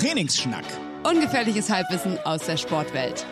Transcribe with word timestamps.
Trainingsschnack. 0.00 0.64
Ungefährliches 1.04 1.68
Halbwissen 1.68 2.16
aus 2.24 2.46
der 2.46 2.56
Sportwelt. 2.56 3.26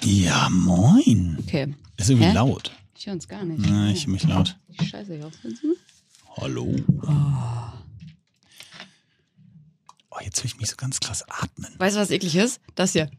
Ja, 0.00 0.48
moin. 0.50 1.36
Okay. 1.40 1.74
Ist 1.98 2.08
irgendwie 2.08 2.28
Hä? 2.28 2.32
laut. 2.32 2.72
Ich 2.96 3.06
höre 3.06 3.12
uns 3.12 3.28
gar 3.28 3.44
nicht. 3.44 3.60
Na, 3.68 3.90
ich 3.90 4.06
höre 4.06 4.12
mich 4.14 4.24
laut. 4.24 4.58
Die 4.80 4.86
Scheiße 4.86 5.14
hier 5.14 5.26
aufsetzen. 5.26 5.76
Hallo. 6.38 6.74
Oh, 10.10 10.20
jetzt 10.24 10.38
höre 10.40 10.46
ich 10.46 10.56
mich 10.56 10.70
so 10.70 10.76
ganz 10.76 11.00
krass 11.00 11.22
atmen. 11.28 11.74
Weißt 11.76 11.96
du, 11.96 12.00
was 12.00 12.10
eklig 12.10 12.34
ist? 12.34 12.62
Das 12.74 12.92
hier. 12.92 13.10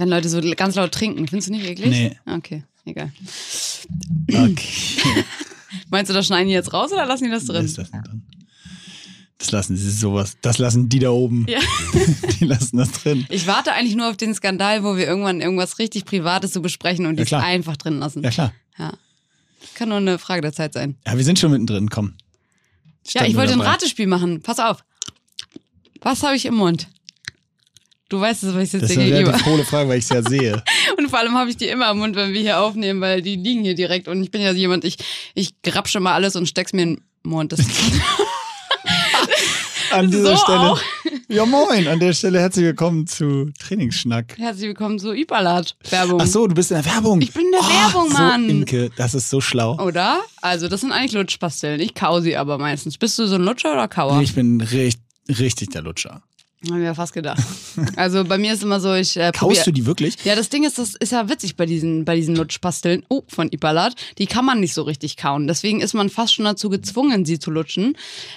Wenn 0.00 0.08
Leute 0.08 0.30
so 0.30 0.40
ganz 0.56 0.76
laut 0.76 0.92
trinken, 0.92 1.28
findest 1.28 1.48
du 1.48 1.52
nicht 1.52 1.66
eklig? 1.66 1.90
Nee. 1.90 2.18
Okay, 2.24 2.64
egal. 2.86 3.12
Okay. 4.28 5.24
Meinst 5.90 6.08
du, 6.08 6.14
das 6.14 6.26
schneiden 6.26 6.48
die 6.48 6.54
jetzt 6.54 6.72
raus 6.72 6.90
oder 6.90 7.04
lassen 7.04 7.24
die 7.24 7.30
das 7.30 7.44
drin? 7.44 7.66
Das 7.66 7.76
nicht 7.76 7.92
drin? 7.92 8.22
Das 9.36 9.50
lassen 9.50 9.76
sie 9.76 9.90
sowas. 9.90 10.38
Das 10.40 10.56
lassen 10.56 10.88
die 10.88 10.98
da 10.98 11.10
oben. 11.10 11.44
Ja. 11.48 11.60
Die 12.40 12.46
lassen 12.46 12.78
das 12.78 12.92
drin. 12.92 13.26
Ich 13.28 13.46
warte 13.46 13.72
eigentlich 13.72 13.94
nur 13.96 14.08
auf 14.08 14.16
den 14.16 14.34
Skandal, 14.34 14.84
wo 14.84 14.96
wir 14.96 15.06
irgendwann 15.06 15.42
irgendwas 15.42 15.78
richtig 15.78 16.06
Privates 16.06 16.52
zu 16.52 16.62
besprechen 16.62 17.04
und 17.04 17.16
die 17.16 17.20
Ja, 17.20 17.24
es 17.24 17.28
klar. 17.28 17.42
einfach 17.44 17.76
drin 17.76 17.98
lassen. 17.98 18.22
Ja, 18.22 18.30
klar. 18.30 18.52
Ja. 18.78 18.94
Kann 19.74 19.90
nur 19.90 19.98
eine 19.98 20.18
Frage 20.18 20.40
der 20.40 20.52
Zeit 20.54 20.72
sein. 20.72 20.96
Ja, 21.06 21.16
wir 21.18 21.24
sind 21.24 21.38
schon 21.38 21.50
mittendrin. 21.50 21.90
Komm. 21.90 22.14
Ja, 23.06 23.10
Stand 23.10 23.28
ich 23.28 23.36
wollte 23.36 23.52
ein. 23.52 23.60
Ratespiel 23.60 24.06
machen. 24.06 24.40
Pass 24.40 24.58
auf. 24.60 24.82
Was 26.00 26.22
habe 26.22 26.36
ich 26.36 26.46
im 26.46 26.54
Mund? 26.54 26.88
Du 28.10 28.20
weißt 28.20 28.42
es, 28.42 28.52
was 28.54 28.64
ich 28.64 28.72
jetzt 28.72 28.82
Das 28.82 28.90
ist 28.90 28.98
eine 28.98 29.64
Frage, 29.64 29.88
weil 29.88 29.98
ich 29.98 30.04
es 30.04 30.10
ja 30.10 30.20
sehe. 30.20 30.60
Und 30.98 31.08
vor 31.10 31.20
allem 31.20 31.34
habe 31.34 31.48
ich 31.48 31.56
die 31.56 31.68
immer 31.68 31.88
im 31.92 31.98
Mund, 31.98 32.16
wenn 32.16 32.32
wir 32.32 32.40
hier 32.40 32.60
aufnehmen, 32.60 33.00
weil 33.00 33.22
die 33.22 33.36
liegen 33.36 33.62
hier 33.62 33.76
direkt. 33.76 34.08
Und 34.08 34.20
ich 34.20 34.32
bin 34.32 34.42
ja 34.42 34.50
jemand, 34.50 34.84
ich, 34.84 34.96
ich 35.34 35.62
grapsche 35.62 36.00
mal 36.00 36.14
alles 36.14 36.34
und 36.34 36.46
steck's 36.46 36.72
mir 36.72 36.82
in 36.82 36.96
den 36.96 37.04
Mund. 37.22 37.52
Das 37.52 37.60
An 39.92 40.10
dieser 40.10 40.36
So 40.36 40.42
Stelle. 40.42 40.58
auch. 40.58 40.80
Ja, 41.28 41.46
moin. 41.46 41.86
An 41.86 42.00
der 42.00 42.12
Stelle 42.12 42.40
herzlich 42.40 42.64
willkommen 42.64 43.06
zu 43.06 43.52
Trainingsschnack. 43.60 44.36
Herzlich 44.38 44.66
willkommen 44.66 44.98
zu 44.98 45.12
Ipalat-Werbung. 45.14 46.20
Ach 46.20 46.26
so, 46.26 46.48
du 46.48 46.54
bist 46.56 46.72
in 46.72 46.82
der 46.82 46.86
Werbung. 46.92 47.20
Ich 47.20 47.32
bin 47.32 47.44
in 47.44 47.52
der 47.52 47.60
Werbung, 47.60 48.10
so, 48.10 48.18
Mann. 48.18 48.50
Imke, 48.50 48.90
das 48.96 49.14
ist 49.14 49.30
so 49.30 49.40
schlau. 49.40 49.78
Oder? 49.78 50.20
Also, 50.42 50.66
das 50.66 50.80
sind 50.80 50.90
eigentlich 50.90 51.12
Lutschpastillen. 51.12 51.78
Ich 51.78 51.94
kau 51.94 52.20
sie 52.20 52.36
aber 52.36 52.58
meistens. 52.58 52.98
Bist 52.98 53.20
du 53.20 53.26
so 53.26 53.36
ein 53.36 53.42
Lutscher 53.42 53.72
oder 53.72 53.86
Kauer? 53.86 54.20
Ich 54.20 54.34
bin 54.34 54.60
richtig, 54.60 54.98
richtig 55.28 55.70
der 55.70 55.82
Lutscher. 55.82 56.22
Hab 56.68 56.76
ich 56.76 56.82
mir 56.82 56.94
fast 56.94 57.14
gedacht. 57.14 57.42
Also, 57.96 58.24
bei 58.24 58.36
mir 58.36 58.52
ist 58.52 58.62
immer 58.62 58.80
so, 58.80 58.92
ich 58.94 59.16
äh, 59.16 59.32
Kaust 59.32 59.66
du 59.66 59.70
die 59.70 59.86
wirklich? 59.86 60.16
Ja, 60.24 60.34
das 60.34 60.50
Ding 60.50 60.64
ist, 60.64 60.78
das 60.78 60.94
ist 60.94 61.12
ja 61.12 61.28
witzig 61.30 61.56
bei 61.56 61.64
diesen, 61.64 62.04
bei 62.04 62.16
diesen 62.16 62.36
Lutschpastillen. 62.36 63.04
Oh, 63.08 63.22
von 63.28 63.50
Ipalat. 63.50 63.94
Die 64.18 64.26
kann 64.26 64.44
man 64.44 64.60
nicht 64.60 64.74
so 64.74 64.82
richtig 64.82 65.16
kauen. 65.16 65.46
Deswegen 65.46 65.80
ist 65.80 65.94
man 65.94 66.10
fast 66.10 66.34
schon 66.34 66.44
dazu 66.44 66.68
gezwungen, 66.68 67.24
sie 67.24 67.38
zu 67.38 67.50
lutschen. 67.50 67.96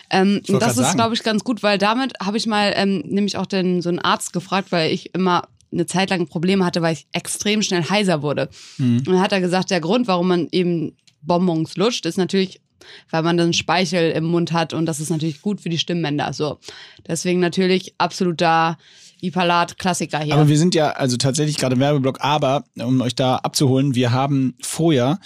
Ähm, 0.09 0.41
und 0.47 0.61
das 0.61 0.77
ist, 0.77 0.95
glaube 0.95 1.15
ich, 1.15 1.23
ganz 1.23 1.43
gut, 1.43 1.63
weil 1.63 1.77
damit 1.77 2.13
habe 2.21 2.37
ich 2.37 2.45
mal 2.45 2.71
ähm, 2.75 3.03
nämlich 3.05 3.35
auch 3.37 3.45
den, 3.45 3.81
so 3.81 3.89
einen 3.89 3.99
Arzt 3.99 4.31
gefragt, 4.31 4.71
weil 4.71 4.91
ich 4.93 5.13
immer 5.13 5.47
eine 5.73 5.85
Zeit 5.85 6.09
lang 6.09 6.27
Probleme 6.27 6.63
hatte, 6.63 6.81
weil 6.81 6.93
ich 6.93 7.07
extrem 7.11 7.61
schnell 7.61 7.83
heiser 7.89 8.21
wurde. 8.21 8.49
Und 8.79 9.07
dann 9.07 9.19
hat 9.19 9.31
er 9.33 9.41
gesagt, 9.41 9.71
der 9.71 9.81
Grund, 9.81 10.07
warum 10.07 10.27
man 10.29 10.47
eben 10.51 10.95
Bonbons 11.23 11.75
lutscht, 11.75 12.05
ist 12.05 12.17
natürlich, 12.17 12.61
weil 13.09 13.23
man 13.23 13.37
dann 13.37 13.53
Speichel 13.53 14.11
im 14.11 14.25
Mund 14.25 14.51
hat 14.51 14.73
und 14.73 14.85
das 14.85 14.99
ist 14.99 15.09
natürlich 15.09 15.41
gut 15.41 15.61
für 15.61 15.69
die 15.69 15.77
Stimmbänder. 15.77 16.33
So. 16.33 16.59
Deswegen 17.07 17.39
natürlich 17.39 17.95
absoluter 17.97 18.77
Ipalat-Klassiker 19.21 20.19
hier. 20.19 20.33
Aber 20.33 20.49
wir 20.49 20.57
sind 20.57 20.75
ja 20.75 20.91
also 20.91 21.17
tatsächlich 21.17 21.57
gerade 21.57 21.75
im 21.75 21.79
Werbeblock, 21.79 22.19
aber 22.21 22.65
um 22.77 23.01
euch 23.01 23.15
da 23.15 23.37
abzuholen, 23.37 23.95
wir 23.95 24.11
haben 24.11 24.55
vorher 24.61 25.19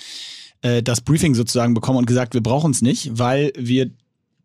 äh, 0.61 0.83
das 0.83 1.01
Briefing 1.01 1.35
sozusagen 1.35 1.73
bekommen 1.73 1.97
und 1.97 2.05
gesagt, 2.05 2.33
wir 2.33 2.41
brauchen 2.41 2.71
es 2.71 2.81
nicht, 2.81 3.17
weil 3.17 3.51
wir 3.57 3.89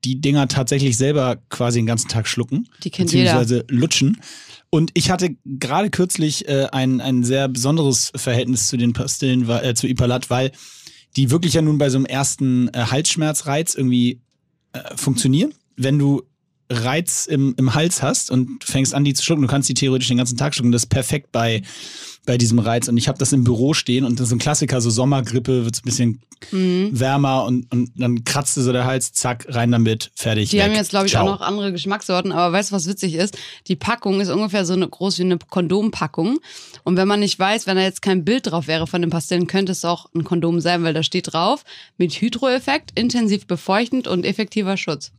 die 0.04 0.20
Dinger 0.20 0.48
tatsächlich 0.48 0.96
selber 0.96 1.36
quasi 1.48 1.78
den 1.78 1.86
ganzen 1.86 2.08
Tag 2.08 2.26
schlucken. 2.26 2.68
Die 2.82 2.90
kennt 2.90 3.12
jeder. 3.12 3.24
beziehungsweise 3.24 3.64
lutschen. 3.68 4.20
Und 4.70 4.90
ich 4.94 5.10
hatte 5.10 5.36
gerade 5.44 5.90
kürzlich 5.90 6.48
äh, 6.48 6.66
ein, 6.72 7.00
ein 7.00 7.24
sehr 7.24 7.46
besonderes 7.48 8.10
Verhältnis 8.16 8.68
zu 8.68 8.76
den 8.76 8.94
Pastillen, 8.94 9.48
äh, 9.48 9.74
zu 9.74 9.86
Ipalat, 9.86 10.30
weil 10.30 10.50
die 11.16 11.30
wirklich 11.30 11.54
ja 11.54 11.62
nun 11.62 11.78
bei 11.78 11.90
so 11.90 11.98
einem 11.98 12.06
ersten 12.06 12.68
äh, 12.68 12.86
Halsschmerzreiz 12.86 13.74
irgendwie 13.74 14.20
äh, 14.72 14.96
funktionieren. 14.96 15.54
Wenn 15.76 15.98
du 15.98 16.22
Reiz 16.72 17.26
im, 17.26 17.54
im 17.58 17.74
Hals 17.74 18.02
hast 18.02 18.30
und 18.30 18.64
fängst 18.64 18.94
an, 18.94 19.04
die 19.04 19.14
zu 19.14 19.22
schlucken, 19.22 19.42
du 19.42 19.48
kannst 19.48 19.68
die 19.68 19.74
theoretisch 19.74 20.08
den 20.08 20.16
ganzen 20.16 20.36
Tag 20.36 20.54
schlucken. 20.54 20.72
Das 20.72 20.82
ist 20.82 20.88
perfekt 20.88 21.32
bei, 21.32 21.62
bei 22.26 22.38
diesem 22.38 22.58
Reiz. 22.58 22.88
Und 22.88 22.96
ich 22.96 23.08
habe 23.08 23.18
das 23.18 23.32
im 23.32 23.44
Büro 23.44 23.74
stehen 23.74 24.04
und 24.04 24.18
das 24.20 24.28
ist 24.28 24.32
ein 24.32 24.38
Klassiker, 24.38 24.80
so 24.80 24.90
Sommergrippe, 24.90 25.64
wird 25.64 25.76
ein 25.76 25.82
bisschen 25.84 26.22
Mhm. 26.50 26.98
wärmer 26.98 27.44
und, 27.44 27.70
und 27.72 27.92
dann 27.96 28.24
kratzt 28.24 28.54
so 28.54 28.72
der 28.72 28.84
Hals, 28.84 29.12
zack, 29.12 29.46
rein 29.48 29.70
damit, 29.70 30.10
fertig. 30.14 30.50
Die 30.50 30.56
weg. 30.56 30.64
haben 30.64 30.72
jetzt, 30.72 30.90
glaube 30.90 31.06
ich, 31.06 31.12
Ciao. 31.12 31.26
auch 31.26 31.38
noch 31.38 31.40
andere 31.40 31.72
Geschmackssorten, 31.72 32.32
aber 32.32 32.52
weißt 32.52 32.70
du, 32.70 32.74
was 32.74 32.88
witzig 32.88 33.14
ist? 33.14 33.38
Die 33.68 33.76
Packung 33.76 34.20
ist 34.20 34.28
ungefähr 34.28 34.64
so 34.64 34.72
eine, 34.72 34.88
groß 34.88 35.18
wie 35.18 35.22
eine 35.22 35.38
Kondompackung. 35.38 36.38
Und 36.84 36.96
wenn 36.96 37.08
man 37.08 37.20
nicht 37.20 37.38
weiß, 37.38 37.66
wenn 37.66 37.76
da 37.76 37.82
jetzt 37.82 38.02
kein 38.02 38.24
Bild 38.24 38.50
drauf 38.50 38.66
wäre 38.66 38.86
von 38.86 39.02
den 39.02 39.10
Pastillen, 39.10 39.46
könnte 39.46 39.72
es 39.72 39.84
auch 39.84 40.06
ein 40.14 40.24
Kondom 40.24 40.60
sein, 40.60 40.82
weil 40.82 40.94
da 40.94 41.02
steht 41.02 41.32
drauf, 41.32 41.64
mit 41.96 42.12
Hydroeffekt, 42.12 42.98
intensiv 42.98 43.46
befeuchtend 43.46 44.08
und 44.08 44.24
effektiver 44.24 44.76
Schutz. 44.76 45.12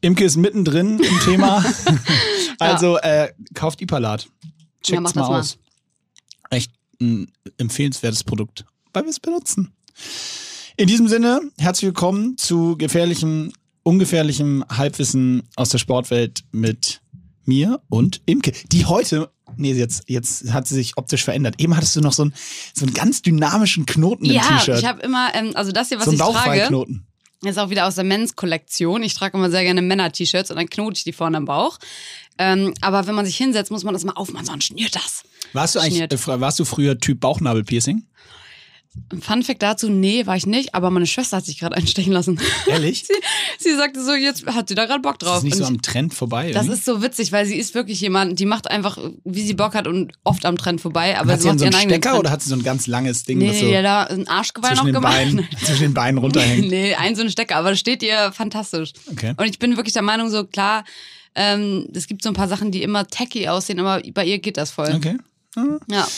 Imke 0.00 0.24
ist 0.24 0.36
mittendrin 0.36 0.98
im 0.98 1.20
Thema. 1.20 1.64
also 2.58 2.96
äh, 2.98 3.32
kauft 3.54 3.80
Ipalat. 3.80 4.28
Checkt's 4.82 4.88
Ja, 4.90 5.00
mach 5.00 5.14
mal, 5.14 5.28
mal. 5.28 5.40
aus. 5.40 5.58
Echt 6.50 6.72
ein 7.00 7.30
empfehlenswertes 7.58 8.24
Produkt, 8.24 8.64
weil 8.92 9.04
wir 9.04 9.10
es 9.10 9.20
benutzen. 9.20 9.72
In 10.76 10.86
diesem 10.86 11.08
Sinne, 11.08 11.40
herzlich 11.58 11.86
willkommen 11.88 12.38
zu 12.38 12.76
gefährlichem, 12.76 13.52
ungefährlichem 13.82 14.64
Halbwissen 14.70 15.42
aus 15.56 15.68
der 15.68 15.78
Sportwelt 15.78 16.40
mit 16.52 17.02
mir 17.44 17.80
und 17.88 18.22
Imke, 18.26 18.52
die 18.72 18.86
heute, 18.86 19.30
nee, 19.56 19.72
jetzt, 19.72 20.04
jetzt 20.08 20.52
hat 20.52 20.66
sie 20.68 20.74
sich 20.74 20.96
optisch 20.96 21.24
verändert. 21.24 21.56
Eben 21.58 21.76
hattest 21.76 21.96
du 21.96 22.00
noch 22.00 22.12
so 22.12 22.22
einen, 22.22 22.34
so 22.74 22.86
einen 22.86 22.94
ganz 22.94 23.22
dynamischen 23.22 23.84
Knoten 23.86 24.24
im 24.24 24.32
Ja, 24.32 24.42
T-Shirt. 24.58 24.78
ich 24.78 24.84
habe 24.86 25.02
immer, 25.02 25.34
ähm, 25.34 25.52
also 25.54 25.72
das 25.72 25.88
hier, 25.88 25.98
was 25.98 26.06
so 26.06 26.12
ich 26.12 26.18
trage, 26.18 26.32
Bauchfreiknoten. 26.34 27.06
Ist 27.48 27.58
auch 27.58 27.70
wieder 27.70 27.86
aus 27.86 27.94
der 27.94 28.04
Men's-Kollektion. 28.04 29.02
Ich 29.02 29.14
trage 29.14 29.36
immer 29.36 29.50
sehr 29.50 29.62
gerne 29.62 29.82
Männer-T-Shirts 29.82 30.50
und 30.50 30.56
dann 30.56 30.68
knote 30.68 30.98
ich 30.98 31.04
die 31.04 31.12
vorne 31.12 31.38
am 31.38 31.46
Bauch. 31.46 31.78
Ähm, 32.38 32.74
aber 32.80 33.06
wenn 33.06 33.14
man 33.14 33.24
sich 33.24 33.36
hinsetzt, 33.36 33.70
muss 33.70 33.84
man 33.84 33.94
das 33.94 34.04
mal 34.04 34.12
aufmachen, 34.12 34.46
sonst 34.46 34.64
schnürt 34.64 34.94
das. 34.94 35.24
Warst 35.52 35.74
du 35.74 35.80
eigentlich, 35.80 36.00
äh, 36.02 36.40
warst 36.40 36.58
du 36.58 36.64
früher 36.64 36.98
Typ 36.98 37.20
Bauchnabelpiercing? 37.20 37.96
Ein 37.96 38.04
Fun 39.20 39.42
Fact 39.44 39.62
dazu, 39.62 39.88
nee, 39.88 40.26
war 40.26 40.36
ich 40.36 40.46
nicht, 40.46 40.74
aber 40.74 40.90
meine 40.90 41.06
Schwester 41.06 41.36
hat 41.36 41.44
sich 41.44 41.58
gerade 41.60 41.76
einstechen 41.76 42.12
lassen. 42.12 42.40
Ehrlich? 42.66 43.04
sie, 43.06 43.14
sie 43.70 43.76
sagte 43.76 44.02
so, 44.04 44.12
jetzt 44.14 44.44
hat 44.46 44.68
sie 44.68 44.74
da 44.74 44.86
gerade 44.86 45.00
Bock 45.00 45.18
Das 45.20 45.28
drauf. 45.28 45.38
ist 45.38 45.44
nicht 45.44 45.54
Und 45.54 45.60
so 45.60 45.66
am 45.66 45.80
Trend 45.82 46.12
vorbei. 46.12 46.50
das 46.50 46.62
irgendwie? 46.64 46.78
ist 46.78 46.84
so 46.84 47.00
witzig, 47.02 47.30
weil 47.30 47.46
sie 47.46 47.54
ist 47.56 47.74
wirklich 47.74 48.00
jemand, 48.00 48.40
die 48.40 48.46
macht 48.46 48.68
einfach, 48.68 48.98
wie 49.24 49.42
sie 49.42 49.54
Bock 49.54 49.74
hat 49.74 49.86
und 49.86 50.12
oft 50.24 50.44
am 50.44 50.56
Trend 50.58 50.80
vorbei. 50.80 51.18
Aber 51.20 51.32
hat 51.32 51.40
sie 51.40 51.50
sie 51.50 51.58
so 51.58 51.64
einen 51.66 51.72
Stecker 51.72 52.00
Trend. 52.10 52.18
oder 52.18 52.30
hat 52.30 52.42
sie 52.42 52.48
so 52.48 52.56
ein 52.56 52.64
ganz 52.64 52.88
langes 52.88 53.22
Ding, 53.22 53.38
Nee, 53.38 53.48
das 53.48 53.60
so 53.60 53.70
da 53.70 54.02
ein 54.04 54.26
Arschgeweih 54.26 54.74
noch 54.74 54.84
gemacht. 54.84 55.02
Beinen, 55.02 55.48
zwischen 55.64 55.82
den 55.82 55.94
Beinen 55.94 56.18
runterhängt? 56.18 56.68
nee, 56.70 56.94
ein 56.96 57.14
so 57.14 57.22
ein 57.22 57.30
Stecker, 57.30 57.56
aber 57.56 57.70
das 57.70 57.78
steht 57.78 58.02
ihr 58.02 58.32
fantastisch. 58.32 58.92
Okay. 59.12 59.34
Und 59.36 59.46
ich 59.48 59.60
bin 59.60 59.76
wirklich 59.76 59.92
der 59.94 60.02
Meinung, 60.02 60.30
so 60.30 60.44
klar, 60.44 60.84
ähm, 61.36 61.86
es 61.94 62.08
gibt 62.08 62.22
so 62.24 62.28
ein 62.30 62.34
paar 62.34 62.48
Sachen, 62.48 62.72
die 62.72 62.82
immer 62.82 63.06
tacky 63.06 63.46
aussehen, 63.46 63.78
aber 63.78 64.02
bei 64.12 64.24
ihr 64.24 64.40
geht 64.40 64.56
das 64.56 64.72
voll. 64.72 64.92
Okay. 64.96 65.16
Ja. 65.88 66.08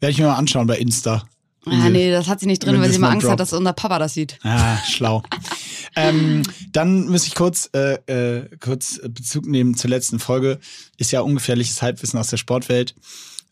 Werde 0.00 0.10
ich 0.12 0.18
mir 0.18 0.26
mal 0.26 0.34
anschauen 0.36 0.66
bei 0.66 0.76
Insta. 0.76 1.24
Ah, 1.66 1.88
nee, 1.90 2.10
das 2.10 2.28
hat 2.28 2.40
sie 2.40 2.46
nicht 2.46 2.64
drin, 2.64 2.80
weil 2.80 2.90
sie 2.90 2.96
immer 2.96 3.08
mal 3.08 3.14
Angst 3.14 3.24
droppt. 3.24 3.32
hat, 3.32 3.40
dass 3.40 3.52
unser 3.52 3.72
Papa 3.72 3.98
das 3.98 4.14
sieht. 4.14 4.38
Ah, 4.42 4.78
schlau. 4.84 5.22
ähm, 5.96 6.42
dann 6.72 7.08
muss 7.08 7.26
ich 7.26 7.34
kurz, 7.34 7.70
äh, 7.74 7.94
äh, 8.06 8.48
kurz 8.60 9.00
Bezug 9.02 9.46
nehmen 9.46 9.74
zur 9.76 9.90
letzten 9.90 10.18
Folge. 10.18 10.58
Ist 10.96 11.12
ja 11.12 11.20
ungefährliches 11.20 11.82
Halbwissen 11.82 12.18
aus 12.18 12.28
der 12.28 12.36
Sportwelt. 12.36 12.94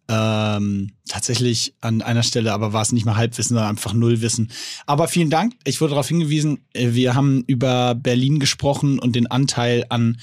Ähm, 0.08 0.92
tatsächlich 1.08 1.74
an 1.80 2.00
einer 2.00 2.22
Stelle, 2.22 2.52
aber 2.52 2.72
war 2.72 2.82
es 2.82 2.92
nicht 2.92 3.04
mal 3.04 3.16
Halbwissen, 3.16 3.56
sondern 3.56 3.70
einfach 3.70 3.92
Nullwissen. 3.92 4.52
Aber 4.86 5.08
vielen 5.08 5.30
Dank. 5.30 5.54
Ich 5.64 5.80
wurde 5.80 5.90
darauf 5.90 6.06
hingewiesen, 6.06 6.60
äh, 6.74 6.92
wir 6.92 7.14
haben 7.14 7.42
über 7.48 7.96
Berlin 7.96 8.38
gesprochen 8.38 9.00
und 9.00 9.16
den 9.16 9.26
Anteil 9.26 9.84
an 9.88 10.18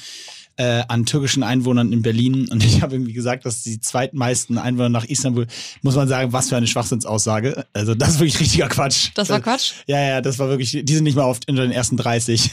äh, 0.58 0.84
an 0.88 1.06
türkischen 1.06 1.44
Einwohnern 1.44 1.92
in 1.92 2.02
Berlin. 2.02 2.48
Und 2.50 2.64
ich 2.64 2.82
habe 2.82 2.96
irgendwie 2.96 3.14
gesagt, 3.14 3.46
dass 3.46 3.64
die 3.64 3.80
zweitmeisten 3.80 4.58
Einwohner 4.58 4.90
nach 4.90 5.06
Istanbul, 5.06 5.48
muss 5.82 5.96
man 5.96 6.08
sagen, 6.08 6.34
was 6.34 6.50
für 6.50 6.58
eine 6.58 6.68
Schwachsinnsaussage. 6.68 7.66
Also 7.74 7.96
das 7.96 8.10
ist 8.10 8.20
wirklich 8.20 8.40
richtiger 8.40 8.68
Quatsch. 8.70 9.10
Das 9.16 9.30
war 9.30 9.38
Äh, 9.40 9.42
Quatsch? 9.42 9.74
Ja, 9.88 10.00
ja, 10.00 10.22
das 10.22 10.40
war 10.40 10.50
wirklich, 10.50 10.80
die 10.84 10.94
sind 10.94 11.04
nicht 11.04 11.16
mal 11.16 11.26
oft 11.26 11.50
unter 11.50 11.64
den 11.64 11.72
ersten 11.72 11.98
30. 11.98 12.52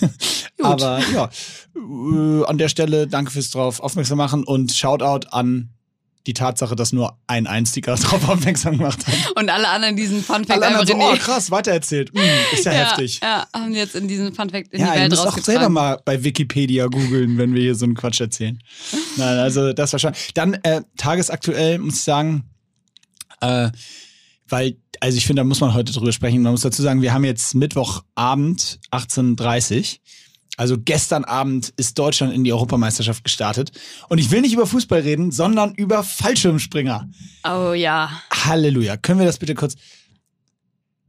Aber 0.62 1.00
ja, 1.12 1.30
äh, 1.76 2.44
an 2.44 2.58
der 2.58 2.68
Stelle 2.68 3.06
danke 3.06 3.30
fürs 3.30 3.50
drauf 3.50 3.80
aufmerksam 3.80 4.18
machen 4.18 4.44
und 4.44 4.72
Shoutout 4.72 5.28
an 5.30 5.70
die 6.26 6.34
Tatsache, 6.34 6.76
dass 6.76 6.92
nur 6.92 7.18
ein 7.26 7.46
einziger 7.46 7.94
drauf 7.96 8.28
aufmerksam 8.28 8.78
gemacht 8.78 9.06
hat. 9.06 9.14
Und 9.36 9.48
alle 9.48 9.68
anderen 9.68 9.96
diesen 9.96 10.22
Fun 10.22 10.44
Fact 10.44 10.62
Alle 10.62 10.66
anderen 10.66 10.86
so, 10.86 10.94
oh 10.94 11.16
krass, 11.16 11.50
weitererzählt. 11.50 12.10
Hm, 12.12 12.20
ist 12.52 12.64
ja, 12.66 12.72
heftig. 12.72 13.20
Ja, 13.22 13.46
haben 13.54 13.74
jetzt 13.74 13.94
in 13.94 14.06
diesen 14.08 14.34
Fun 14.34 14.50
Fact 14.50 14.72
in 14.72 14.80
Ja, 14.80 14.92
die 14.92 15.00
Welt 15.00 15.10
müsst 15.10 15.26
auch 15.26 15.38
selber 15.38 15.68
mal 15.68 16.00
bei 16.04 16.22
Wikipedia 16.22 16.86
googeln, 16.86 17.38
wenn 17.38 17.54
wir 17.54 17.62
hier 17.62 17.74
so 17.74 17.86
einen 17.86 17.94
Quatsch 17.94 18.20
erzählen. 18.20 18.58
Nein, 19.16 19.38
also 19.38 19.72
das 19.72 19.92
war 19.92 20.00
schon. 20.00 20.12
Dann 20.34 20.54
äh, 20.54 20.82
tagesaktuell 20.96 21.78
muss 21.78 21.94
ich 21.94 22.02
sagen, 22.02 22.44
Äh, 23.40 23.70
weil, 24.48 24.76
also 25.00 25.16
ich 25.16 25.26
finde, 25.26 25.40
da 25.40 25.44
muss 25.44 25.60
man 25.60 25.74
heute 25.74 25.92
drüber 25.92 26.12
sprechen. 26.12 26.42
Man 26.42 26.52
muss 26.52 26.62
dazu 26.62 26.82
sagen, 26.82 27.02
wir 27.02 27.14
haben 27.14 27.24
jetzt 27.24 27.54
Mittwochabend 27.54 28.80
18.30 28.90 29.98
Also 30.60 30.76
gestern 30.78 31.24
Abend 31.24 31.72
ist 31.78 31.98
Deutschland 31.98 32.34
in 32.34 32.44
die 32.44 32.52
Europameisterschaft 32.52 33.24
gestartet. 33.24 33.72
Und 34.10 34.18
ich 34.18 34.30
will 34.30 34.42
nicht 34.42 34.52
über 34.52 34.66
Fußball 34.66 35.00
reden, 35.00 35.30
sondern 35.30 35.72
über 35.74 36.04
Fallschirmspringer. 36.04 37.08
Oh 37.44 37.72
ja. 37.72 38.20
Halleluja. 38.30 38.98
Können 38.98 39.20
wir 39.20 39.26
das 39.26 39.38
bitte 39.38 39.54
kurz. 39.54 39.76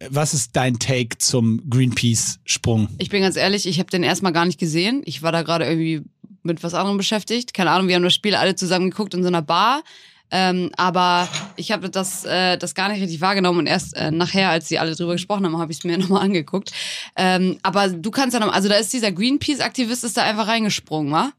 Was 0.10 0.34
ist 0.34 0.56
dein 0.56 0.80
Take 0.80 1.18
zum 1.18 1.70
Greenpeace-Sprung? 1.70 2.88
Ich 2.98 3.10
bin 3.10 3.24
ganz 3.24 3.36
ehrlich, 3.36 3.68
ich 3.68 3.80
habe 3.80 3.90
den 3.90 4.04
erstmal 4.04 4.32
gar 4.32 4.46
nicht 4.46 4.58
gesehen. 4.58 5.02
Ich 5.04 5.22
war 5.22 5.34
da 5.34 5.42
gerade 5.42 5.66
irgendwie 5.66 6.02
mit 6.44 6.64
was 6.64 6.74
anderem 6.74 6.96
beschäftigt. 6.96 7.54
Keine 7.54 7.72
Ahnung, 7.72 7.90
wir 7.90 7.96
haben 7.96 8.04
das 8.04 8.16
Spiel 8.16 8.36
alle 8.36 8.56
zusammen 8.56 8.90
geguckt 8.90 9.14
in 9.16 9.22
so 9.22 9.28
einer 9.28 9.42
Bar. 9.42 9.84
Ähm, 10.32 10.72
aber 10.78 11.28
ich 11.58 11.72
habe 11.72 11.90
das, 11.90 12.26
äh, 12.26 12.58
das 12.58 12.74
gar 12.74 12.90
nicht 12.90 13.02
richtig 13.02 13.22
wahrgenommen 13.22 13.60
und 13.60 13.68
erst 13.68 13.96
äh, 13.96 14.12
nachher, 14.12 14.50
als 14.50 14.68
sie 14.68 14.80
alle 14.80 14.96
drüber 14.96 15.14
gesprochen 15.14 15.46
haben, 15.46 15.58
habe 15.58 15.72
ich 15.72 15.80
es 15.80 15.84
mir 15.84 15.98
nochmal 16.00 16.24
angeguckt. 16.24 16.72
Ähm, 17.16 17.58
aber 17.64 17.90
du 17.90 18.12
kannst 18.12 18.34
ja 18.34 18.40
noch, 18.40 18.54
also 18.54 18.70
da 18.70 18.76
ist 18.76 18.94
dieser 18.94 19.12
Greenpeace-Aktivist 19.12 20.04
ist 20.04 20.18
da 20.18 20.24
einfach 20.24 20.48
reingesprungen, 20.48 21.12
wa? 21.12 21.32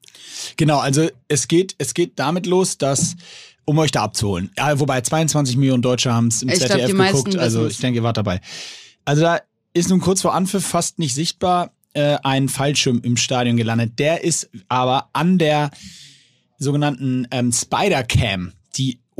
Genau, 0.56 0.78
also 0.78 1.08
es 1.28 1.48
geht, 1.48 1.74
es 1.78 1.94
geht 1.94 2.12
damit 2.16 2.46
los, 2.46 2.78
dass 2.78 3.16
um 3.64 3.78
euch 3.78 3.90
da 3.90 4.02
abzuholen. 4.02 4.50
Ja, 4.56 4.78
wobei 4.80 5.00
22 5.00 5.56
Millionen 5.56 5.82
Deutsche 5.82 6.12
haben 6.12 6.28
es 6.28 6.42
im 6.42 6.48
Ich 6.48 6.58
glaub, 6.58 6.70
ZDF 6.70 6.92
meisten 6.94 7.24
geguckt. 7.24 7.38
Also 7.38 7.66
ich 7.66 7.78
denke, 7.78 8.00
ihr 8.00 8.02
wart 8.02 8.16
dabei. 8.16 8.40
Also 9.04 9.22
da 9.22 9.40
ist 9.72 9.88
nun 9.88 10.00
kurz 10.00 10.22
vor 10.22 10.34
Anpfiff 10.34 10.66
fast 10.66 10.98
nicht 10.98 11.14
sichtbar 11.14 11.70
äh, 11.94 12.18
ein 12.22 12.48
Fallschirm 12.48 13.00
im 13.02 13.16
Stadion 13.16 13.56
gelandet. 13.56 13.98
Der 13.98 14.24
ist 14.24 14.50
aber 14.68 15.08
an 15.12 15.38
der 15.38 15.70
sogenannten 16.58 17.26
ähm, 17.30 17.52
Spider-Cam, 17.52 18.52
die 18.52 18.61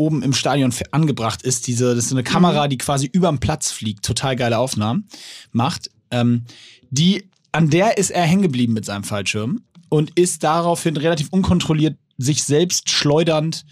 oben 0.03 0.23
im 0.23 0.33
Stadion 0.33 0.75
angebracht 0.91 1.43
ist. 1.43 1.67
Diese, 1.67 1.95
das 1.95 2.05
ist 2.05 2.09
so 2.11 2.17
eine 2.17 2.25
Kamera, 2.25 2.67
die 2.69 2.79
quasi 2.79 3.07
überm 3.07 3.39
Platz 3.39 3.71
fliegt, 3.71 4.05
total 4.05 4.37
geile 4.37 4.59
Aufnahmen 4.59 5.09
macht. 5.53 5.91
Ähm, 6.11 6.45
die, 6.91 7.29
an 7.53 7.71
der 7.71 7.99
ist 7.99 8.11
er 8.11 8.25
hängen 8.25 8.43
geblieben 8.43 8.73
mit 8.73 8.85
seinem 8.85 9.05
Fallschirm 9.05 9.63
und 9.89 10.19
ist 10.19 10.43
daraufhin 10.43 10.97
relativ 10.97 11.29
unkontrolliert 11.31 11.97
sich 12.19 12.43
selbst 12.43 12.91
schleudernd 12.91 13.65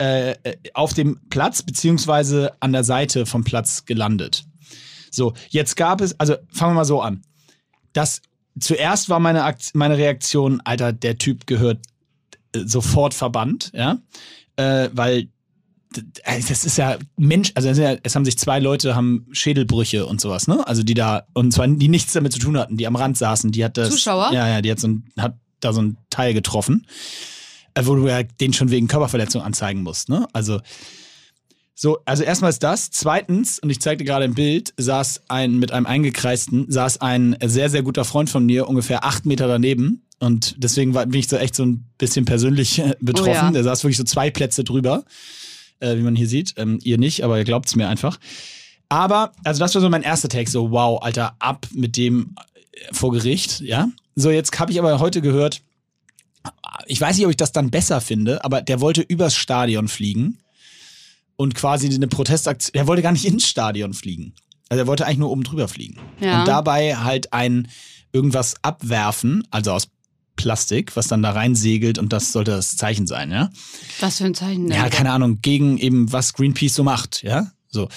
äh, 0.00 0.32
äh, 0.32 0.56
auf 0.74 0.94
dem 0.94 1.20
Platz 1.28 1.62
beziehungsweise 1.62 2.52
an 2.60 2.72
der 2.72 2.84
Seite 2.84 3.26
vom 3.26 3.44
Platz 3.44 3.84
gelandet. 3.84 4.44
So, 5.10 5.34
jetzt 5.50 5.76
gab 5.76 6.00
es, 6.00 6.18
also 6.18 6.36
fangen 6.50 6.72
wir 6.72 6.80
mal 6.80 6.84
so 6.84 7.00
an. 7.00 7.22
Das 7.92 8.20
zuerst 8.58 9.08
war 9.08 9.20
meine, 9.20 9.44
Akt, 9.44 9.70
meine 9.74 9.96
Reaktion, 9.96 10.60
Alter, 10.64 10.92
der 10.92 11.18
Typ 11.18 11.46
gehört 11.46 11.80
äh, 12.52 12.60
sofort 12.64 13.14
verbannt, 13.14 13.70
ja, 13.74 13.98
äh, 14.56 14.90
weil 14.92 15.28
das 16.24 16.64
ist 16.64 16.78
ja 16.78 16.98
Mensch, 17.16 17.52
also 17.54 17.68
ja, 17.70 17.96
es 18.02 18.14
haben 18.14 18.24
sich 18.24 18.38
zwei 18.38 18.58
Leute 18.58 18.94
haben 18.94 19.26
Schädelbrüche 19.32 20.06
und 20.06 20.20
sowas, 20.20 20.48
ne? 20.48 20.66
Also 20.66 20.82
die 20.82 20.94
da 20.94 21.26
und 21.34 21.52
zwar 21.52 21.68
die 21.68 21.88
nichts 21.88 22.12
damit 22.12 22.32
zu 22.32 22.38
tun 22.38 22.58
hatten, 22.58 22.76
die 22.76 22.86
am 22.86 22.96
Rand 22.96 23.16
saßen, 23.18 23.52
die 23.52 23.64
hat 23.64 23.76
das 23.76 23.90
Zuschauer? 23.90 24.30
Ja, 24.32 24.48
ja, 24.48 24.62
die 24.62 24.70
hat 24.70 24.80
so 24.80 24.88
ein, 24.88 25.04
hat 25.18 25.38
da 25.60 25.72
so 25.72 25.82
ein 25.82 25.96
Teil 26.10 26.34
getroffen, 26.34 26.86
äh, 27.74 27.82
wo 27.84 27.94
du 27.94 28.08
ja 28.08 28.22
den 28.22 28.52
schon 28.52 28.70
wegen 28.70 28.88
Körperverletzung 28.88 29.42
anzeigen 29.42 29.82
musst, 29.82 30.08
ne? 30.08 30.26
Also 30.32 30.60
so, 31.78 31.98
also 32.06 32.22
erstmal 32.22 32.48
ist 32.48 32.62
das. 32.62 32.90
Zweitens, 32.90 33.58
und 33.58 33.68
ich 33.68 33.82
zeigte 33.82 34.02
gerade 34.02 34.24
ein 34.24 34.34
Bild, 34.34 34.72
saß 34.78 35.24
ein, 35.28 35.58
mit 35.58 35.72
einem 35.72 35.84
eingekreisten, 35.84 36.64
saß 36.70 37.02
ein 37.02 37.36
sehr, 37.44 37.68
sehr 37.68 37.82
guter 37.82 38.06
Freund 38.06 38.30
von 38.30 38.46
mir, 38.46 38.66
ungefähr 38.66 39.04
acht 39.04 39.26
Meter 39.26 39.46
daneben. 39.46 40.02
Und 40.18 40.54
deswegen 40.56 40.94
war, 40.94 41.04
bin 41.04 41.20
ich 41.20 41.28
so 41.28 41.36
echt 41.36 41.54
so 41.54 41.66
ein 41.66 41.84
bisschen 41.98 42.24
persönlich 42.24 42.78
äh, 42.78 42.96
betroffen. 43.00 43.30
Oh 43.30 43.34
ja. 43.34 43.50
Der 43.50 43.64
saß 43.64 43.84
wirklich 43.84 43.98
so 43.98 44.04
zwei 44.04 44.30
Plätze 44.30 44.64
drüber, 44.64 45.04
äh, 45.80 45.96
wie 45.96 46.02
man 46.02 46.16
hier 46.16 46.28
sieht. 46.28 46.54
Ähm, 46.56 46.78
ihr 46.82 46.98
nicht, 46.98 47.22
aber 47.22 47.38
ihr 47.38 47.44
glaubt 47.44 47.66
es 47.66 47.76
mir 47.76 47.88
einfach. 47.88 48.18
Aber, 48.88 49.32
also 49.44 49.58
das 49.58 49.74
war 49.74 49.80
so 49.80 49.88
mein 49.88 50.02
erster 50.02 50.28
Take, 50.28 50.50
so 50.50 50.70
wow, 50.70 51.02
Alter, 51.02 51.34
ab 51.38 51.66
mit 51.72 51.96
dem 51.96 52.34
äh, 52.72 52.94
vor 52.94 53.12
Gericht, 53.12 53.60
ja. 53.60 53.88
So, 54.14 54.30
jetzt 54.30 54.58
habe 54.58 54.72
ich 54.72 54.78
aber 54.78 54.98
heute 55.00 55.20
gehört, 55.20 55.62
ich 56.86 57.00
weiß 57.00 57.16
nicht, 57.16 57.26
ob 57.26 57.30
ich 57.30 57.36
das 57.36 57.52
dann 57.52 57.70
besser 57.70 58.00
finde, 58.00 58.44
aber 58.44 58.62
der 58.62 58.80
wollte 58.80 59.02
übers 59.02 59.34
Stadion 59.34 59.88
fliegen 59.88 60.38
und 61.36 61.54
quasi 61.54 61.92
eine 61.92 62.08
Protestaktion, 62.08 62.72
der 62.74 62.86
wollte 62.86 63.02
gar 63.02 63.12
nicht 63.12 63.24
ins 63.24 63.46
Stadion 63.46 63.92
fliegen. 63.94 64.34
Also 64.68 64.82
er 64.82 64.86
wollte 64.86 65.06
eigentlich 65.06 65.18
nur 65.18 65.30
oben 65.30 65.44
drüber 65.44 65.68
fliegen. 65.68 65.98
Ja. 66.20 66.40
Und 66.40 66.48
dabei 66.48 66.96
halt 66.96 67.32
ein 67.32 67.68
irgendwas 68.12 68.54
abwerfen, 68.62 69.46
also 69.50 69.72
aus 69.72 69.88
Plastik, 70.36 70.94
was 70.96 71.08
dann 71.08 71.22
da 71.22 71.32
reinsegelt 71.32 71.98
und 71.98 72.12
das 72.12 72.32
sollte 72.32 72.50
das 72.52 72.76
Zeichen 72.76 73.06
sein, 73.06 73.30
ja. 73.30 73.50
Was 74.00 74.18
für 74.18 74.24
ein 74.24 74.34
Zeichen? 74.34 74.70
Ja, 74.70 74.88
keine 74.90 75.10
Ahnung, 75.12 75.40
gegen 75.42 75.78
eben 75.78 76.12
was 76.12 76.32
Greenpeace 76.34 76.74
so 76.74 76.84
macht, 76.84 77.22
ja. 77.22 77.50
So. 77.68 77.88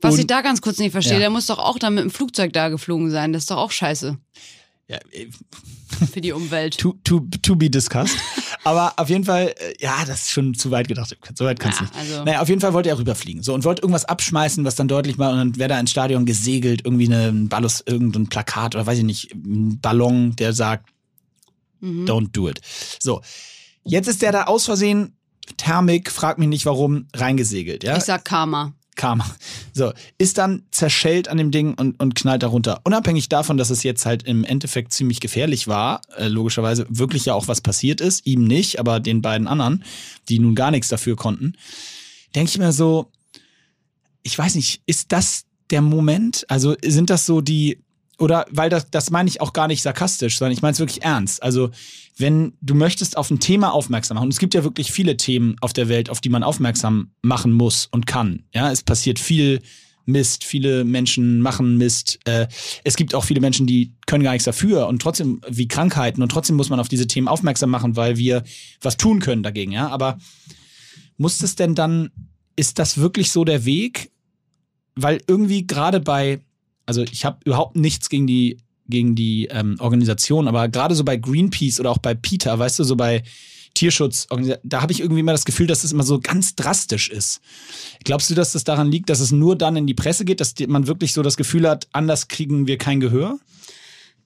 Was 0.00 0.14
Und- 0.14 0.20
ich 0.20 0.26
da 0.26 0.40
ganz 0.42 0.60
kurz 0.60 0.78
nicht 0.78 0.92
verstehe, 0.92 1.14
Ja. 1.14 1.20
der 1.20 1.30
muss 1.30 1.46
doch 1.46 1.58
auch 1.58 1.78
dann 1.78 1.94
mit 1.94 2.04
dem 2.04 2.10
Flugzeug 2.10 2.52
da 2.52 2.68
geflogen 2.68 3.10
sein. 3.10 3.32
Das 3.32 3.42
ist 3.44 3.50
doch 3.50 3.56
auch 3.58 3.70
scheiße 3.70 4.18
ja, 4.88 4.98
äh, 5.10 5.26
für 6.12 6.20
die 6.20 6.32
Umwelt. 6.32 6.76
to, 6.78 6.94
to, 7.02 7.26
to 7.42 7.56
be 7.56 7.68
discussed. 7.70 8.16
Aber 8.62 8.92
auf 8.98 9.08
jeden 9.08 9.24
Fall, 9.24 9.54
äh, 9.58 9.74
ja, 9.80 10.04
das 10.06 10.22
ist 10.22 10.30
schon 10.30 10.54
zu 10.54 10.70
weit 10.70 10.86
gedacht. 10.88 11.16
So 11.34 11.44
weit 11.44 11.58
kannst 11.58 11.80
du 11.80 11.84
Ja, 11.84 11.90
nicht. 11.90 11.98
also- 12.12 12.24
Naja, 12.24 12.40
auf 12.42 12.48
jeden 12.48 12.60
Fall 12.60 12.72
wollte 12.72 12.88
er 12.90 12.98
rüberfliegen. 12.98 13.42
So, 13.42 13.54
und 13.54 13.64
wollte 13.64 13.82
irgendwas 13.82 14.04
abschmeißen, 14.04 14.64
was 14.64 14.74
dann 14.76 14.86
deutlich 14.88 15.18
war. 15.18 15.32
Und 15.32 15.38
dann 15.38 15.56
wäre 15.56 15.68
da 15.70 15.80
ins 15.80 15.90
Stadion 15.90 16.24
gesegelt, 16.26 16.82
irgendwie 16.84 17.06
eine, 17.06 17.28
ein 17.28 17.48
Ballus, 17.48 17.82
irgendein 17.86 18.28
Plakat 18.28 18.74
oder 18.74 18.86
weiß 18.86 18.98
ich 18.98 19.04
nicht, 19.04 19.32
ein 19.34 19.78
Ballon, 19.80 20.36
der 20.36 20.52
sagt, 20.52 20.90
Mhm. 21.80 22.06
don't 22.06 22.28
do 22.32 22.48
it. 22.48 22.60
So. 23.00 23.20
Jetzt 23.84 24.08
ist 24.08 24.22
der 24.22 24.32
da 24.32 24.44
aus 24.44 24.64
Versehen, 24.64 25.16
Thermik, 25.56 26.10
frag 26.10 26.38
mich 26.38 26.48
nicht 26.48 26.66
warum, 26.66 27.06
reingesegelt, 27.14 27.84
ja? 27.84 27.96
Ich 27.96 28.04
sag 28.04 28.24
Karma. 28.24 28.74
kam. 28.96 29.22
So, 29.72 29.92
ist 30.18 30.38
dann 30.38 30.62
zerschellt 30.70 31.28
an 31.28 31.36
dem 31.36 31.50
Ding 31.50 31.74
und, 31.74 32.00
und 32.00 32.14
knallt 32.14 32.42
darunter. 32.42 32.80
Unabhängig 32.84 33.28
davon, 33.28 33.58
dass 33.58 33.70
es 33.70 33.82
jetzt 33.82 34.06
halt 34.06 34.22
im 34.24 34.42
Endeffekt 34.42 34.92
ziemlich 34.92 35.20
gefährlich 35.20 35.68
war, 35.68 36.00
äh, 36.16 36.28
logischerweise 36.28 36.86
wirklich 36.88 37.26
ja 37.26 37.34
auch 37.34 37.46
was 37.46 37.60
passiert 37.60 38.00
ist, 38.00 38.26
ihm 38.26 38.44
nicht, 38.44 38.80
aber 38.80 38.98
den 38.98 39.22
beiden 39.22 39.46
anderen, 39.46 39.84
die 40.28 40.38
nun 40.38 40.54
gar 40.54 40.70
nichts 40.70 40.88
dafür 40.88 41.14
konnten, 41.14 41.52
denke 42.34 42.50
ich 42.50 42.58
mir 42.58 42.72
so, 42.72 43.12
ich 44.22 44.36
weiß 44.36 44.54
nicht, 44.56 44.82
ist 44.86 45.12
das 45.12 45.44
der 45.70 45.82
Moment? 45.82 46.44
Also 46.48 46.74
sind 46.82 47.10
das 47.10 47.26
so 47.26 47.40
die, 47.40 47.84
oder 48.18 48.46
weil 48.50 48.70
das, 48.70 48.90
das 48.90 49.10
meine 49.10 49.28
ich 49.28 49.40
auch 49.40 49.52
gar 49.52 49.68
nicht 49.68 49.82
sarkastisch, 49.82 50.38
sondern 50.38 50.52
ich 50.52 50.62
meine 50.62 50.72
es 50.72 50.78
wirklich 50.78 51.02
ernst. 51.02 51.42
Also 51.42 51.70
wenn 52.16 52.54
du 52.60 52.74
möchtest 52.74 53.16
auf 53.16 53.30
ein 53.30 53.40
Thema 53.40 53.72
aufmerksam 53.72 54.14
machen, 54.14 54.26
und 54.26 54.32
es 54.32 54.38
gibt 54.38 54.54
ja 54.54 54.64
wirklich 54.64 54.90
viele 54.90 55.16
Themen 55.16 55.56
auf 55.60 55.72
der 55.72 55.88
Welt, 55.88 56.08
auf 56.08 56.20
die 56.20 56.30
man 56.30 56.42
aufmerksam 56.42 57.10
machen 57.22 57.52
muss 57.52 57.88
und 57.90 58.06
kann. 58.06 58.44
Ja, 58.54 58.70
es 58.70 58.82
passiert 58.82 59.18
viel 59.18 59.60
Mist, 60.06 60.44
viele 60.44 60.84
Menschen 60.84 61.40
machen 61.40 61.76
Mist. 61.76 62.20
Äh, 62.24 62.46
es 62.84 62.96
gibt 62.96 63.14
auch 63.14 63.24
viele 63.24 63.40
Menschen, 63.40 63.66
die 63.66 63.92
können 64.06 64.24
gar 64.24 64.32
nichts 64.32 64.44
dafür 64.44 64.86
und 64.86 65.02
trotzdem 65.02 65.40
wie 65.48 65.68
Krankheiten 65.68 66.22
und 66.22 66.30
trotzdem 66.30 66.56
muss 66.56 66.70
man 66.70 66.80
auf 66.80 66.88
diese 66.88 67.06
Themen 67.06 67.28
aufmerksam 67.28 67.70
machen, 67.70 67.96
weil 67.96 68.16
wir 68.16 68.44
was 68.80 68.96
tun 68.96 69.18
können 69.18 69.42
dagegen. 69.42 69.72
Ja, 69.72 69.88
aber 69.88 70.18
muss 71.18 71.42
es 71.42 71.56
denn 71.56 71.74
dann, 71.74 72.10
ist 72.54 72.78
das 72.78 72.98
wirklich 72.98 73.30
so 73.32 73.44
der 73.44 73.64
Weg? 73.64 74.10
Weil 74.94 75.20
irgendwie 75.26 75.66
gerade 75.66 76.00
bei, 76.00 76.40
also 76.86 77.02
ich 77.02 77.24
habe 77.24 77.38
überhaupt 77.44 77.76
nichts 77.76 78.08
gegen 78.08 78.26
die 78.26 78.58
gegen 78.88 79.14
die 79.14 79.46
ähm, 79.46 79.76
Organisation, 79.80 80.46
aber 80.46 80.68
gerade 80.68 80.94
so 80.94 81.04
bei 81.04 81.16
Greenpeace 81.16 81.80
oder 81.80 81.90
auch 81.90 81.98
bei 81.98 82.14
PETA, 82.14 82.56
weißt 82.56 82.78
du, 82.78 82.84
so 82.84 82.94
bei 82.94 83.24
Tierschutz, 83.74 84.26
da 84.62 84.80
habe 84.80 84.92
ich 84.92 85.00
irgendwie 85.00 85.20
immer 85.20 85.32
das 85.32 85.44
Gefühl, 85.44 85.66
dass 85.66 85.84
es 85.84 85.92
immer 85.92 86.02
so 86.02 86.18
ganz 86.18 86.54
drastisch 86.54 87.10
ist. 87.10 87.40
Glaubst 88.04 88.30
du, 88.30 88.34
dass 88.34 88.52
das 88.52 88.64
daran 88.64 88.90
liegt, 88.90 89.10
dass 89.10 89.20
es 89.20 89.32
nur 89.32 89.56
dann 89.56 89.76
in 89.76 89.86
die 89.86 89.94
Presse 89.94 90.24
geht, 90.24 90.40
dass 90.40 90.54
man 90.66 90.86
wirklich 90.86 91.12
so 91.12 91.22
das 91.22 91.36
Gefühl 91.36 91.68
hat, 91.68 91.86
anders 91.92 92.28
kriegen 92.28 92.66
wir 92.66 92.78
kein 92.78 93.00
Gehör? 93.00 93.38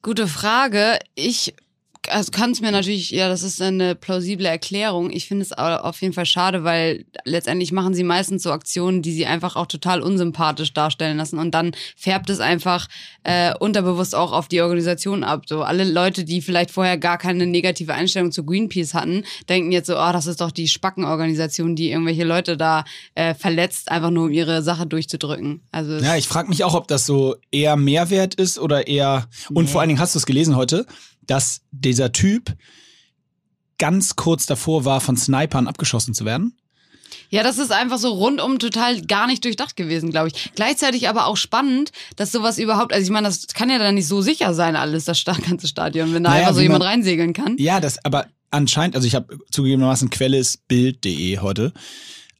Gute 0.03 0.29
Frage. 0.29 0.99
Ich 1.17 1.55
also 2.09 2.31
kann 2.33 2.51
es 2.51 2.61
mir 2.61 2.73
natürlich, 2.73 3.11
ja, 3.11 3.29
das 3.29 3.43
ist 3.43 3.61
eine 3.61 3.95
plausible 3.95 4.47
Erklärung. 4.47 5.11
Ich 5.11 5.29
finde 5.29 5.45
es 5.45 5.53
au- 5.57 5.77
auf 5.77 6.01
jeden 6.01 6.15
Fall 6.15 6.25
schade, 6.27 6.65
weil 6.65 7.05
letztendlich 7.25 7.73
machen 7.73 7.93
sie 7.95 8.05
meistens 8.05 8.43
so 8.43 8.53
Aktionen, 8.53 9.03
die 9.03 9.13
sie 9.13 9.27
einfach 9.27 9.55
auch 9.55 9.67
total 9.67 10.01
unsympathisch 10.01 10.73
darstellen 10.73 11.19
lassen. 11.19 11.39
Und 11.39 11.53
dann 11.53 11.73
färbt 11.97 12.31
es 12.31 12.41
einfach 12.41 12.87
äh, 13.23 13.53
unterbewusst 13.59 14.15
auch 14.15 14.33
auf 14.33 14.49
die 14.49 14.63
Organisation 14.63 15.23
ab. 15.25 15.43
So 15.47 15.63
alle 15.63 15.85
Leute, 15.85 16.25
die 16.25 16.41
vielleicht 16.41 16.71
vorher 16.71 16.97
gar 16.97 17.19
keine 17.19 17.47
negative 17.47 17.93
Einstellung 17.93 18.33
zu 18.33 18.45
Greenpeace 18.45 18.95
hatten, 18.95 19.25
denken 19.49 19.71
jetzt 19.71 19.87
so, 19.87 19.95
oh, 19.99 20.13
das 20.13 20.27
ist 20.27 20.41
doch 20.41 20.51
die 20.53 20.69
Spackenorganisation, 20.69 21.77
die 21.77 21.91
irgendwelche 21.91 22.25
Leute 22.25 22.57
da 22.57 22.85
äh, 23.15 23.35
verletzt, 23.35 23.91
einfach 23.91 24.11
nur 24.11 24.25
um 24.27 24.31
ihre 24.31 24.63
Sache 24.63 24.87
durchzudrücken. 24.87 25.61
Also 25.73 25.95
Ja, 25.99 26.17
ich 26.17 26.29
frage 26.29 26.49
mich 26.49 26.65
auch, 26.65 26.75
ob 26.75 26.89
das 26.89 27.05
so 27.07 27.37
eher 27.51 27.77
Mehrwert 27.77 28.35
ist 28.35 28.59
oder 28.59 28.87
eher. 28.87 29.27
Und 29.53 29.69
vor 29.69 29.81
allen 29.81 29.89
Dingen 29.89 30.01
hast 30.01 30.15
du 30.15 30.19
es 30.19 30.27
gelesen 30.27 30.57
heute, 30.57 30.87
dass 31.31 31.61
dieser 31.71 32.13
Typ 32.13 32.55
ganz 33.79 34.17
kurz 34.17 34.47
davor 34.47 34.85
war, 34.85 35.01
von 35.01 35.17
Snipern 35.17 35.67
abgeschossen 35.69 36.13
zu 36.13 36.25
werden. 36.25 36.57
Ja, 37.31 37.43
das 37.43 37.59
ist 37.59 37.71
einfach 37.73 37.99
so 37.99 38.09
rundum 38.13 38.59
total 38.59 39.01
gar 39.03 39.27
nicht 39.27 39.45
durchdacht 39.45 39.77
gewesen, 39.77 40.11
glaube 40.11 40.29
ich. 40.29 40.51
Gleichzeitig 40.55 41.09
aber 41.09 41.27
auch 41.27 41.37
spannend, 41.37 41.93
dass 42.17 42.33
sowas 42.33 42.59
überhaupt, 42.59 42.93
also 42.93 43.05
ich 43.05 43.11
meine, 43.11 43.29
das 43.29 43.47
kann 43.49 43.71
ja 43.71 43.79
dann 43.79 43.95
nicht 43.95 44.07
so 44.09 44.21
sicher 44.23 44.53
sein, 44.55 44.75
alles, 44.77 45.05
das 45.05 45.25
ganze 45.25 45.67
Stadion, 45.69 46.13
wenn 46.13 46.25
da 46.25 46.31
Naja, 46.31 46.43
einfach 46.43 46.55
so 46.55 46.61
jemand 46.61 46.81
man- 46.81 46.89
reinsegeln 46.89 47.33
kann. 47.33 47.57
Ja, 47.59 47.81
das, 47.81 48.05
aber 48.05 48.27
anscheinend, 48.51 48.97
also 48.97 49.07
ich 49.07 49.15
habe 49.15 49.39
zugegebenermaßen 49.51 50.11
Quelle 50.11 50.39
ist 50.39 50.67
Bild.de 50.69 51.39
heute. 51.39 51.73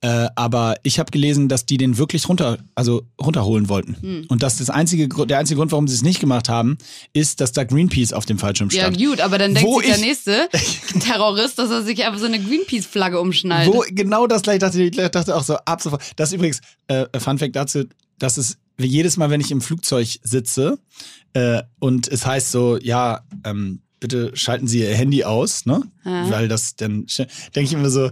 Äh, 0.03 0.29
aber 0.35 0.77
ich 0.83 0.99
habe 0.99 1.11
gelesen, 1.11 1.49
dass 1.49 1.67
die 1.67 1.77
den 1.77 1.99
wirklich 1.99 2.27
runter, 2.29 2.59
also 2.75 3.03
runterholen 3.21 3.69
wollten. 3.69 3.97
Hm. 4.01 4.25
Und 4.29 4.43
dass 4.43 4.57
das 4.57 4.71
einzige, 4.71 5.09
der 5.27 5.39
einzige 5.39 5.59
Grund, 5.59 5.73
warum 5.73 5.89
sie 5.89 5.95
es 5.95 6.03
nicht 6.03 6.21
gemacht 6.21 6.49
haben, 6.49 6.79
ist, 7.13 7.41
dass 7.41 7.53
da 7.53 7.65
Greenpeace 7.65 8.15
auf 8.15 8.25
dem 8.25 8.39
Fallschirm 8.39 8.71
Ja, 8.71 8.85
stand. 8.85 8.99
gut, 8.99 9.21
aber 9.21 9.37
dann 9.37 9.55
denkt 9.55 9.69
Wo 9.69 9.81
sich 9.81 9.91
der 9.91 9.99
nächste 9.99 10.49
Terrorist, 11.01 11.59
dass 11.59 11.71
er 11.71 11.83
sich 11.83 12.03
einfach 12.05 12.19
so 12.19 12.27
eine 12.27 12.41
Greenpeace-Flagge 12.41 13.21
umschnallt. 13.21 13.69
Wo 13.69 13.85
genau 13.91 14.27
das 14.27 14.41
gleich 14.43 14.59
dachte 14.59 14.83
ich 14.83 14.97
dachte 14.97 15.37
auch 15.37 15.45
so 15.45 15.57
ab 15.57 15.83
sofort. 15.83 16.03
Das 16.17 16.31
ist 16.31 16.35
übrigens 16.35 16.61
äh, 16.89 17.07
Fun 17.19 17.39
Fact 17.39 17.55
dazu, 17.55 17.85
dass 18.19 18.39
es 18.39 18.57
wie 18.79 18.87
jedes 18.87 19.19
Mal, 19.19 19.29
wenn 19.29 19.43
ich 19.43 19.51
im 19.51 19.61
Flugzeug 19.61 20.09
sitze 20.23 20.79
äh, 21.35 21.63
und 21.79 22.09
es 22.09 22.25
heißt 22.25 22.51
so, 22.51 22.79
ja, 22.79 23.21
ähm, 23.45 23.83
bitte 24.01 24.31
schalten 24.35 24.67
Sie 24.67 24.81
Ihr 24.81 24.95
Handy 24.95 25.25
aus, 25.25 25.67
ne? 25.67 25.83
Ja. 26.07 26.31
Weil 26.31 26.49
das 26.49 26.77
dann 26.77 27.07
denke 27.55 27.65
ich 27.65 27.73
immer 27.75 27.91
so 27.91 28.11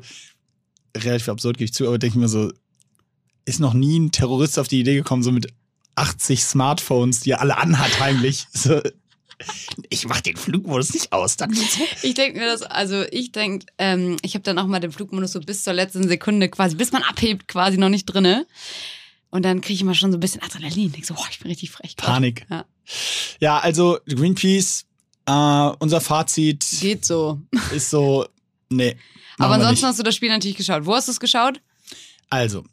relativ 0.97 1.29
absurd 1.29 1.59
gebe 1.59 1.67
ich 1.67 1.75
zu, 1.75 1.87
aber 1.87 1.99
denke 1.99 2.17
ich 2.17 2.21
mir 2.21 2.29
so 2.29 2.51
ist 3.49 3.61
noch 3.61 3.73
nie 3.73 3.99
ein 3.99 4.13
Terrorist 4.13 4.59
auf 4.59 4.69
die 4.69 4.81
Idee 4.81 4.95
gekommen, 4.95 5.23
so 5.23 5.33
mit 5.33 5.53
80 5.95 6.45
Smartphones, 6.45 7.21
die 7.21 7.31
er 7.31 7.41
alle 7.41 7.57
anhat 7.57 7.99
heimlich. 7.99 8.47
So, 8.59 8.81
ich 9.89 10.09
mach 10.09 10.21
den 10.21 10.37
Flugmodus 10.37 10.93
nicht 10.95 11.13
aus, 11.13 11.37
dann 11.37 11.53
geht's. 11.53 11.79
Ich 12.03 12.15
denke 12.15 12.41
mir 12.41 12.47
das, 12.47 12.63
also 12.63 13.05
ich 13.13 13.31
denke, 13.31 13.67
ähm, 13.79 14.17
ich 14.23 14.35
habe 14.35 14.43
dann 14.43 14.59
auch 14.59 14.67
mal 14.67 14.81
den 14.81 14.91
Flugmodus 14.91 15.33
so 15.33 15.41
bis 15.41 15.63
zur 15.63 15.75
letzten 15.75 16.09
Sekunde 16.09 16.49
quasi, 16.49 16.75
bis 16.75 16.91
man 16.91 17.05
abhebt, 17.05 17.47
quasi 17.47 17.79
noch 17.79 17.89
nicht 17.89 18.05
drinne. 18.07 18.47
Und 19.31 19.45
dann 19.45 19.61
kriege 19.61 19.75
ich 19.75 19.81
immer 19.83 19.95
schon 19.95 20.11
so 20.11 20.17
ein 20.17 20.21
bisschen 20.21 20.43
Adrenalin. 20.43 20.91
Denk 20.91 21.07
so, 21.07 21.15
boah, 21.15 21.27
ich 21.31 21.39
bin 21.39 21.49
richtig 21.49 21.71
frech. 21.71 21.97
grad. 21.97 22.07
Panik. 22.09 22.47
Ja. 22.51 22.65
Ja, 23.39 23.59
also 23.59 23.99
Greenpeace, 24.09 24.87
äh, 25.27 25.71
unser 25.79 26.01
Fazit 26.01 26.67
Geht 26.81 27.05
so. 27.05 27.41
ist 27.73 27.91
so, 27.91 28.27
nee. 28.71 28.97
Aber 29.39 29.55
ansonsten 29.55 29.87
hast 29.87 29.99
du 29.99 30.03
das 30.03 30.15
Spiel 30.15 30.29
natürlich 30.29 30.57
geschaut. 30.57 30.87
Wo 30.87 30.95
hast 30.95 31.09
du 31.09 31.13
es 31.13 31.21
geschaut? 31.21 31.61
Also, 32.31 32.65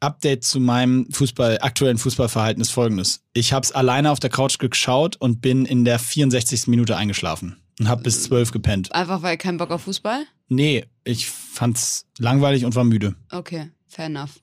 Update 0.00 0.44
zu 0.44 0.58
meinem 0.58 1.08
Fußball, 1.10 1.58
aktuellen 1.60 1.98
Fußballverhalten 1.98 2.60
ist 2.60 2.70
folgendes. 2.70 3.22
Ich 3.34 3.52
habe 3.52 3.64
es 3.64 3.72
alleine 3.72 4.10
auf 4.10 4.20
der 4.20 4.30
Couch 4.30 4.58
geschaut 4.58 5.16
und 5.16 5.40
bin 5.40 5.64
in 5.64 5.84
der 5.84 5.98
64. 5.98 6.66
Minute 6.66 6.96
eingeschlafen 6.96 7.56
und 7.78 7.88
habe 7.88 8.02
bis 8.02 8.24
12 8.24 8.50
gepennt. 8.50 8.92
Einfach 8.92 9.22
weil 9.22 9.36
kein 9.36 9.58
Bock 9.58 9.70
auf 9.70 9.82
Fußball? 9.82 10.24
Nee, 10.48 10.86
ich 11.04 11.28
fand's 11.28 12.06
langweilig 12.18 12.64
und 12.64 12.74
war 12.74 12.84
müde. 12.84 13.14
Okay, 13.30 13.70
fair 13.86 14.06
enough. 14.06 14.40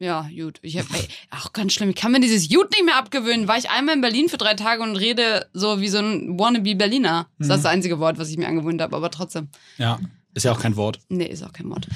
Ja, 0.00 0.28
gut. 0.34 0.58
Ich 0.62 0.78
hab, 0.78 0.86
ey, 0.94 1.08
auch 1.30 1.52
ganz 1.52 1.72
schlimm. 1.72 1.90
Ich 1.90 1.96
kann 1.96 2.12
mir 2.12 2.20
dieses 2.20 2.48
Gut 2.48 2.70
nicht 2.72 2.84
mehr 2.84 2.96
abgewöhnen. 2.96 3.48
War 3.48 3.58
ich 3.58 3.70
einmal 3.70 3.94
in 3.96 4.00
Berlin 4.00 4.28
für 4.28 4.38
drei 4.38 4.54
Tage 4.54 4.82
und 4.82 4.96
rede 4.96 5.46
so 5.52 5.80
wie 5.80 5.88
so 5.88 5.98
ein 5.98 6.38
wannabe 6.38 6.74
Berliner. 6.76 7.26
Das 7.38 7.48
ist 7.48 7.50
das 7.56 7.64
einzige 7.66 7.98
Wort, 7.98 8.18
was 8.18 8.30
ich 8.30 8.36
mir 8.38 8.46
angewöhnt 8.46 8.80
habe, 8.80 8.94
aber 8.96 9.10
trotzdem. 9.10 9.48
Ja, 9.76 9.98
ist 10.34 10.44
ja 10.44 10.52
auch 10.52 10.60
kein 10.60 10.76
Wort. 10.76 11.00
Nee, 11.08 11.26
ist 11.26 11.42
auch 11.42 11.52
kein 11.52 11.68
Wort. 11.68 11.88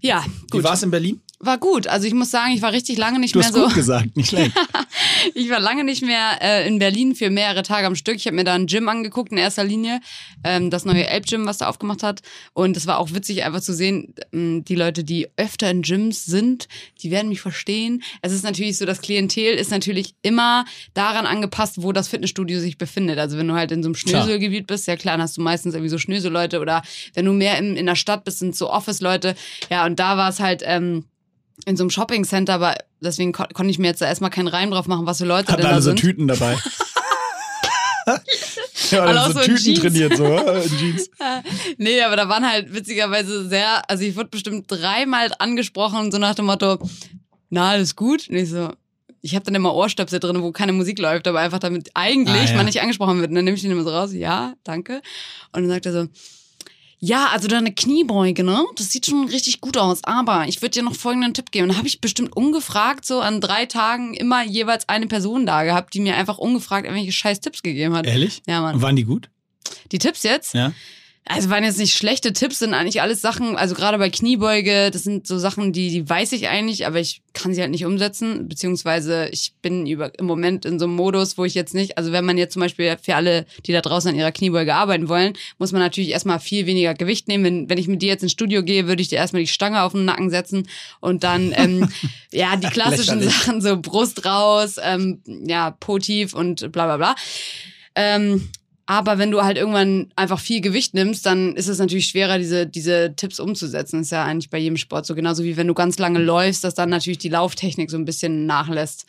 Ja, 0.00 0.24
Wie 0.26 0.46
gut. 0.58 0.64
war's 0.64 0.82
in 0.82 0.90
Berlin? 0.90 1.20
War 1.44 1.58
gut. 1.58 1.88
Also 1.88 2.06
ich 2.06 2.14
muss 2.14 2.30
sagen, 2.30 2.52
ich 2.52 2.62
war 2.62 2.72
richtig 2.72 2.98
lange 2.98 3.18
nicht 3.18 3.34
Du 3.34 3.40
mehr 3.40 3.48
hast 3.48 3.54
so. 3.54 3.64
gut 3.64 3.74
gesagt, 3.74 4.16
nicht 4.16 4.28
schlecht. 4.30 4.52
Ich 5.34 5.50
war 5.50 5.58
lange 5.58 5.82
nicht 5.82 6.02
mehr 6.02 6.38
äh, 6.40 6.68
in 6.68 6.78
Berlin 6.78 7.16
für 7.16 7.30
mehrere 7.30 7.64
Tage 7.64 7.84
am 7.88 7.96
Stück. 7.96 8.14
Ich 8.14 8.26
habe 8.26 8.36
mir 8.36 8.44
da 8.44 8.54
ein 8.54 8.66
Gym 8.66 8.88
angeguckt 8.88 9.32
in 9.32 9.38
erster 9.38 9.64
Linie, 9.64 10.00
ähm, 10.44 10.70
das 10.70 10.84
neue 10.84 11.04
Elb-Gym, 11.08 11.44
was 11.44 11.58
da 11.58 11.68
aufgemacht 11.68 12.04
hat. 12.04 12.22
Und 12.52 12.76
es 12.76 12.86
war 12.86 12.98
auch 12.98 13.12
witzig, 13.12 13.42
einfach 13.44 13.60
zu 13.60 13.74
sehen, 13.74 14.14
ähm, 14.32 14.64
die 14.64 14.76
Leute, 14.76 15.02
die 15.02 15.28
öfter 15.36 15.68
in 15.68 15.82
Gyms 15.82 16.24
sind, 16.26 16.68
die 17.02 17.10
werden 17.10 17.28
mich 17.28 17.40
verstehen. 17.40 18.04
Es 18.22 18.32
ist 18.32 18.44
natürlich 18.44 18.78
so, 18.78 18.86
das 18.86 19.00
Klientel 19.00 19.56
ist 19.56 19.72
natürlich 19.72 20.14
immer 20.22 20.64
daran 20.94 21.26
angepasst, 21.26 21.82
wo 21.82 21.90
das 21.90 22.06
Fitnessstudio 22.06 22.60
sich 22.60 22.78
befindet. 22.78 23.18
Also 23.18 23.36
wenn 23.36 23.48
du 23.48 23.54
halt 23.54 23.72
in 23.72 23.82
so 23.82 23.88
einem. 23.88 23.96
Schnöselgebiet 23.96 24.68
bist, 24.68 24.86
ja 24.86 24.96
klar, 24.96 25.14
dann 25.16 25.22
hast 25.22 25.36
du 25.38 25.40
meistens 25.40 25.74
irgendwie 25.74 25.90
so 25.90 25.98
Schnöselleute 25.98 26.60
oder 26.60 26.82
wenn 27.14 27.24
du 27.24 27.32
mehr 27.32 27.58
in, 27.58 27.76
in 27.76 27.86
der 27.86 27.96
Stadt 27.96 28.22
bist, 28.24 28.38
sind 28.38 28.54
so 28.54 28.70
Office-Leute. 28.70 29.34
Ja, 29.70 29.86
und 29.86 29.98
da 29.98 30.16
war 30.16 30.28
es 30.28 30.38
halt 30.38 30.62
ähm, 30.64 31.04
in 31.66 31.76
so 31.76 31.82
einem 31.84 31.90
Shopping-Center, 31.90 32.54
aber 32.54 32.74
deswegen 33.00 33.32
kon 33.32 33.46
konnte 33.52 33.70
ich 33.70 33.78
mir 33.78 33.88
jetzt 33.88 34.00
da 34.02 34.06
erstmal 34.06 34.30
keinen 34.30 34.48
Reim 34.48 34.70
drauf 34.70 34.86
machen, 34.86 35.06
was 35.06 35.18
für 35.18 35.24
Leute 35.26 35.48
Hatten 35.52 35.62
denn 35.62 35.68
da 35.70 35.74
alle 35.74 35.82
so 35.82 35.90
sind. 35.90 36.00
Tüten 36.00 36.28
dabei. 36.28 36.56
ja, 38.90 39.04
Alle 39.04 39.32
so 39.32 39.32
so 39.32 39.40
Tüten 39.46 39.62
Jeans. 39.62 39.80
trainiert, 39.80 40.16
so 40.16 40.24
in 40.26 40.78
Jeans. 40.78 41.10
Nee, 41.78 42.02
aber 42.02 42.16
da 42.16 42.28
waren 42.28 42.48
halt 42.48 42.72
witzigerweise 42.74 43.48
sehr, 43.48 43.88
also 43.88 44.02
ich 44.04 44.16
wurde 44.16 44.30
bestimmt 44.30 44.64
dreimal 44.68 45.30
angesprochen, 45.38 46.10
so 46.10 46.18
nach 46.18 46.34
dem 46.34 46.46
Motto, 46.46 46.78
na, 47.50 47.70
alles 47.70 47.94
gut? 47.96 48.28
Und 48.28 48.36
ich 48.36 48.50
so, 48.50 48.70
ich 49.20 49.34
habe 49.34 49.44
dann 49.44 49.54
immer 49.54 49.74
Ohrstöpsel 49.74 50.18
drin, 50.20 50.42
wo 50.42 50.50
keine 50.52 50.72
Musik 50.72 50.98
läuft, 50.98 51.28
aber 51.28 51.40
einfach 51.40 51.60
damit 51.60 51.90
eigentlich 51.94 52.48
Ah, 52.48 52.50
ja. 52.50 52.56
man 52.56 52.66
nicht 52.66 52.80
angesprochen 52.80 53.20
wird. 53.20 53.28
Und 53.30 53.36
dann 53.36 53.44
nehme 53.44 53.56
ich 53.56 53.62
den 53.62 53.70
immer 53.70 53.84
so 53.84 53.90
raus, 53.90 54.12
ja, 54.12 54.54
danke. 54.64 55.00
Und 55.52 55.62
dann 55.62 55.68
sagt 55.68 55.86
er 55.86 55.92
so, 55.92 56.08
ja, 57.04 57.30
also 57.32 57.48
deine 57.48 57.74
Kniebeuge, 57.74 58.44
ne? 58.44 58.64
Das 58.76 58.90
sieht 58.90 59.06
schon 59.06 59.28
richtig 59.28 59.60
gut 59.60 59.76
aus, 59.76 60.04
aber 60.04 60.46
ich 60.46 60.62
würde 60.62 60.70
dir 60.70 60.84
noch 60.84 60.94
folgenden 60.94 61.34
Tipp 61.34 61.50
geben. 61.50 61.68
Da 61.68 61.76
habe 61.76 61.88
ich 61.88 62.00
bestimmt 62.00 62.36
ungefragt 62.36 63.04
so 63.04 63.20
an 63.20 63.40
drei 63.40 63.66
Tagen 63.66 64.14
immer 64.14 64.44
jeweils 64.44 64.88
eine 64.88 65.08
Person 65.08 65.44
da 65.44 65.64
gehabt, 65.64 65.94
die 65.94 66.00
mir 66.00 66.14
einfach 66.14 66.38
ungefragt 66.38 66.86
irgendwelche 66.86 67.10
scheiß 67.10 67.40
Tipps 67.40 67.64
gegeben 67.64 67.96
hat. 67.96 68.06
Ehrlich? 68.06 68.40
Ja, 68.46 68.60
Mann. 68.60 68.76
Und 68.76 68.82
waren 68.82 68.94
die 68.94 69.02
gut? 69.02 69.30
Die 69.90 69.98
Tipps 69.98 70.22
jetzt? 70.22 70.54
Ja. 70.54 70.70
Also 71.24 71.50
waren 71.50 71.62
jetzt 71.62 71.78
nicht 71.78 71.94
schlechte 71.94 72.32
Tipps, 72.32 72.58
sind 72.58 72.74
eigentlich 72.74 73.00
alles 73.00 73.20
Sachen, 73.20 73.56
also 73.56 73.76
gerade 73.76 73.96
bei 73.96 74.10
Kniebeuge, 74.10 74.90
das 74.90 75.04
sind 75.04 75.24
so 75.24 75.38
Sachen, 75.38 75.72
die, 75.72 75.88
die 75.88 76.08
weiß 76.08 76.32
ich 76.32 76.48
eigentlich, 76.48 76.84
aber 76.84 76.98
ich 76.98 77.22
kann 77.32 77.54
sie 77.54 77.60
halt 77.60 77.70
nicht 77.70 77.86
umsetzen, 77.86 78.48
beziehungsweise 78.48 79.28
ich 79.28 79.54
bin 79.62 79.86
über, 79.86 80.18
im 80.18 80.26
Moment 80.26 80.64
in 80.64 80.80
so 80.80 80.84
einem 80.84 80.96
Modus, 80.96 81.38
wo 81.38 81.44
ich 81.44 81.54
jetzt 81.54 81.74
nicht, 81.74 81.96
also 81.96 82.10
wenn 82.10 82.24
man 82.24 82.38
jetzt 82.38 82.54
zum 82.54 82.60
Beispiel 82.60 82.96
für 83.00 83.14
alle, 83.14 83.46
die 83.66 83.72
da 83.72 83.80
draußen 83.80 84.10
an 84.10 84.16
ihrer 84.16 84.32
Kniebeuge 84.32 84.74
arbeiten 84.74 85.08
wollen, 85.08 85.34
muss 85.58 85.70
man 85.70 85.80
natürlich 85.80 86.10
erstmal 86.10 86.40
viel 86.40 86.66
weniger 86.66 86.94
Gewicht 86.94 87.28
nehmen. 87.28 87.44
Wenn, 87.44 87.70
wenn 87.70 87.78
ich 87.78 87.86
mit 87.86 88.02
dir 88.02 88.08
jetzt 88.08 88.22
ins 88.22 88.32
Studio 88.32 88.64
gehe, 88.64 88.88
würde 88.88 89.00
ich 89.00 89.08
dir 89.08 89.16
erstmal 89.16 89.42
die 89.42 89.48
Stange 89.48 89.82
auf 89.82 89.92
den 89.92 90.04
Nacken 90.04 90.28
setzen 90.28 90.68
und 91.00 91.22
dann, 91.22 91.54
ähm, 91.56 91.88
ja, 92.32 92.56
die 92.56 92.66
klassischen. 92.68 93.22
Sachen, 93.22 93.60
so 93.60 93.80
Brust 93.80 94.24
raus, 94.24 94.76
ähm, 94.82 95.22
ja, 95.46 95.70
Po 95.70 95.98
tief 95.98 96.34
und 96.34 96.72
bla 96.72 96.86
bla 96.86 96.96
bla. 96.96 97.14
Ähm, 97.94 98.48
aber 98.86 99.18
wenn 99.18 99.30
du 99.30 99.42
halt 99.42 99.56
irgendwann 99.56 100.10
einfach 100.16 100.40
viel 100.40 100.60
Gewicht 100.60 100.94
nimmst, 100.94 101.24
dann 101.24 101.54
ist 101.54 101.68
es 101.68 101.78
natürlich 101.78 102.06
schwerer, 102.06 102.38
diese, 102.38 102.66
diese 102.66 103.14
Tipps 103.14 103.38
umzusetzen. 103.38 103.98
Das 103.98 104.08
ist 104.08 104.12
ja 104.12 104.24
eigentlich 104.24 104.50
bei 104.50 104.58
jedem 104.58 104.76
Sport 104.76 105.06
so. 105.06 105.14
Genauso 105.14 105.44
wie 105.44 105.56
wenn 105.56 105.68
du 105.68 105.74
ganz 105.74 105.98
lange 105.98 106.18
läufst, 106.18 106.64
dass 106.64 106.74
dann 106.74 106.90
natürlich 106.90 107.18
die 107.18 107.28
Lauftechnik 107.28 107.90
so 107.90 107.96
ein 107.96 108.04
bisschen 108.04 108.46
nachlässt. 108.46 109.06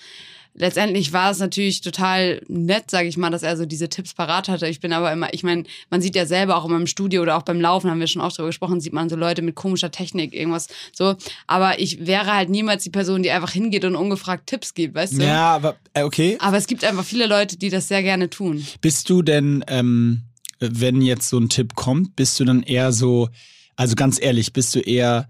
Letztendlich 0.56 1.14
war 1.14 1.32
es 1.32 1.40
natürlich 1.40 1.82
total 1.82 2.42
nett, 2.48 2.92
sage 2.92 3.08
ich 3.08 3.18
mal, 3.18 3.32
dass 3.32 3.42
er 3.42 3.58
so 3.58 3.66
diese 3.66 3.90
Tipps 3.90 4.14
parat 4.14 4.50
hatte. 4.50 4.68
Ich 4.68 4.80
bin 4.80 4.94
aber 4.94 5.12
immer, 5.12 5.34
ich 5.34 5.44
meine, 5.44 5.64
man 5.90 6.02
sieht 6.02 6.16
ja 6.16 6.28
selber 6.28 6.58
auch 6.58 6.66
immer 6.66 6.78
im 6.78 6.86
Studio 6.86 7.24
oder 7.24 7.38
auch 7.38 7.42
beim 7.42 7.60
Laufen, 7.60 7.90
haben 7.90 8.00
wir 8.00 8.08
schon 8.08 8.22
oft 8.22 8.38
drüber 8.38 8.50
gesprochen, 8.50 8.80
sieht 8.80 8.94
man 8.94 9.10
so 9.10 9.16
Leute 9.16 9.42
mit 9.42 9.56
komischer 9.56 9.90
Technik, 9.90 10.34
irgendwas 10.34 10.68
so. 10.92 11.16
Aber 11.48 11.80
ich 11.80 12.06
wäre 12.06 12.34
halt 12.34 12.50
niemals 12.50 12.84
die 12.84 12.92
Person, 12.92 13.24
die 13.24 13.32
einfach 13.32 13.52
hingeht 13.52 13.84
und 13.84 13.96
ungefragt 13.96 14.48
Tipps 14.48 14.76
gibt, 14.76 14.94
weißt 14.94 15.18
du? 15.18 15.24
Ja, 15.24 15.56
aber 15.56 15.76
äh, 15.94 16.04
okay. 16.04 16.38
Aber 16.40 16.58
es 16.58 16.68
gibt 16.68 16.84
einfach 16.84 17.04
viele 17.04 17.26
Leute, 17.26 17.58
die 17.58 17.70
das 17.70 17.88
sehr 17.88 18.04
gerne 18.04 18.30
tun. 18.30 18.66
Bist 18.82 19.10
du 19.10 19.24
denn, 19.24 19.64
ähm, 19.68 20.22
wenn 20.60 21.02
jetzt 21.02 21.30
so 21.30 21.40
ein 21.40 21.50
Tipp 21.50 21.74
kommt, 21.76 22.16
bist 22.16 22.40
du 22.40 22.46
dann 22.46 22.62
eher 22.64 22.92
so, 22.92 23.30
also 23.76 23.96
ganz 23.96 24.22
ehrlich, 24.22 24.54
bist 24.54 24.76
du 24.76 24.80
eher, 24.80 25.28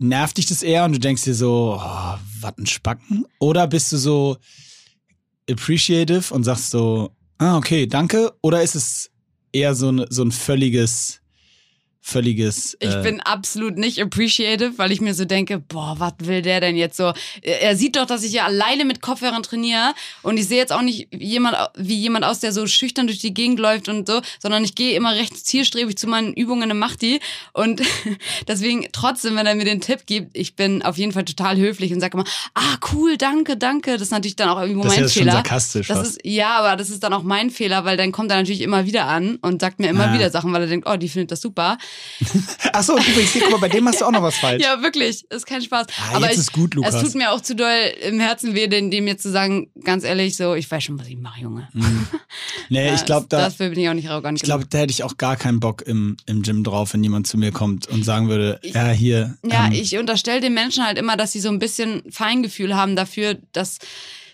nervt 0.00 0.38
dich 0.38 0.46
das 0.46 0.62
eher 0.62 0.84
und 0.84 0.92
du 0.92 0.98
denkst 0.98 1.22
dir 1.24 1.34
so, 1.34 1.78
oh, 1.80 2.14
was 2.40 2.58
ein 2.58 2.66
Spacken? 2.66 3.24
Oder 3.38 3.66
bist 3.68 3.92
du 3.92 3.96
so 3.98 4.36
appreciative 5.48 6.32
und 6.34 6.44
sagst 6.44 6.70
so, 6.70 7.10
ah, 7.38 7.56
okay, 7.56 7.86
danke? 7.86 8.32
Oder 8.42 8.62
ist 8.62 8.74
es 8.74 9.10
eher 9.52 9.74
so, 9.74 9.90
ein- 9.90 10.06
so 10.10 10.22
ein 10.22 10.32
völliges, 10.32 11.19
völliges. 12.02 12.76
Ich 12.80 12.94
äh, 12.94 13.02
bin 13.02 13.20
absolut 13.20 13.76
nicht 13.76 14.00
appreciative, 14.00 14.78
weil 14.78 14.90
ich 14.92 15.00
mir 15.00 15.14
so 15.14 15.24
denke, 15.24 15.58
boah, 15.58 15.96
was 15.98 16.14
will 16.20 16.42
der 16.42 16.60
denn 16.60 16.76
jetzt 16.76 16.96
so? 16.96 17.12
Er 17.42 17.76
sieht 17.76 17.96
doch, 17.96 18.06
dass 18.06 18.22
ich 18.24 18.32
ja 18.32 18.46
alleine 18.46 18.84
mit 18.84 19.00
Kopfhörern 19.02 19.42
trainiere 19.42 19.94
und 20.22 20.38
ich 20.38 20.48
sehe 20.48 20.58
jetzt 20.58 20.72
auch 20.72 20.82
nicht 20.82 21.08
jemand, 21.14 21.56
wie 21.76 21.94
jemand 21.96 22.24
aus, 22.24 22.40
der 22.40 22.52
so 22.52 22.66
schüchtern 22.66 23.06
durch 23.06 23.18
die 23.18 23.34
Gegend 23.34 23.58
läuft 23.60 23.88
und 23.88 24.06
so, 24.08 24.20
sondern 24.42 24.64
ich 24.64 24.74
gehe 24.74 24.96
immer 24.96 25.14
recht 25.14 25.36
zielstrebig 25.46 25.96
zu 25.98 26.06
meinen 26.06 26.32
Übungen 26.32 26.70
im 26.70 26.78
Machti 26.78 27.20
und 27.52 27.82
deswegen 28.48 28.86
trotzdem, 28.92 29.36
wenn 29.36 29.46
er 29.46 29.54
mir 29.54 29.64
den 29.64 29.80
Tipp 29.80 30.06
gibt, 30.06 30.36
ich 30.36 30.56
bin 30.56 30.82
auf 30.82 30.96
jeden 30.96 31.12
Fall 31.12 31.24
total 31.24 31.56
höflich 31.58 31.92
und 31.92 32.00
sage 32.00 32.14
immer, 32.18 32.26
ah, 32.54 32.76
cool, 32.92 33.16
danke, 33.16 33.56
danke. 33.56 33.92
Das 33.92 34.02
ist 34.02 34.10
natürlich 34.10 34.36
dann 34.36 34.48
auch 34.48 34.60
irgendwo 34.60 34.82
das 34.84 34.94
ist 34.94 34.98
mein 35.00 35.08
schon 35.08 35.22
Fehler. 35.22 35.32
sarkastisch. 35.32 35.88
Das 35.88 35.98
fast. 35.98 36.10
ist, 36.16 36.20
ja, 36.24 36.58
aber 36.58 36.76
das 36.76 36.90
ist 36.90 37.02
dann 37.02 37.12
auch 37.12 37.22
mein 37.22 37.50
Fehler, 37.50 37.84
weil 37.84 37.96
dann 37.96 38.10
kommt 38.12 38.30
er 38.30 38.38
natürlich 38.38 38.62
immer 38.62 38.86
wieder 38.86 39.06
an 39.06 39.36
und 39.42 39.60
sagt 39.60 39.78
mir 39.78 39.88
immer 39.88 40.08
Ah. 40.10 40.14
wieder 40.14 40.30
Sachen, 40.30 40.52
weil 40.52 40.62
er 40.62 40.68
denkt, 40.68 40.88
oh, 40.90 40.96
die 40.96 41.08
findet 41.08 41.30
das 41.30 41.40
super. 41.40 41.76
Achso, 42.74 42.98
übrigens, 42.98 43.32
hier, 43.32 43.42
guck 43.42 43.52
mal, 43.52 43.60
bei 43.60 43.68
dem 43.70 43.86
hast 43.88 44.00
du 44.00 44.04
auch 44.04 44.10
noch 44.10 44.22
was 44.22 44.36
falsch. 44.38 44.62
Ja, 44.62 44.82
wirklich, 44.82 45.24
ist 45.30 45.46
kein 45.46 45.62
Spaß. 45.62 45.86
Ah, 45.88 46.16
aber 46.16 46.26
jetzt 46.26 46.34
ich, 46.34 46.40
ist 46.40 46.52
gut, 46.52 46.74
Lukas. 46.74 46.94
es 46.94 47.02
tut 47.02 47.14
mir 47.14 47.32
auch 47.32 47.40
zu 47.40 47.54
doll 47.56 47.72
im 48.02 48.20
Herzen 48.20 48.54
weh, 48.54 48.66
den- 48.66 48.90
dem 48.90 49.06
jetzt 49.06 49.22
zu 49.22 49.30
sagen, 49.30 49.70
ganz 49.84 50.04
ehrlich, 50.04 50.36
so, 50.36 50.54
ich 50.54 50.70
weiß 50.70 50.84
schon, 50.84 50.98
was 51.00 51.06
ich 51.08 51.16
mache, 51.16 51.40
Junge. 51.40 51.68
nee, 52.68 52.86
Ja, 52.88 52.94
ich 52.94 53.04
glaube, 53.06 53.26
da. 53.28 53.38
Dafür 53.38 53.70
bin 53.70 53.78
ich 53.80 53.88
auch 53.88 53.94
nicht 53.94 54.10
arrogant 54.10 54.38
Ich 54.38 54.42
glaube, 54.42 54.66
da 54.68 54.78
hätte 54.78 54.90
ich 54.92 55.02
auch 55.02 55.16
gar 55.16 55.36
keinen 55.36 55.60
Bock 55.60 55.82
im, 55.82 56.16
im 56.26 56.42
Gym 56.42 56.62
drauf, 56.62 56.92
wenn 56.92 57.02
jemand 57.02 57.26
zu 57.26 57.38
mir 57.38 57.52
kommt 57.52 57.86
und 57.88 58.04
sagen 58.04 58.28
würde, 58.28 58.60
ja, 58.62 58.88
hier. 58.90 59.36
Ja, 59.42 59.66
ähm, 59.66 59.72
ich 59.72 59.96
unterstelle 59.96 60.40
den 60.42 60.52
Menschen 60.54 60.84
halt 60.84 60.98
immer, 60.98 61.16
dass 61.16 61.32
sie 61.32 61.40
so 61.40 61.48
ein 61.48 61.58
bisschen 61.58 62.02
Feingefühl 62.10 62.76
haben 62.76 62.96
dafür, 62.96 63.38
dass 63.52 63.78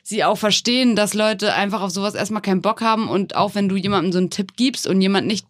sie 0.03 0.25
auch 0.25 0.39
verstehen, 0.39 0.97
dass 0.97 1.15
Leute 1.15 1.55
einfach 1.55 1.83
auf 1.83 1.91
sowas 1.91 2.15
erstmal 2.15 2.43
keinen 2.43 2.63
Bock 2.63 2.81
haben 2.81 3.09
und 3.09 3.35
auch 3.37 3.55
wenn 3.55 3.69
du 3.69 3.77
jemandem 3.77 4.13
so 4.13 4.19
einen 4.19 4.31
Tipp 4.31 4.57
gibst 4.57 4.87
und 4.87 5.01
jemand 5.01 5.27
nicht 5.27 5.47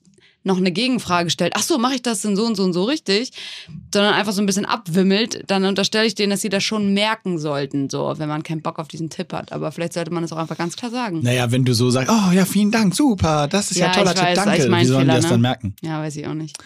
noch 0.46 0.56
eine 0.56 0.70
Gegenfrage 0.70 1.28
stellt, 1.28 1.52
ach 1.56 1.62
so, 1.62 1.76
mache 1.76 1.96
ich 1.96 2.02
das 2.02 2.22
denn 2.22 2.36
so 2.36 2.46
und 2.46 2.54
so 2.54 2.62
und 2.62 2.72
so 2.72 2.84
richtig, 2.84 3.32
sondern 3.92 4.14
einfach 4.14 4.32
so 4.32 4.40
ein 4.40 4.46
bisschen 4.46 4.64
abwimmelt, 4.64 5.42
dann 5.48 5.64
unterstelle 5.64 6.06
ich 6.06 6.14
denen, 6.14 6.30
dass 6.30 6.40
sie 6.40 6.48
das 6.48 6.62
schon 6.62 6.94
merken 6.94 7.38
sollten, 7.38 7.90
so, 7.90 8.14
wenn 8.16 8.28
man 8.28 8.42
keinen 8.44 8.62
Bock 8.62 8.78
auf 8.78 8.88
diesen 8.88 9.10
Tipp 9.10 9.32
hat. 9.32 9.52
Aber 9.52 9.72
vielleicht 9.72 9.92
sollte 9.92 10.12
man 10.12 10.22
das 10.22 10.32
auch 10.32 10.36
einfach 10.38 10.56
ganz 10.56 10.76
klar 10.76 10.90
sagen. 10.90 11.20
Naja, 11.22 11.50
wenn 11.50 11.64
du 11.64 11.74
so 11.74 11.90
sagst, 11.90 12.10
oh 12.10 12.32
ja, 12.32 12.44
vielen 12.44 12.70
Dank, 12.70 12.94
super, 12.94 13.48
das 13.48 13.72
ist 13.72 13.78
ja, 13.78 13.86
ja 13.86 13.92
toller 13.92 14.14
Tipp, 14.14 14.34
danke. 14.34 14.70
Wie 14.70 14.84
sollen 14.84 15.08
die 15.08 15.14
das 15.14 15.24
ne? 15.24 15.30
dann 15.30 15.40
merken? 15.40 15.74
Ja, 15.82 16.00
weiß 16.00 16.16
ich 16.16 16.26
auch 16.26 16.34
nicht. 16.34 16.56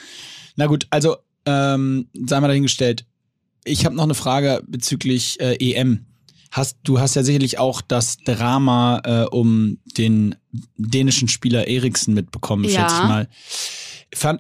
Na 0.57 0.67
gut, 0.67 0.87
also 0.91 1.17
ähm, 1.47 2.09
sei 2.27 2.39
mal 2.41 2.49
dahingestellt. 2.49 3.07
Ich 3.65 3.87
habe 3.87 3.95
noch 3.95 4.05
eine 4.05 4.15
Frage 4.15 4.63
bezüglich 4.67 5.41
äh, 5.41 5.57
EM. 5.59 6.07
Hast, 6.51 6.79
du 6.83 6.99
hast 6.99 7.15
ja 7.15 7.23
sicherlich 7.23 7.59
auch 7.59 7.81
das 7.81 8.17
Drama 8.19 9.01
äh, 9.05 9.25
um 9.27 9.79
den 9.97 10.35
dänischen 10.77 11.29
Spieler 11.29 11.69
Eriksen 11.69 12.13
mitbekommen, 12.13 12.65
ja. 12.65 12.71
schätze 12.71 13.03
ich 13.03 13.09
mal. 13.09 13.29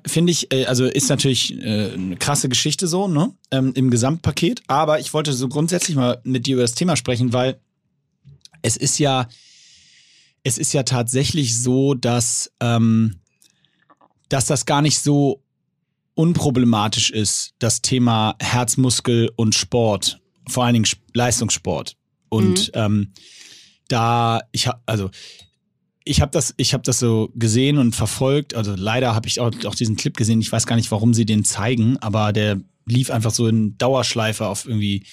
Finde 0.04 0.32
ich, 0.32 0.52
äh, 0.52 0.64
also 0.64 0.86
ist 0.86 1.08
natürlich 1.08 1.56
äh, 1.62 1.92
eine 1.92 2.16
krasse 2.16 2.48
Geschichte 2.48 2.88
so, 2.88 3.06
ne? 3.06 3.32
Ähm, 3.52 3.72
Im 3.76 3.90
Gesamtpaket. 3.90 4.62
Aber 4.66 4.98
ich 4.98 5.14
wollte 5.14 5.32
so 5.32 5.48
grundsätzlich 5.48 5.96
mal 5.96 6.20
mit 6.24 6.46
dir 6.46 6.54
über 6.54 6.62
das 6.62 6.74
Thema 6.74 6.96
sprechen, 6.96 7.32
weil 7.32 7.60
es 8.62 8.76
ist 8.76 8.98
ja, 8.98 9.28
es 10.42 10.58
ist 10.58 10.72
ja 10.72 10.82
tatsächlich 10.82 11.62
so, 11.62 11.94
dass, 11.94 12.50
ähm, 12.58 13.20
dass 14.28 14.46
das 14.46 14.66
gar 14.66 14.82
nicht 14.82 14.98
so 14.98 15.44
unproblematisch 16.14 17.10
ist, 17.10 17.54
das 17.60 17.80
Thema 17.80 18.34
Herzmuskel 18.40 19.30
und 19.36 19.54
Sport, 19.54 20.20
vor 20.48 20.64
allen 20.64 20.74
Dingen 20.74 20.88
Leistungssport. 21.14 21.96
Und 22.30 22.68
mhm. 22.68 22.80
ähm, 22.80 23.12
da, 23.88 24.40
ich 24.52 24.66
habe, 24.66 24.80
also 24.86 25.10
ich 26.04 26.22
habe 26.22 26.30
das, 26.30 26.54
ich 26.56 26.72
habe 26.72 26.82
das 26.82 26.98
so 26.98 27.30
gesehen 27.34 27.76
und 27.76 27.94
verfolgt. 27.94 28.54
Also 28.54 28.74
leider 28.74 29.14
habe 29.14 29.28
ich 29.28 29.38
auch, 29.40 29.52
auch 29.66 29.74
diesen 29.74 29.96
Clip 29.96 30.16
gesehen. 30.16 30.40
Ich 30.40 30.50
weiß 30.50 30.66
gar 30.66 30.76
nicht, 30.76 30.90
warum 30.90 31.12
sie 31.12 31.26
den 31.26 31.44
zeigen, 31.44 31.98
aber 31.98 32.32
der 32.32 32.60
lief 32.86 33.10
einfach 33.10 33.30
so 33.30 33.46
in 33.46 33.76
Dauerschleife 33.76 34.46
auf 34.46 34.66
irgendwie 34.66 35.04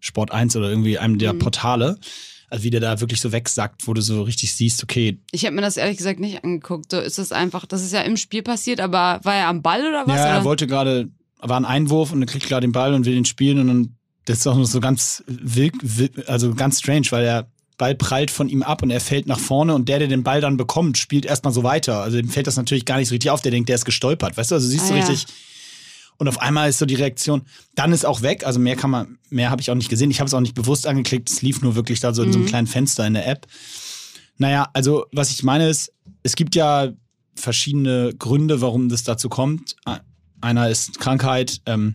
Sport 0.00 0.30
1 0.30 0.56
oder 0.56 0.70
irgendwie 0.70 0.98
einem 0.98 1.18
der 1.18 1.32
mhm. 1.32 1.40
Portale. 1.40 1.98
Also 2.50 2.64
wie 2.64 2.70
der 2.70 2.80
da 2.80 3.00
wirklich 3.00 3.20
so 3.20 3.30
wegsackt, 3.32 3.86
wo 3.86 3.92
du 3.92 4.00
so 4.00 4.22
richtig 4.22 4.54
siehst, 4.54 4.82
okay. 4.82 5.20
Ich 5.32 5.44
habe 5.44 5.54
mir 5.54 5.60
das 5.60 5.76
ehrlich 5.76 5.98
gesagt 5.98 6.18
nicht 6.18 6.42
angeguckt. 6.42 6.90
So 6.90 6.98
ist 6.98 7.18
das 7.18 7.32
einfach, 7.32 7.66
das 7.66 7.82
ist 7.82 7.92
ja 7.92 8.00
im 8.00 8.16
Spiel 8.16 8.42
passiert, 8.42 8.80
aber 8.80 9.20
war 9.22 9.34
er 9.34 9.48
am 9.48 9.60
Ball 9.60 9.80
oder 9.80 10.06
was? 10.06 10.16
Ja, 10.16 10.22
oder? 10.22 10.34
er 10.34 10.44
wollte 10.44 10.66
gerade, 10.66 11.10
war 11.40 11.60
ein 11.60 11.66
Einwurf 11.66 12.12
und 12.12 12.22
er 12.22 12.26
kriegt 12.26 12.48
gerade 12.48 12.66
den 12.66 12.72
Ball 12.72 12.94
und 12.94 13.04
will 13.04 13.14
den 13.14 13.26
spielen 13.26 13.58
und 13.58 13.66
dann, 13.66 13.97
das 14.28 14.38
ist 14.38 14.46
auch 14.46 14.56
nur 14.56 14.66
so 14.66 14.80
ganz 14.80 15.24
wild, 15.26 16.28
also 16.28 16.54
ganz 16.54 16.80
strange, 16.80 17.06
weil 17.10 17.24
er 17.24 17.50
Ball 17.78 17.94
prallt 17.94 18.30
von 18.30 18.48
ihm 18.48 18.62
ab 18.62 18.82
und 18.82 18.90
er 18.90 19.00
fällt 19.00 19.26
nach 19.26 19.38
vorne 19.38 19.74
und 19.74 19.88
der, 19.88 20.00
der 20.00 20.08
den 20.08 20.24
Ball 20.24 20.40
dann 20.40 20.56
bekommt, 20.56 20.98
spielt 20.98 21.24
erstmal 21.24 21.52
so 21.52 21.62
weiter. 21.62 22.02
Also 22.02 22.18
dem 22.18 22.28
fällt 22.28 22.46
das 22.46 22.56
natürlich 22.56 22.84
gar 22.84 22.98
nicht 22.98 23.08
so 23.08 23.14
richtig 23.14 23.30
auf, 23.30 23.40
der 23.40 23.52
denkt, 23.52 23.68
der 23.68 23.76
ist 23.76 23.84
gestolpert. 23.84 24.36
Weißt 24.36 24.50
du, 24.50 24.56
also 24.56 24.66
siehst 24.66 24.86
ah, 24.86 24.88
du 24.88 24.94
richtig. 24.94 25.22
Ja. 25.22 25.28
Und 26.18 26.28
auf 26.28 26.40
einmal 26.42 26.68
ist 26.68 26.78
so 26.78 26.86
die 26.86 26.96
Reaktion, 26.96 27.42
dann 27.76 27.92
ist 27.92 28.04
auch 28.04 28.22
weg. 28.22 28.44
Also 28.44 28.58
mehr 28.58 28.74
kann 28.74 28.90
man, 28.90 29.18
mehr 29.30 29.50
habe 29.50 29.62
ich 29.62 29.70
auch 29.70 29.76
nicht 29.76 29.88
gesehen. 29.88 30.10
Ich 30.10 30.18
habe 30.18 30.26
es 30.26 30.34
auch 30.34 30.40
nicht 30.40 30.56
bewusst 30.56 30.86
angeklickt. 30.86 31.30
Es 31.30 31.40
lief 31.40 31.62
nur 31.62 31.76
wirklich 31.76 32.00
da 32.00 32.12
so 32.12 32.24
in 32.24 32.32
so 32.32 32.38
einem 32.38 32.46
mhm. 32.46 32.50
kleinen 32.50 32.66
Fenster 32.66 33.06
in 33.06 33.14
der 33.14 33.28
App. 33.28 33.46
Naja, 34.36 34.68
also 34.72 35.06
was 35.12 35.30
ich 35.30 35.44
meine 35.44 35.68
ist, 35.68 35.92
es 36.24 36.34
gibt 36.34 36.56
ja 36.56 36.88
verschiedene 37.36 38.12
Gründe, 38.18 38.60
warum 38.60 38.88
das 38.88 39.04
dazu 39.04 39.28
kommt. 39.28 39.76
Einer 40.40 40.68
ist 40.68 40.98
Krankheit, 40.98 41.60
ähm, 41.66 41.94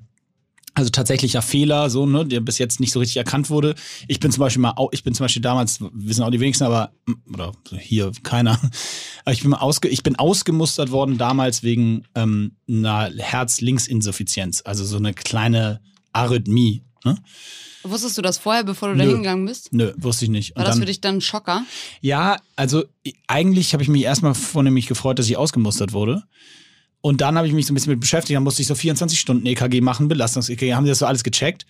also 0.73 0.89
tatsächlicher 0.89 1.41
Fehler, 1.41 1.89
so, 1.89 2.05
ne, 2.05 2.25
der 2.25 2.39
bis 2.39 2.57
jetzt 2.57 2.79
nicht 2.79 2.91
so 2.91 2.99
richtig 2.99 3.17
erkannt 3.17 3.49
wurde. 3.49 3.75
Ich 4.07 4.19
bin 4.19 4.31
zum 4.31 4.41
Beispiel 4.41 4.61
mal, 4.61 4.75
ich 4.91 5.03
bin 5.03 5.13
zum 5.13 5.25
Beispiel 5.25 5.41
damals, 5.41 5.79
wissen 5.93 6.23
auch 6.23 6.31
die 6.31 6.39
wenigsten, 6.39 6.63
aber, 6.63 6.91
oder 7.31 7.53
hier 7.79 8.11
keiner, 8.23 8.59
aber 9.25 9.33
ich 9.33 9.41
bin, 9.41 9.51
mal 9.51 9.57
ausge, 9.57 9.87
ich 9.87 10.03
bin 10.03 10.15
ausgemustert 10.15 10.91
worden 10.91 11.17
damals 11.17 11.63
wegen 11.63 12.03
ähm, 12.15 12.55
einer 12.67 13.11
Herz-Links-Insuffizienz, 13.15 14.61
also 14.65 14.83
so 14.85 14.97
eine 14.97 15.13
kleine 15.13 15.81
Arrhythmie. 16.11 16.83
Ne? 17.05 17.17
Wusstest 17.83 18.17
du 18.17 18.21
das 18.21 18.37
vorher, 18.37 18.63
bevor 18.63 18.89
du 18.89 18.95
da 18.95 19.03
hingegangen 19.03 19.45
bist? 19.45 19.73
Nö, 19.73 19.93
wusste 19.97 20.25
ich 20.25 20.31
nicht. 20.31 20.55
War 20.55 20.63
das 20.63 20.79
für 20.79 20.85
dich 20.85 21.01
dann 21.01 21.15
ein 21.15 21.21
Schocker? 21.21 21.65
Ja, 21.99 22.37
also 22.55 22.85
eigentlich 23.27 23.73
habe 23.73 23.83
ich 23.83 23.89
mich 23.89 24.03
erstmal 24.03 24.33
vornehmlich 24.33 24.87
gefreut, 24.87 25.19
dass 25.19 25.27
ich 25.27 25.35
ausgemustert 25.35 25.91
wurde. 25.91 26.23
Und 27.05 27.19
dann 27.19 27.37
habe 27.37 27.47
ich 27.47 27.53
mich 27.53 27.65
so 27.65 27.73
ein 27.73 27.75
bisschen 27.75 27.91
mit 27.91 27.99
beschäftigt. 27.99 28.33
Dann 28.37 28.43
musste 28.43 28.61
ich 28.61 28.67
so 28.69 28.75
24 28.75 29.19
Stunden 29.19 29.45
EKG 29.45 29.81
machen, 29.81 30.07
Belastungs-EKG. 30.07 30.73
Haben 30.73 30.85
die 30.85 30.89
das 30.89 30.99
so 30.99 31.05
alles 31.05 31.25
gecheckt 31.25 31.65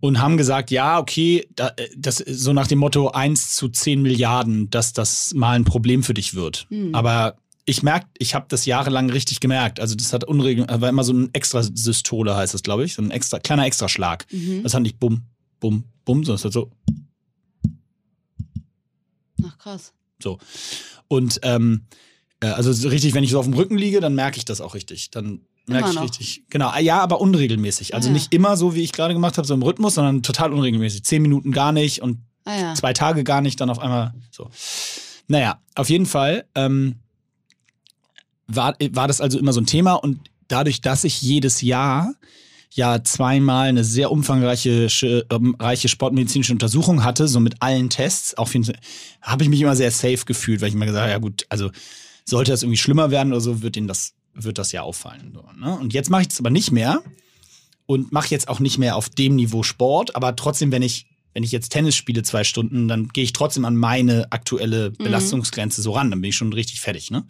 und 0.00 0.22
haben 0.22 0.38
gesagt, 0.38 0.70
ja, 0.70 0.98
okay, 0.98 1.46
da, 1.54 1.72
das 1.94 2.16
so 2.16 2.54
nach 2.54 2.66
dem 2.66 2.78
Motto 2.78 3.10
1 3.10 3.54
zu 3.54 3.68
10 3.68 4.00
Milliarden, 4.00 4.70
dass 4.70 4.94
das 4.94 5.34
mal 5.34 5.54
ein 5.54 5.66
Problem 5.66 6.02
für 6.02 6.14
dich 6.14 6.34
wird. 6.34 6.66
Mhm. 6.70 6.94
Aber 6.94 7.36
ich 7.66 7.82
merke, 7.82 8.06
ich 8.16 8.34
habe 8.34 8.46
das 8.48 8.64
jahrelang 8.64 9.10
richtig 9.10 9.40
gemerkt. 9.40 9.80
Also 9.80 9.94
das 9.94 10.14
hat 10.14 10.24
unregel, 10.24 10.64
war 10.66 10.88
immer 10.88 11.04
so 11.04 11.12
ein 11.12 11.28
Extrasystole 11.34 12.34
heißt 12.34 12.54
das, 12.54 12.62
glaube 12.62 12.84
ich, 12.84 12.94
so 12.94 13.02
ein 13.02 13.10
extra 13.10 13.40
kleiner 13.40 13.66
Extraschlag. 13.66 14.24
Mhm. 14.32 14.62
Das 14.62 14.72
hat 14.72 14.80
nicht 14.80 14.98
bumm, 14.98 15.26
bumm, 15.60 15.84
bumm, 16.06 16.24
sondern 16.24 16.36
es 16.36 16.44
hat 16.46 16.54
so. 16.54 16.70
Ach 19.44 19.58
krass. 19.58 19.92
So 20.22 20.38
und 21.08 21.40
ähm, 21.42 21.82
äh, 21.90 22.07
also 22.40 22.88
richtig, 22.88 23.14
wenn 23.14 23.24
ich 23.24 23.30
so 23.30 23.38
auf 23.38 23.46
dem 23.46 23.54
Rücken 23.54 23.76
liege, 23.76 24.00
dann 24.00 24.14
merke 24.14 24.38
ich 24.38 24.44
das 24.44 24.60
auch 24.60 24.74
richtig. 24.74 25.10
Dann 25.10 25.40
merke 25.66 25.90
ich 25.90 26.00
richtig. 26.00 26.44
Genau, 26.50 26.68
ah, 26.68 26.78
ja, 26.78 27.00
aber 27.00 27.20
unregelmäßig. 27.20 27.94
Also 27.94 28.08
ah, 28.08 28.10
ja. 28.10 28.14
nicht 28.14 28.32
immer 28.32 28.56
so, 28.56 28.74
wie 28.74 28.82
ich 28.82 28.92
gerade 28.92 29.14
gemacht 29.14 29.38
habe, 29.38 29.46
so 29.46 29.54
im 29.54 29.62
Rhythmus, 29.62 29.94
sondern 29.94 30.22
total 30.22 30.52
unregelmäßig. 30.52 31.04
Zehn 31.04 31.22
Minuten 31.22 31.52
gar 31.52 31.72
nicht 31.72 32.00
und 32.00 32.18
ah, 32.44 32.58
ja. 32.58 32.74
zwei 32.74 32.92
Tage 32.92 33.24
gar 33.24 33.40
nicht, 33.40 33.60
dann 33.60 33.70
auf 33.70 33.78
einmal 33.78 34.14
so. 34.30 34.50
Naja, 35.26 35.60
auf 35.74 35.90
jeden 35.90 36.06
Fall 36.06 36.46
ähm, 36.54 36.96
war, 38.46 38.74
war 38.92 39.08
das 39.08 39.20
also 39.20 39.38
immer 39.38 39.52
so 39.52 39.60
ein 39.60 39.66
Thema 39.66 39.94
und 39.94 40.30
dadurch, 40.48 40.80
dass 40.80 41.04
ich 41.04 41.20
jedes 41.20 41.60
Jahr 41.60 42.14
ja 42.70 43.02
zweimal 43.02 43.68
eine 43.68 43.84
sehr 43.84 44.10
umfangreiche 44.10 44.88
ähm, 45.30 45.56
reiche 45.58 45.88
sportmedizinische 45.88 46.52
Untersuchung 46.52 47.04
hatte, 47.04 47.28
so 47.28 47.40
mit 47.40 47.56
allen 47.60 47.90
Tests, 47.90 48.36
auch 48.36 48.50
habe 49.22 49.42
ich 49.42 49.48
mich 49.48 49.60
immer 49.60 49.76
sehr 49.76 49.90
safe 49.90 50.24
gefühlt, 50.24 50.60
weil 50.60 50.68
ich 50.68 50.74
immer 50.74 50.86
gesagt 50.86 51.02
habe, 51.02 51.12
ja 51.12 51.18
gut, 51.18 51.46
also 51.48 51.70
sollte 52.28 52.50
das 52.50 52.62
irgendwie 52.62 52.78
schlimmer 52.78 53.10
werden 53.10 53.32
oder 53.32 53.40
so, 53.40 53.62
wird 53.62 53.76
ihnen 53.76 53.88
das, 53.88 54.14
wird 54.34 54.58
das 54.58 54.72
ja 54.72 54.82
auffallen. 54.82 55.32
So, 55.34 55.44
ne? 55.58 55.78
Und 55.78 55.92
jetzt 55.94 56.10
mache 56.10 56.22
ich 56.22 56.28
das 56.28 56.38
aber 56.38 56.50
nicht 56.50 56.70
mehr 56.70 57.02
und 57.86 58.12
mache 58.12 58.28
jetzt 58.30 58.48
auch 58.48 58.60
nicht 58.60 58.78
mehr 58.78 58.96
auf 58.96 59.08
dem 59.08 59.36
Niveau 59.36 59.62
Sport, 59.62 60.14
aber 60.14 60.36
trotzdem, 60.36 60.72
wenn 60.72 60.82
ich 60.82 61.06
wenn 61.34 61.44
ich 61.44 61.52
jetzt 61.52 61.68
Tennis 61.68 61.94
spiele 61.94 62.24
zwei 62.24 62.42
Stunden, 62.42 62.88
dann 62.88 63.08
gehe 63.08 63.22
ich 63.22 63.32
trotzdem 63.32 63.64
an 63.64 63.76
meine 63.76 64.26
aktuelle 64.32 64.90
mhm. 64.90 65.04
Belastungsgrenze 65.04 65.82
so 65.82 65.92
ran. 65.92 66.10
Dann 66.10 66.20
bin 66.20 66.30
ich 66.30 66.36
schon 66.36 66.52
richtig 66.52 66.80
fertig. 66.80 67.12
Ne? 67.12 67.26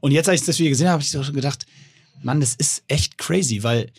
Und 0.00 0.10
jetzt, 0.10 0.28
als 0.28 0.40
ich 0.40 0.46
das 0.46 0.58
wieder 0.58 0.70
gesehen 0.70 0.88
habe, 0.88 0.94
habe 0.94 1.02
ich 1.02 1.10
so 1.10 1.20
gedacht, 1.32 1.66
Mann, 2.20 2.40
das 2.40 2.54
ist 2.54 2.82
echt 2.88 3.16
crazy, 3.16 3.62
weil 3.62 3.92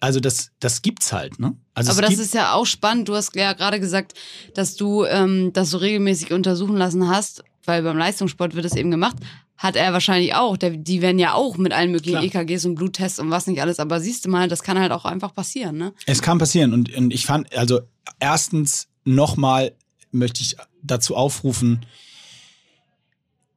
also 0.00 0.20
das, 0.20 0.52
das 0.58 0.80
gibt's 0.80 1.12
halt, 1.12 1.38
ne? 1.38 1.54
Also 1.74 1.92
Aber 1.92 2.02
das 2.02 2.18
ist 2.18 2.34
ja 2.34 2.54
auch 2.54 2.64
spannend. 2.64 3.08
Du 3.08 3.14
hast 3.14 3.36
ja 3.36 3.52
gerade 3.52 3.78
gesagt, 3.78 4.14
dass 4.54 4.74
du 4.74 5.04
ähm, 5.04 5.52
das 5.52 5.70
so 5.70 5.78
regelmäßig 5.78 6.32
untersuchen 6.32 6.76
lassen 6.76 7.08
hast, 7.08 7.44
weil 7.66 7.82
beim 7.82 7.98
Leistungssport 7.98 8.54
wird 8.54 8.64
es 8.64 8.74
eben 8.74 8.90
gemacht 8.90 9.16
hat 9.62 9.76
er 9.76 9.92
wahrscheinlich 9.92 10.34
auch. 10.34 10.56
Der, 10.56 10.70
die 10.70 11.00
werden 11.02 11.20
ja 11.20 11.34
auch 11.34 11.56
mit 11.56 11.72
allen 11.72 11.92
möglichen 11.92 12.28
Klar. 12.28 12.44
EKGs 12.44 12.64
und 12.64 12.74
Bluttests 12.74 13.20
und 13.20 13.30
was 13.30 13.46
nicht 13.46 13.62
alles. 13.62 13.78
Aber 13.78 14.00
siehst 14.00 14.24
du 14.24 14.28
mal, 14.28 14.48
das 14.48 14.64
kann 14.64 14.76
halt 14.76 14.90
auch 14.90 15.04
einfach 15.04 15.32
passieren, 15.32 15.76
ne? 15.76 15.94
Es 16.04 16.20
kann 16.20 16.38
passieren. 16.38 16.72
Und, 16.72 16.92
und 16.96 17.12
ich 17.12 17.26
fand, 17.26 17.56
also 17.56 17.80
erstens 18.18 18.88
nochmal 19.04 19.72
möchte 20.10 20.42
ich 20.42 20.56
dazu 20.82 21.14
aufrufen, 21.14 21.86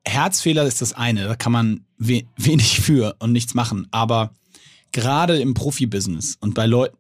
Herzfehler 0.08 0.66
ist 0.66 0.84
das 0.84 0.94
eine, 0.94 1.26
da 1.26 1.36
kann 1.36 1.52
man 1.52 1.86
we 1.98 2.24
wenig 2.38 2.80
für 2.82 3.16
und 3.18 3.32
nichts 3.32 3.56
machen. 3.56 3.88
Aber 3.90 4.36
gerade 4.92 5.40
im 5.40 5.56
Profibusiness 5.56 6.38
und 6.40 6.54
bei 6.54 6.68
Leuten, 6.68 6.96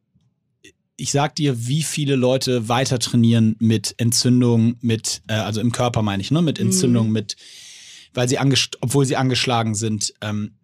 ich 0.97 1.11
sag 1.11 1.35
dir, 1.35 1.67
wie 1.67 1.83
viele 1.83 2.15
Leute 2.15 2.69
weiter 2.69 2.97
trainieren 2.97 3.55
mit 3.59 3.93
Entzündung, 3.97 4.77
mit, 4.81 5.21
äh, 5.27 5.33
also 5.33 5.61
im 5.61 5.71
Körper 5.71 6.01
meine 6.01 6.21
ich, 6.21 6.31
ne, 6.31 6.41
mit 6.41 6.57
Entzündung, 6.57 7.07
mhm. 7.07 7.13
mit 7.13 7.35
weil 8.15 8.27
sie 8.27 8.39
obwohl 8.81 9.05
sie 9.05 9.17
angeschlagen 9.17 9.75
sind. 9.75 10.13
Ähm, 10.21 10.55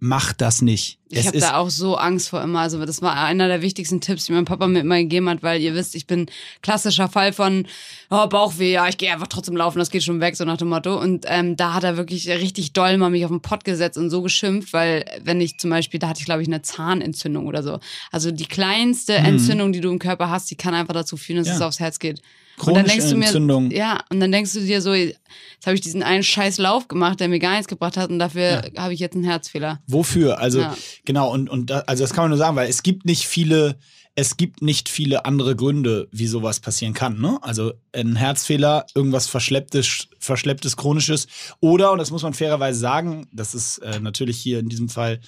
macht 0.00 0.40
das 0.40 0.62
nicht. 0.62 1.00
Ich 1.08 1.26
habe 1.26 1.40
da 1.40 1.56
auch 1.56 1.70
so 1.70 1.96
Angst 1.96 2.28
vor 2.28 2.40
immer. 2.40 2.60
Also 2.60 2.84
das 2.84 3.02
war 3.02 3.16
einer 3.16 3.48
der 3.48 3.62
wichtigsten 3.62 4.00
Tipps, 4.00 4.26
die 4.26 4.32
mein 4.32 4.44
Papa 4.44 4.68
mir 4.68 4.80
immer 4.80 4.98
gegeben 4.98 5.28
hat, 5.28 5.42
weil 5.42 5.60
ihr 5.60 5.74
wisst, 5.74 5.96
ich 5.96 6.06
bin 6.06 6.26
klassischer 6.62 7.08
Fall 7.08 7.32
von 7.32 7.66
oh, 8.10 8.26
Bauchweh, 8.28 8.72
ja, 8.72 8.86
ich 8.88 8.96
gehe 8.96 9.12
einfach 9.12 9.26
trotzdem 9.26 9.56
laufen, 9.56 9.78
das 9.78 9.90
geht 9.90 10.04
schon 10.04 10.20
weg, 10.20 10.36
so 10.36 10.44
nach 10.44 10.56
dem 10.56 10.68
Motto. 10.68 11.00
Und 11.00 11.24
ähm, 11.26 11.56
da 11.56 11.74
hat 11.74 11.82
er 11.82 11.96
wirklich 11.96 12.28
richtig 12.28 12.74
doll 12.74 12.96
mal 12.96 13.10
mich 13.10 13.24
auf 13.24 13.30
den 13.30 13.40
Pott 13.40 13.64
gesetzt 13.64 13.98
und 13.98 14.10
so 14.10 14.22
geschimpft, 14.22 14.72
weil 14.72 15.04
wenn 15.22 15.40
ich 15.40 15.58
zum 15.58 15.70
Beispiel, 15.70 15.98
da 15.98 16.08
hatte 16.08 16.20
ich 16.20 16.26
glaube 16.26 16.42
ich 16.42 16.48
eine 16.48 16.62
Zahnentzündung 16.62 17.46
oder 17.46 17.64
so. 17.64 17.80
Also 18.12 18.30
die 18.30 18.46
kleinste 18.46 19.18
mhm. 19.18 19.26
Entzündung, 19.26 19.72
die 19.72 19.80
du 19.80 19.90
im 19.90 19.98
Körper 19.98 20.30
hast, 20.30 20.48
die 20.50 20.56
kann 20.56 20.74
einfach 20.74 20.94
dazu 20.94 21.16
führen, 21.16 21.38
dass 21.38 21.48
ja. 21.48 21.54
es 21.54 21.60
aufs 21.60 21.80
Herz 21.80 21.98
geht. 21.98 22.22
Chronische 22.58 22.80
und 22.80 22.88
dann 22.88 22.96
denkst 22.96 23.10
du 23.10 23.16
mir, 23.16 23.24
Entzündung. 23.26 23.70
ja, 23.70 24.00
und 24.10 24.20
dann 24.20 24.32
denkst 24.32 24.52
du 24.52 24.60
dir 24.60 24.82
so, 24.82 24.92
jetzt 24.94 25.18
habe 25.64 25.74
ich 25.74 25.80
diesen 25.80 26.02
einen 26.02 26.22
scheiß 26.22 26.58
Lauf 26.58 26.88
gemacht, 26.88 27.20
der 27.20 27.28
mir 27.28 27.38
gar 27.38 27.52
nichts 27.52 27.68
gebracht 27.68 27.96
hat 27.96 28.10
und 28.10 28.18
dafür 28.18 28.64
ja. 28.74 28.82
habe 28.82 28.94
ich 28.94 29.00
jetzt 29.00 29.14
einen 29.14 29.24
Herzfehler. 29.24 29.80
Wofür? 29.86 30.38
Also 30.38 30.60
ja. 30.60 30.76
genau 31.04 31.32
und 31.32 31.48
und 31.48 31.70
da, 31.70 31.80
also 31.86 32.04
das 32.04 32.12
kann 32.12 32.24
man 32.24 32.30
nur 32.30 32.38
sagen, 32.38 32.56
weil 32.56 32.68
es 32.68 32.82
gibt 32.82 33.06
nicht 33.06 33.26
viele 33.26 33.76
es 34.18 34.36
gibt 34.36 34.62
nicht 34.62 34.88
viele 34.88 35.26
andere 35.26 35.54
Gründe, 35.54 36.08
wie 36.10 36.26
sowas 36.26 36.58
passieren 36.58 36.92
kann. 36.92 37.20
Ne? 37.20 37.38
Also 37.40 37.74
ein 37.92 38.16
Herzfehler, 38.16 38.84
irgendwas 38.92 39.28
verschlepptes, 39.28 40.08
verschlepptes 40.18 40.76
chronisches 40.76 41.28
oder 41.60 41.92
und 41.92 41.98
das 41.98 42.10
muss 42.10 42.24
man 42.24 42.34
fairerweise 42.34 42.80
sagen, 42.80 43.28
das 43.32 43.54
ist 43.54 43.78
äh, 43.78 44.00
natürlich 44.00 44.36
hier 44.38 44.58
in 44.58 44.68
diesem 44.68 44.88
Fall 44.88 45.20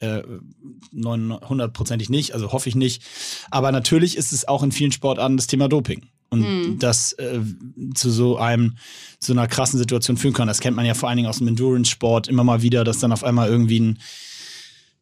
äh, 0.00 0.22
hundertprozentig 0.92 2.10
nicht, 2.10 2.34
also 2.34 2.52
hoffe 2.52 2.68
ich 2.68 2.74
nicht. 2.74 3.02
Aber 3.50 3.72
natürlich 3.72 4.18
ist 4.18 4.32
es 4.32 4.46
auch 4.46 4.62
in 4.62 4.70
vielen 4.70 4.92
Sportarten 4.92 5.38
das 5.38 5.46
Thema 5.46 5.68
Doping. 5.68 6.06
Und 6.28 6.40
mhm. 6.40 6.78
das 6.78 7.12
äh, 7.14 7.40
zu 7.94 8.10
so 8.10 8.36
einem, 8.36 8.76
so 9.20 9.32
einer 9.32 9.46
krassen 9.46 9.78
Situation 9.78 10.16
führen 10.16 10.34
kann. 10.34 10.48
Das 10.48 10.60
kennt 10.60 10.76
man 10.76 10.84
ja 10.84 10.94
vor 10.94 11.08
allen 11.08 11.16
Dingen 11.16 11.28
aus 11.28 11.38
dem 11.38 11.48
Endurance-Sport 11.48 12.28
immer 12.28 12.44
mal 12.44 12.62
wieder, 12.62 12.84
dass 12.84 12.98
dann 12.98 13.12
auf 13.12 13.24
einmal 13.24 13.48
irgendwie 13.48 13.80
ein 13.80 13.98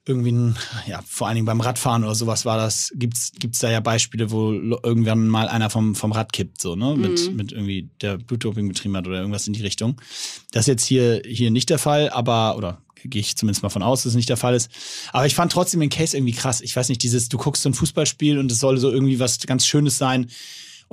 irgendwie 0.06 0.32
ein, 0.32 0.56
ja, 0.86 1.00
vor 1.06 1.26
allen 1.28 1.36
Dingen 1.36 1.46
beim 1.46 1.62
Radfahren 1.62 2.04
oder 2.04 2.14
sowas 2.14 2.44
war 2.44 2.58
das, 2.58 2.92
gibt's, 2.94 3.32
gibt's 3.38 3.60
da 3.60 3.70
ja 3.70 3.80
Beispiele, 3.80 4.30
wo 4.30 4.52
irgendwann 4.52 5.28
mal 5.28 5.48
einer 5.48 5.70
vom, 5.70 5.94
vom 5.94 6.12
Rad 6.12 6.32
kippt, 6.32 6.60
so, 6.60 6.76
ne, 6.76 6.94
mit, 6.94 7.30
mhm. 7.30 7.36
mit 7.36 7.52
irgendwie 7.52 7.88
der 8.02 8.18
Blutdoping 8.18 8.68
betrieben 8.68 8.96
hat 8.96 9.06
oder 9.06 9.18
irgendwas 9.18 9.46
in 9.46 9.54
die 9.54 9.62
Richtung. 9.62 9.98
Das 10.52 10.64
ist 10.64 10.66
jetzt 10.66 10.84
hier, 10.84 11.22
hier 11.24 11.50
nicht 11.50 11.70
der 11.70 11.78
Fall, 11.78 12.10
aber, 12.10 12.56
oder 12.58 12.82
gehe 13.02 13.20
ich 13.20 13.36
zumindest 13.36 13.62
mal 13.62 13.70
von 13.70 13.82
aus, 13.82 14.02
dass 14.02 14.10
es 14.10 14.16
nicht 14.16 14.28
der 14.28 14.36
Fall 14.36 14.54
ist. 14.54 14.70
Aber 15.12 15.26
ich 15.26 15.34
fand 15.34 15.52
trotzdem 15.52 15.80
den 15.80 15.90
Case 15.90 16.16
irgendwie 16.16 16.32
krass. 16.32 16.60
Ich 16.60 16.74
weiß 16.74 16.88
nicht, 16.88 17.02
dieses, 17.02 17.28
du 17.28 17.38
guckst 17.38 17.62
so 17.62 17.68
ein 17.68 17.74
Fußballspiel 17.74 18.38
und 18.38 18.50
es 18.50 18.60
soll 18.60 18.78
so 18.78 18.90
irgendwie 18.90 19.20
was 19.20 19.38
ganz 19.40 19.66
Schönes 19.66 19.98
sein. 19.98 20.30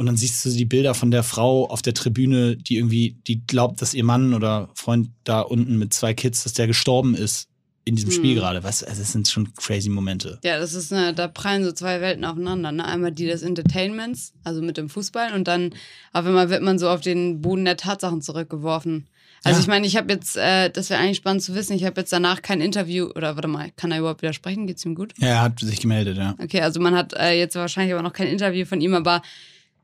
Und 0.01 0.07
dann 0.07 0.17
siehst 0.17 0.43
du 0.43 0.49
die 0.49 0.65
Bilder 0.65 0.95
von 0.95 1.11
der 1.11 1.21
Frau 1.21 1.69
auf 1.69 1.83
der 1.83 1.93
Tribüne, 1.93 2.57
die 2.57 2.77
irgendwie, 2.77 3.17
die 3.27 3.45
glaubt, 3.45 3.83
dass 3.83 3.93
ihr 3.93 4.03
Mann 4.03 4.33
oder 4.33 4.71
Freund 4.73 5.09
da 5.25 5.41
unten 5.41 5.77
mit 5.77 5.93
zwei 5.93 6.15
Kids, 6.15 6.41
dass 6.43 6.53
der 6.53 6.65
gestorben 6.65 7.13
ist 7.13 7.49
in 7.85 7.95
diesem 7.95 8.09
Spiel 8.09 8.31
hm. 8.31 8.39
gerade. 8.39 8.63
Was, 8.63 8.83
also 8.83 8.99
das 8.99 9.11
sind 9.11 9.27
schon 9.27 9.53
crazy 9.53 9.89
Momente. 9.89 10.39
Ja, 10.43 10.57
das 10.57 10.73
ist 10.73 10.91
eine, 10.91 11.13
da 11.13 11.27
prallen 11.27 11.63
so 11.63 11.71
zwei 11.71 12.01
Welten 12.01 12.25
aufeinander. 12.25 12.71
Ne? 12.71 12.83
Einmal 12.83 13.11
die 13.11 13.27
des 13.27 13.43
Entertainments, 13.43 14.33
also 14.43 14.63
mit 14.63 14.77
dem 14.77 14.89
Fußball, 14.89 15.35
und 15.35 15.47
dann 15.47 15.75
auf 16.13 16.25
einmal 16.25 16.49
wird 16.49 16.63
man 16.63 16.79
so 16.79 16.89
auf 16.89 17.01
den 17.01 17.39
Boden 17.41 17.65
der 17.65 17.77
Tatsachen 17.77 18.23
zurückgeworfen. 18.23 19.05
Also 19.43 19.57
ja. 19.59 19.61
ich 19.61 19.67
meine, 19.67 19.85
ich 19.85 19.97
habe 19.97 20.11
jetzt, 20.11 20.35
äh, 20.35 20.71
das 20.71 20.89
wäre 20.89 20.99
eigentlich 20.99 21.17
spannend 21.17 21.43
zu 21.43 21.53
wissen, 21.53 21.73
ich 21.73 21.85
habe 21.85 22.01
jetzt 22.01 22.11
danach 22.11 22.41
kein 22.41 22.59
Interview, 22.59 23.11
oder 23.13 23.35
warte 23.35 23.47
mal, 23.47 23.69
kann 23.75 23.91
er 23.91 23.99
überhaupt 23.99 24.23
widersprechen? 24.23 24.65
Geht's 24.65 24.83
ihm 24.83 24.95
gut? 24.95 25.13
Ja, 25.19 25.27
er 25.27 25.41
hat 25.43 25.59
sich 25.59 25.79
gemeldet, 25.79 26.17
ja. 26.17 26.33
Okay, 26.41 26.61
also 26.61 26.79
man 26.79 26.95
hat 26.95 27.13
äh, 27.13 27.37
jetzt 27.37 27.55
wahrscheinlich 27.55 27.93
aber 27.93 28.01
noch 28.01 28.13
kein 28.13 28.27
Interview 28.27 28.65
von 28.65 28.81
ihm, 28.81 28.95
aber 28.95 29.21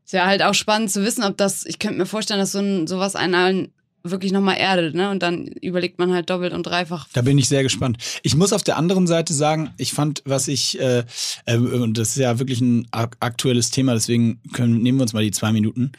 es 0.08 0.14
wäre 0.14 0.26
halt 0.26 0.42
auch 0.42 0.54
spannend 0.54 0.90
zu 0.90 1.04
wissen, 1.04 1.24
ob 1.26 1.36
das, 1.36 1.66
ich 1.66 1.80
könnte 1.80 1.98
mir 1.98 2.06
vorstellen, 2.06 2.40
dass 2.40 2.54
so 2.54 2.60
ein, 2.60 2.88
sowas 2.88 3.18
einen 3.18 3.74
wirklich 4.04 4.32
nochmal 4.32 4.56
erdet, 4.56 4.96
ne? 4.96 5.10
Und 5.10 5.22
dann 5.22 5.48
überlegt 5.48 6.00
man 6.00 6.14
halt 6.14 6.30
doppelt 6.30 6.54
und 6.54 6.64
dreifach. 6.64 7.10
Da 7.12 7.22
bin 7.24 7.38
ich 7.38 7.50
sehr 7.50 7.62
gespannt. 7.62 7.98
Ich 8.24 8.34
muss 8.34 8.54
auf 8.54 8.64
der 8.64 8.78
anderen 8.78 9.06
Seite 9.06 9.34
sagen, 9.34 9.74
ich 9.78 9.92
fand, 9.92 10.24
was 10.24 10.48
ich, 10.48 10.80
äh, 10.80 11.04
äh, 11.46 11.58
und 11.58 11.98
das 11.98 12.12
ist 12.12 12.18
ja 12.18 12.40
wirklich 12.40 12.62
ein 12.62 12.88
aktuelles 12.92 13.70
Thema, 13.70 13.96
deswegen 13.96 14.40
können, 14.54 14.82
nehmen 14.82 14.98
wir 14.98 15.02
uns 15.02 15.12
mal 15.12 15.24
die 15.24 15.32
zwei 15.32 15.52
Minuten. 15.52 15.92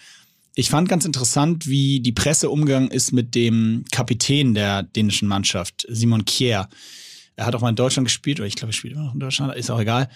Ich 0.54 0.70
fand 0.70 0.88
ganz 0.88 1.04
interessant, 1.04 1.66
wie 1.66 2.00
die 2.00 2.12
Presse 2.12 2.48
umgegangen 2.48 2.90
ist 2.90 3.12
mit 3.12 3.34
dem 3.34 3.84
Kapitän 3.92 4.54
der 4.54 4.84
dänischen 4.84 5.28
Mannschaft, 5.28 5.84
Simon 5.86 6.24
Kjær. 6.24 6.70
Er 7.36 7.44
hat 7.44 7.54
auch 7.54 7.60
mal 7.60 7.68
in 7.68 7.76
Deutschland 7.76 8.08
gespielt, 8.08 8.40
oder 8.40 8.46
ich 8.46 8.56
glaube, 8.56 8.70
er 8.70 8.74
spielt 8.74 8.94
immer 8.94 9.04
noch 9.04 9.14
in 9.14 9.20
Deutschland, 9.20 9.54
ist 9.54 9.70
auch 9.70 9.80
egal. 9.80 10.08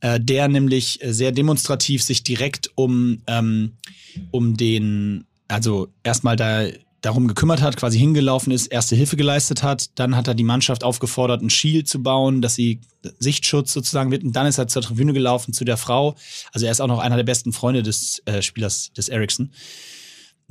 Äh, 0.00 0.20
der 0.20 0.48
nämlich 0.48 1.00
sehr 1.02 1.32
demonstrativ 1.32 2.04
sich 2.04 2.22
direkt 2.22 2.70
um, 2.76 3.22
ähm, 3.26 3.72
um 4.30 4.56
den, 4.56 5.24
also 5.48 5.88
erstmal 6.04 6.36
da 6.36 6.68
darum 7.00 7.28
gekümmert 7.28 7.62
hat, 7.62 7.76
quasi 7.76 7.98
hingelaufen 7.98 8.52
ist, 8.52 8.66
erste 8.66 8.96
Hilfe 8.96 9.16
geleistet 9.16 9.62
hat. 9.62 9.90
Dann 9.98 10.16
hat 10.16 10.28
er 10.28 10.34
die 10.34 10.44
Mannschaft 10.44 10.82
aufgefordert, 10.82 11.42
ein 11.42 11.50
Shield 11.50 11.88
zu 11.88 12.02
bauen, 12.02 12.42
dass 12.42 12.54
sie 12.54 12.80
Sichtschutz 13.18 13.72
sozusagen 13.72 14.10
wird. 14.10 14.24
Und 14.24 14.34
dann 14.34 14.46
ist 14.46 14.58
er 14.58 14.66
zur 14.66 14.82
Tribüne 14.82 15.12
gelaufen 15.12 15.52
zu 15.52 15.64
der 15.64 15.76
Frau. 15.76 16.16
Also 16.52 16.66
er 16.66 16.72
ist 16.72 16.80
auch 16.80 16.88
noch 16.88 16.98
einer 16.98 17.16
der 17.16 17.24
besten 17.24 17.52
Freunde 17.52 17.82
des 17.82 18.20
äh, 18.24 18.42
Spielers, 18.42 18.92
des 18.96 19.08
Ericsson. 19.08 19.52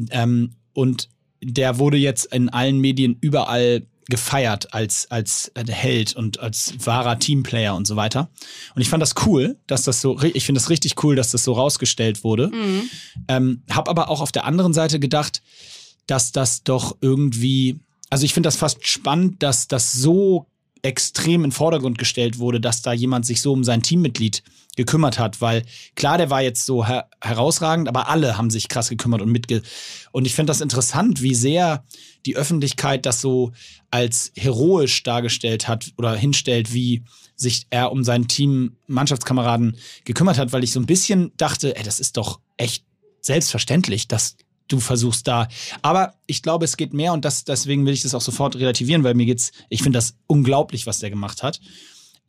Ähm, 0.09 0.51
und 0.73 1.09
der 1.43 1.79
wurde 1.79 1.97
jetzt 1.97 2.33
in 2.33 2.49
allen 2.49 2.79
Medien 2.79 3.17
überall 3.19 3.85
gefeiert 4.09 4.73
als, 4.73 5.09
als 5.11 5.51
Held 5.55 6.15
und 6.15 6.39
als 6.39 6.73
wahrer 6.85 7.19
Teamplayer 7.19 7.75
und 7.75 7.85
so 7.85 7.95
weiter. 7.95 8.29
Und 8.75 8.81
ich 8.81 8.89
fand 8.89 9.01
das 9.01 9.15
cool, 9.25 9.57
dass 9.67 9.83
das 9.83 10.01
so, 10.01 10.19
ich 10.21 10.45
finde 10.45 10.59
das 10.59 10.69
richtig 10.69 11.03
cool, 11.03 11.15
dass 11.15 11.31
das 11.31 11.43
so 11.43 11.53
rausgestellt 11.53 12.23
wurde. 12.23 12.47
Mhm. 12.47 12.89
Ähm, 13.27 13.63
hab 13.69 13.89
aber 13.89 14.09
auch 14.09 14.21
auf 14.21 14.31
der 14.31 14.45
anderen 14.45 14.73
Seite 14.73 14.99
gedacht, 14.99 15.41
dass 16.05 16.31
das 16.31 16.63
doch 16.63 16.97
irgendwie, 17.01 17.79
also 18.09 18.23
ich 18.23 18.33
finde 18.33 18.47
das 18.47 18.55
fast 18.55 18.87
spannend, 18.87 19.43
dass 19.43 19.67
das 19.67 19.91
so 19.91 20.47
extrem 20.83 21.43
in 21.43 21.51
Vordergrund 21.51 21.97
gestellt 21.97 22.39
wurde, 22.39 22.59
dass 22.59 22.81
da 22.81 22.93
jemand 22.93 23.25
sich 23.25 23.41
so 23.41 23.53
um 23.53 23.63
sein 23.63 23.81
Teammitglied 23.81 24.43
gekümmert 24.75 25.17
hat, 25.17 25.41
weil 25.41 25.63
klar, 25.95 26.17
der 26.17 26.29
war 26.29 26.41
jetzt 26.41 26.65
so 26.65 26.85
her 26.85 27.09
herausragend, 27.21 27.87
aber 27.87 28.09
alle 28.09 28.37
haben 28.37 28.49
sich 28.49 28.69
krass 28.69 28.89
gekümmert 28.89 29.21
und 29.21 29.31
mitge 29.31 29.61
und 30.11 30.25
ich 30.25 30.35
finde 30.35 30.51
das 30.51 30.61
interessant, 30.61 31.21
wie 31.21 31.33
sehr 31.33 31.83
die 32.25 32.35
Öffentlichkeit 32.35 33.05
das 33.05 33.21
so 33.21 33.53
als 33.89 34.31
heroisch 34.37 35.03
dargestellt 35.03 35.67
hat 35.67 35.91
oder 35.97 36.15
hinstellt, 36.15 36.73
wie 36.73 37.03
sich 37.35 37.67
er 37.69 37.91
um 37.91 38.03
sein 38.03 38.27
Team 38.27 38.77
Mannschaftskameraden 38.87 39.77
gekümmert 40.05 40.37
hat, 40.37 40.53
weil 40.53 40.63
ich 40.63 40.71
so 40.71 40.79
ein 40.79 40.85
bisschen 40.85 41.31
dachte, 41.37 41.75
ey, 41.75 41.83
das 41.83 41.99
ist 41.99 42.17
doch 42.17 42.39
echt 42.57 42.83
selbstverständlich, 43.21 44.07
dass 44.07 44.37
du 44.67 44.79
versuchst 44.79 45.27
da. 45.27 45.47
Aber 45.81 46.13
ich 46.25 46.41
glaube, 46.41 46.65
es 46.65 46.77
geht 46.77 46.93
mehr 46.93 47.13
und 47.13 47.25
das, 47.25 47.43
deswegen 47.43 47.85
will 47.85 47.93
ich 47.93 48.01
das 48.01 48.13
auch 48.13 48.21
sofort 48.21 48.55
relativieren, 48.55 49.03
weil 49.03 49.13
mir 49.13 49.25
geht's, 49.25 49.51
ich 49.69 49.83
finde 49.83 49.97
das 49.97 50.15
unglaublich, 50.27 50.87
was 50.87 50.99
der 50.99 51.09
gemacht 51.09 51.43
hat. 51.43 51.59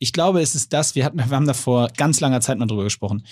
Ich 0.01 0.13
glaube, 0.13 0.41
es 0.41 0.55
ist 0.55 0.71
das, 0.71 0.95
wir 0.95 1.03
hatten, 1.03 1.17
wir 1.17 1.29
haben 1.29 1.45
da 1.45 1.53
vor 1.53 1.89
ganz 1.97 2.21
langer 2.21 2.39
Zeit 2.39 2.57
mal 2.57 2.67
drüber 2.67 2.85
gesprochen. 2.85 3.25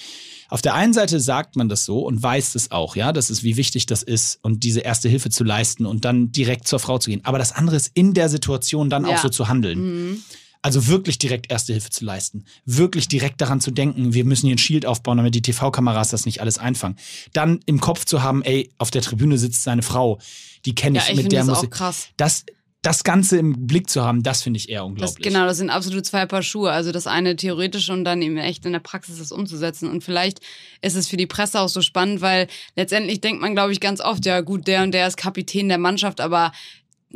Auf 0.49 0.61
der 0.61 0.73
einen 0.73 0.93
Seite 0.93 1.19
sagt 1.19 1.55
man 1.55 1.69
das 1.69 1.85
so 1.85 1.99
und 1.99 2.21
weiß 2.21 2.55
es 2.55 2.71
auch, 2.71 2.97
ja, 2.97 3.13
das 3.13 3.29
ist, 3.29 3.43
wie 3.43 3.55
wichtig 3.55 3.85
das 3.85 4.03
ist 4.03 4.39
und 4.41 4.63
diese 4.63 4.81
erste 4.81 5.07
Hilfe 5.07 5.29
zu 5.29 5.45
leisten 5.45 5.85
und 5.85 6.03
dann 6.03 6.31
direkt 6.33 6.67
zur 6.67 6.79
Frau 6.79 6.97
zu 6.97 7.09
gehen. 7.09 7.21
Aber 7.23 7.37
das 7.37 7.53
andere 7.53 7.77
ist, 7.77 7.91
in 7.93 8.13
der 8.13 8.27
Situation 8.27 8.89
dann 8.89 9.05
ja. 9.05 9.15
auch 9.15 9.17
so 9.17 9.29
zu 9.29 9.47
handeln. 9.47 9.79
Mhm. 10.09 10.23
Also 10.67 10.87
wirklich 10.87 11.17
direkt 11.17 11.49
Erste 11.49 11.71
Hilfe 11.71 11.91
zu 11.91 12.03
leisten. 12.03 12.43
Wirklich 12.65 13.07
direkt 13.07 13.39
daran 13.39 13.61
zu 13.61 13.71
denken, 13.71 14.13
wir 14.13 14.25
müssen 14.25 14.47
hier 14.47 14.55
ein 14.55 14.57
Shield 14.57 14.85
aufbauen, 14.85 15.15
damit 15.15 15.33
die 15.33 15.41
TV-Kameras 15.41 16.09
das 16.09 16.25
nicht 16.25 16.41
alles 16.41 16.57
einfangen. 16.57 16.97
Dann 17.31 17.61
im 17.65 17.79
Kopf 17.79 18.03
zu 18.03 18.21
haben, 18.21 18.41
ey, 18.41 18.69
auf 18.77 18.91
der 18.91 19.01
Tribüne 19.01 19.37
sitzt 19.37 19.63
seine 19.63 19.81
Frau, 19.81 20.19
die 20.65 20.75
kenne 20.75 20.97
ich, 20.97 21.05
ja, 21.05 21.11
ich 21.11 21.23
mit 21.23 21.31
der 21.31 21.45
das 21.45 21.47
muss 21.47 21.57
auch 21.59 21.69
krass. 21.69 22.09
Das, 22.17 22.43
das 22.81 23.05
Ganze 23.05 23.37
im 23.37 23.65
Blick 23.65 23.89
zu 23.89 24.03
haben, 24.03 24.23
das 24.23 24.41
finde 24.41 24.57
ich 24.57 24.67
eher 24.67 24.83
unglaublich. 24.83 25.15
Das, 25.15 25.23
genau, 25.23 25.45
das 25.45 25.55
sind 25.55 25.69
absolut 25.69 26.05
zwei 26.05 26.25
Paar 26.25 26.43
Schuhe. 26.43 26.69
Also 26.69 26.91
das 26.91 27.07
eine 27.07 27.37
theoretisch 27.37 27.89
und 27.89 28.03
dann 28.03 28.21
eben 28.21 28.35
echt 28.35 28.65
in 28.65 28.73
der 28.73 28.81
Praxis 28.81 29.19
das 29.19 29.31
umzusetzen. 29.31 29.89
Und 29.89 30.03
vielleicht 30.03 30.41
ist 30.81 30.97
es 30.97 31.07
für 31.07 31.15
die 31.15 31.27
Presse 31.27 31.61
auch 31.61 31.69
so 31.69 31.81
spannend, 31.81 32.19
weil 32.19 32.47
letztendlich 32.75 33.21
denkt 33.21 33.39
man, 33.39 33.53
glaube 33.53 33.71
ich, 33.71 33.79
ganz 33.79 34.01
oft, 34.01 34.25
ja 34.25 34.41
gut, 34.41 34.67
der 34.67 34.83
und 34.83 34.91
der 34.91 35.07
ist 35.07 35.15
Kapitän 35.15 35.69
der 35.69 35.77
Mannschaft, 35.77 36.19
aber 36.19 36.51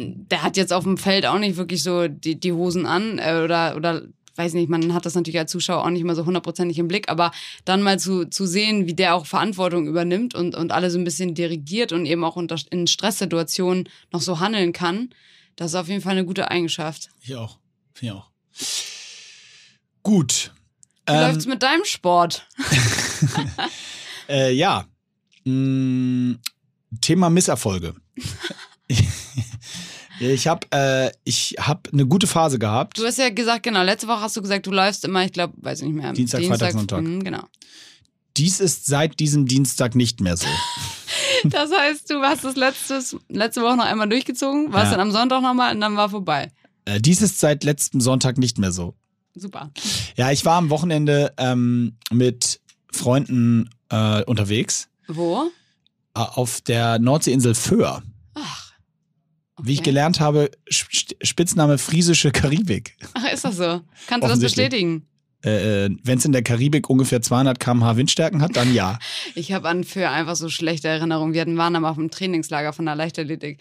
der 0.01 0.43
hat 0.43 0.57
jetzt 0.57 0.73
auf 0.73 0.83
dem 0.83 0.97
Feld 0.97 1.25
auch 1.25 1.39
nicht 1.39 1.57
wirklich 1.57 1.83
so 1.83 2.07
die, 2.07 2.39
die 2.39 2.53
Hosen 2.53 2.85
an 2.85 3.19
äh, 3.19 3.41
oder, 3.43 3.75
oder 3.75 4.03
weiß 4.35 4.53
nicht, 4.53 4.69
man 4.69 4.93
hat 4.93 5.05
das 5.05 5.15
natürlich 5.15 5.39
als 5.39 5.51
Zuschauer 5.51 5.83
auch 5.83 5.89
nicht 5.89 6.03
mal 6.03 6.15
so 6.15 6.25
hundertprozentig 6.25 6.79
im 6.79 6.87
Blick, 6.87 7.09
aber 7.09 7.31
dann 7.65 7.81
mal 7.81 7.99
zu, 7.99 8.25
zu 8.25 8.45
sehen, 8.45 8.87
wie 8.87 8.93
der 8.93 9.15
auch 9.15 9.25
Verantwortung 9.25 9.87
übernimmt 9.87 10.35
und, 10.35 10.55
und 10.55 10.71
alle 10.71 10.89
so 10.89 10.97
ein 10.97 11.03
bisschen 11.03 11.35
dirigiert 11.35 11.91
und 11.91 12.05
eben 12.05 12.23
auch 12.23 12.35
unter, 12.35 12.55
in 12.71 12.87
Stresssituationen 12.87 13.89
noch 14.11 14.21
so 14.21 14.39
handeln 14.39 14.73
kann, 14.73 15.09
das 15.55 15.71
ist 15.71 15.75
auf 15.75 15.87
jeden 15.87 16.01
Fall 16.01 16.13
eine 16.13 16.25
gute 16.25 16.49
Eigenschaft. 16.49 17.09
Ich 17.21 17.35
auch. 17.35 17.59
Ich 17.99 18.11
auch. 18.11 18.29
Gut. 20.01 20.53
Wie 21.05 21.13
ähm, 21.13 21.21
läuft's 21.21 21.45
mit 21.45 21.61
deinem 21.61 21.85
Sport? 21.85 22.47
äh, 24.29 24.53
ja. 24.53 24.85
Hm, 25.43 26.39
Thema 27.01 27.29
Misserfolge. 27.29 27.95
Ich 30.21 30.47
habe 30.47 30.67
äh, 30.71 31.11
ich 31.23 31.55
hab 31.59 31.89
eine 31.91 32.05
gute 32.05 32.27
Phase 32.27 32.59
gehabt. 32.59 32.99
Du 32.99 33.05
hast 33.05 33.17
ja 33.17 33.29
gesagt, 33.29 33.63
genau, 33.63 33.81
letzte 33.81 34.07
Woche 34.07 34.21
hast 34.21 34.37
du 34.37 34.41
gesagt, 34.41 34.67
du 34.67 34.71
läufst 34.71 35.03
immer, 35.03 35.25
ich 35.25 35.33
glaube, 35.33 35.53
weiß 35.57 35.81
ich 35.81 35.87
nicht 35.87 35.95
mehr. 35.95 36.13
Dienstag, 36.13 36.41
Dienstag 36.41 36.59
Freitag, 36.59 36.73
Sonntag. 36.73 37.01
Mh, 37.01 37.23
genau. 37.23 37.43
Dies 38.37 38.59
ist 38.59 38.85
seit 38.85 39.19
diesem 39.19 39.47
Dienstag 39.47 39.95
nicht 39.95 40.21
mehr 40.21 40.37
so. 40.37 40.45
das 41.45 41.71
heißt, 41.71 42.09
du 42.11 42.21
hast 42.21 42.43
das 42.43 42.55
letztes, 42.55 43.17
letzte 43.29 43.61
Woche 43.63 43.77
noch 43.77 43.85
einmal 43.85 44.07
durchgezogen, 44.07 44.71
warst 44.71 44.91
ja. 44.91 44.97
dann 44.97 45.07
am 45.07 45.11
Sonntag 45.11 45.41
nochmal 45.41 45.73
und 45.73 45.81
dann 45.81 45.97
war 45.97 46.09
vorbei. 46.09 46.51
Äh, 46.85 47.01
dies 47.01 47.21
ist 47.21 47.39
seit 47.39 47.63
letztem 47.63 47.99
Sonntag 47.99 48.37
nicht 48.37 48.59
mehr 48.59 48.71
so. 48.71 48.93
Super. 49.33 49.71
Ja, 50.17 50.31
ich 50.31 50.45
war 50.45 50.57
am 50.57 50.69
Wochenende 50.69 51.33
ähm, 51.37 51.97
mit 52.11 52.61
Freunden 52.91 53.69
äh, 53.89 54.23
unterwegs. 54.25 54.87
Wo? 55.07 55.49
Äh, 56.13 56.19
auf 56.19 56.61
der 56.61 56.99
Nordseeinsel 56.99 57.55
Föhr. 57.55 58.03
Okay. 59.61 59.69
Wie 59.69 59.73
ich 59.73 59.83
gelernt 59.83 60.19
habe, 60.19 60.49
Spitzname 60.69 61.77
Friesische 61.77 62.31
Karibik. 62.31 62.97
Ach, 63.13 63.31
ist 63.31 63.45
das 63.45 63.57
so? 63.57 63.81
Kannst 64.07 64.25
du 64.25 64.29
das 64.29 64.39
bestätigen? 64.39 65.05
Äh, 65.45 65.85
äh 65.85 65.89
Wenn 66.03 66.17
es 66.17 66.25
in 66.25 66.31
der 66.31 66.41
Karibik 66.41 66.89
ungefähr 66.89 67.21
200 67.21 67.59
km/h 67.59 67.95
Windstärken 67.95 68.41
hat, 68.41 68.55
dann 68.55 68.73
ja. 68.73 68.97
ich 69.35 69.51
habe 69.51 69.69
an 69.69 69.83
für 69.83 70.09
einfach 70.09 70.35
so 70.35 70.49
schlechte 70.49 70.87
Erinnerungen. 70.87 71.33
Wir 71.35 71.45
waren 71.57 71.75
aber 71.75 71.91
auf 71.91 71.97
dem 71.97 72.09
Trainingslager 72.09 72.73
von 72.73 72.85
der 72.85 72.95
Leichtathletik. 72.95 73.59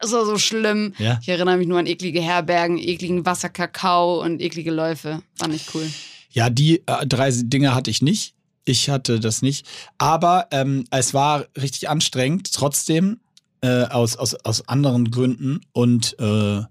Das 0.00 0.12
war 0.12 0.24
so 0.24 0.38
schlimm. 0.38 0.94
Ja? 0.98 1.18
Ich 1.20 1.28
erinnere 1.28 1.58
mich 1.58 1.68
nur 1.68 1.78
an 1.78 1.86
eklige 1.86 2.22
Herbergen, 2.22 2.78
ekligen 2.78 3.26
Wasserkakao 3.26 4.22
und 4.22 4.40
eklige 4.40 4.70
Läufe. 4.70 5.22
War 5.38 5.48
nicht 5.48 5.74
cool. 5.74 5.86
Ja, 6.30 6.48
die 6.48 6.82
äh, 6.86 7.06
drei 7.06 7.30
Dinge 7.32 7.74
hatte 7.74 7.90
ich 7.90 8.00
nicht. 8.00 8.34
Ich 8.64 8.88
hatte 8.88 9.20
das 9.20 9.42
nicht. 9.42 9.66
Aber 9.98 10.48
ähm, 10.50 10.84
es 10.90 11.12
war 11.12 11.46
richtig 11.56 11.88
anstrengend. 11.90 12.52
Trotzdem 12.52 13.20
äh, 13.62 13.84
aus, 13.84 14.16
aus, 14.16 14.34
aus 14.44 14.68
anderen 14.68 15.10
Gründen. 15.10 15.60
Und 15.72 16.18
äh, 16.18 16.62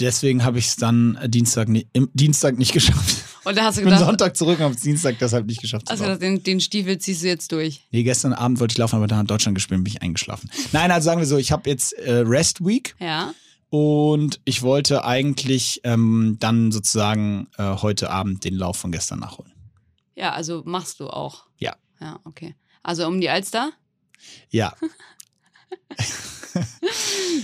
deswegen 0.00 0.44
habe 0.44 0.58
ich 0.58 0.66
es 0.66 0.76
dann 0.76 1.18
Dienstag, 1.26 1.68
ni- 1.68 1.88
Dienstag 2.12 2.58
nicht 2.58 2.72
geschafft. 2.72 3.16
Und 3.44 3.56
da 3.58 3.64
hast 3.64 3.76
du 3.76 3.80
Ich 3.82 3.84
bin 3.84 3.92
gedacht, 3.92 4.06
Sonntag 4.08 4.36
zurück 4.36 4.58
und 4.58 4.64
habe 4.64 4.74
es 4.74 4.80
Dienstag 4.80 5.18
deshalb 5.18 5.46
nicht 5.46 5.60
geschafft. 5.60 5.90
also 5.90 6.16
den, 6.16 6.42
den 6.42 6.60
Stiefel 6.60 6.96
ziehst 6.98 7.22
du 7.22 7.26
jetzt 7.26 7.52
durch. 7.52 7.86
Nee, 7.90 8.02
gestern 8.02 8.32
Abend 8.32 8.58
wollte 8.58 8.72
ich 8.72 8.78
laufen, 8.78 8.96
aber 8.96 9.06
da 9.06 9.18
hat 9.18 9.30
Deutschland 9.30 9.54
gespielt 9.54 9.78
und 9.78 9.84
bin 9.84 9.92
ich 9.92 10.00
eingeschlafen. 10.02 10.50
Nein, 10.72 10.90
also 10.90 11.04
sagen 11.04 11.20
wir 11.20 11.26
so, 11.26 11.36
ich 11.36 11.52
habe 11.52 11.68
jetzt 11.68 11.92
äh, 11.92 12.20
Rest 12.24 12.64
Week 12.64 12.96
Ja. 12.98 13.34
und 13.68 14.40
ich 14.46 14.62
wollte 14.62 15.04
eigentlich 15.04 15.82
ähm, 15.84 16.38
dann 16.40 16.72
sozusagen 16.72 17.48
äh, 17.58 17.76
heute 17.82 18.10
Abend 18.10 18.44
den 18.44 18.54
Lauf 18.54 18.78
von 18.78 18.92
gestern 18.92 19.18
nachholen. 19.20 19.52
Ja, 20.16 20.32
also 20.32 20.62
machst 20.64 21.00
du 21.00 21.08
auch. 21.08 21.44
Ja. 21.58 21.76
Ja, 22.00 22.20
okay. 22.24 22.54
Also 22.82 23.06
um 23.06 23.20
die 23.20 23.28
Alster? 23.28 23.72
Ja, 24.48 24.74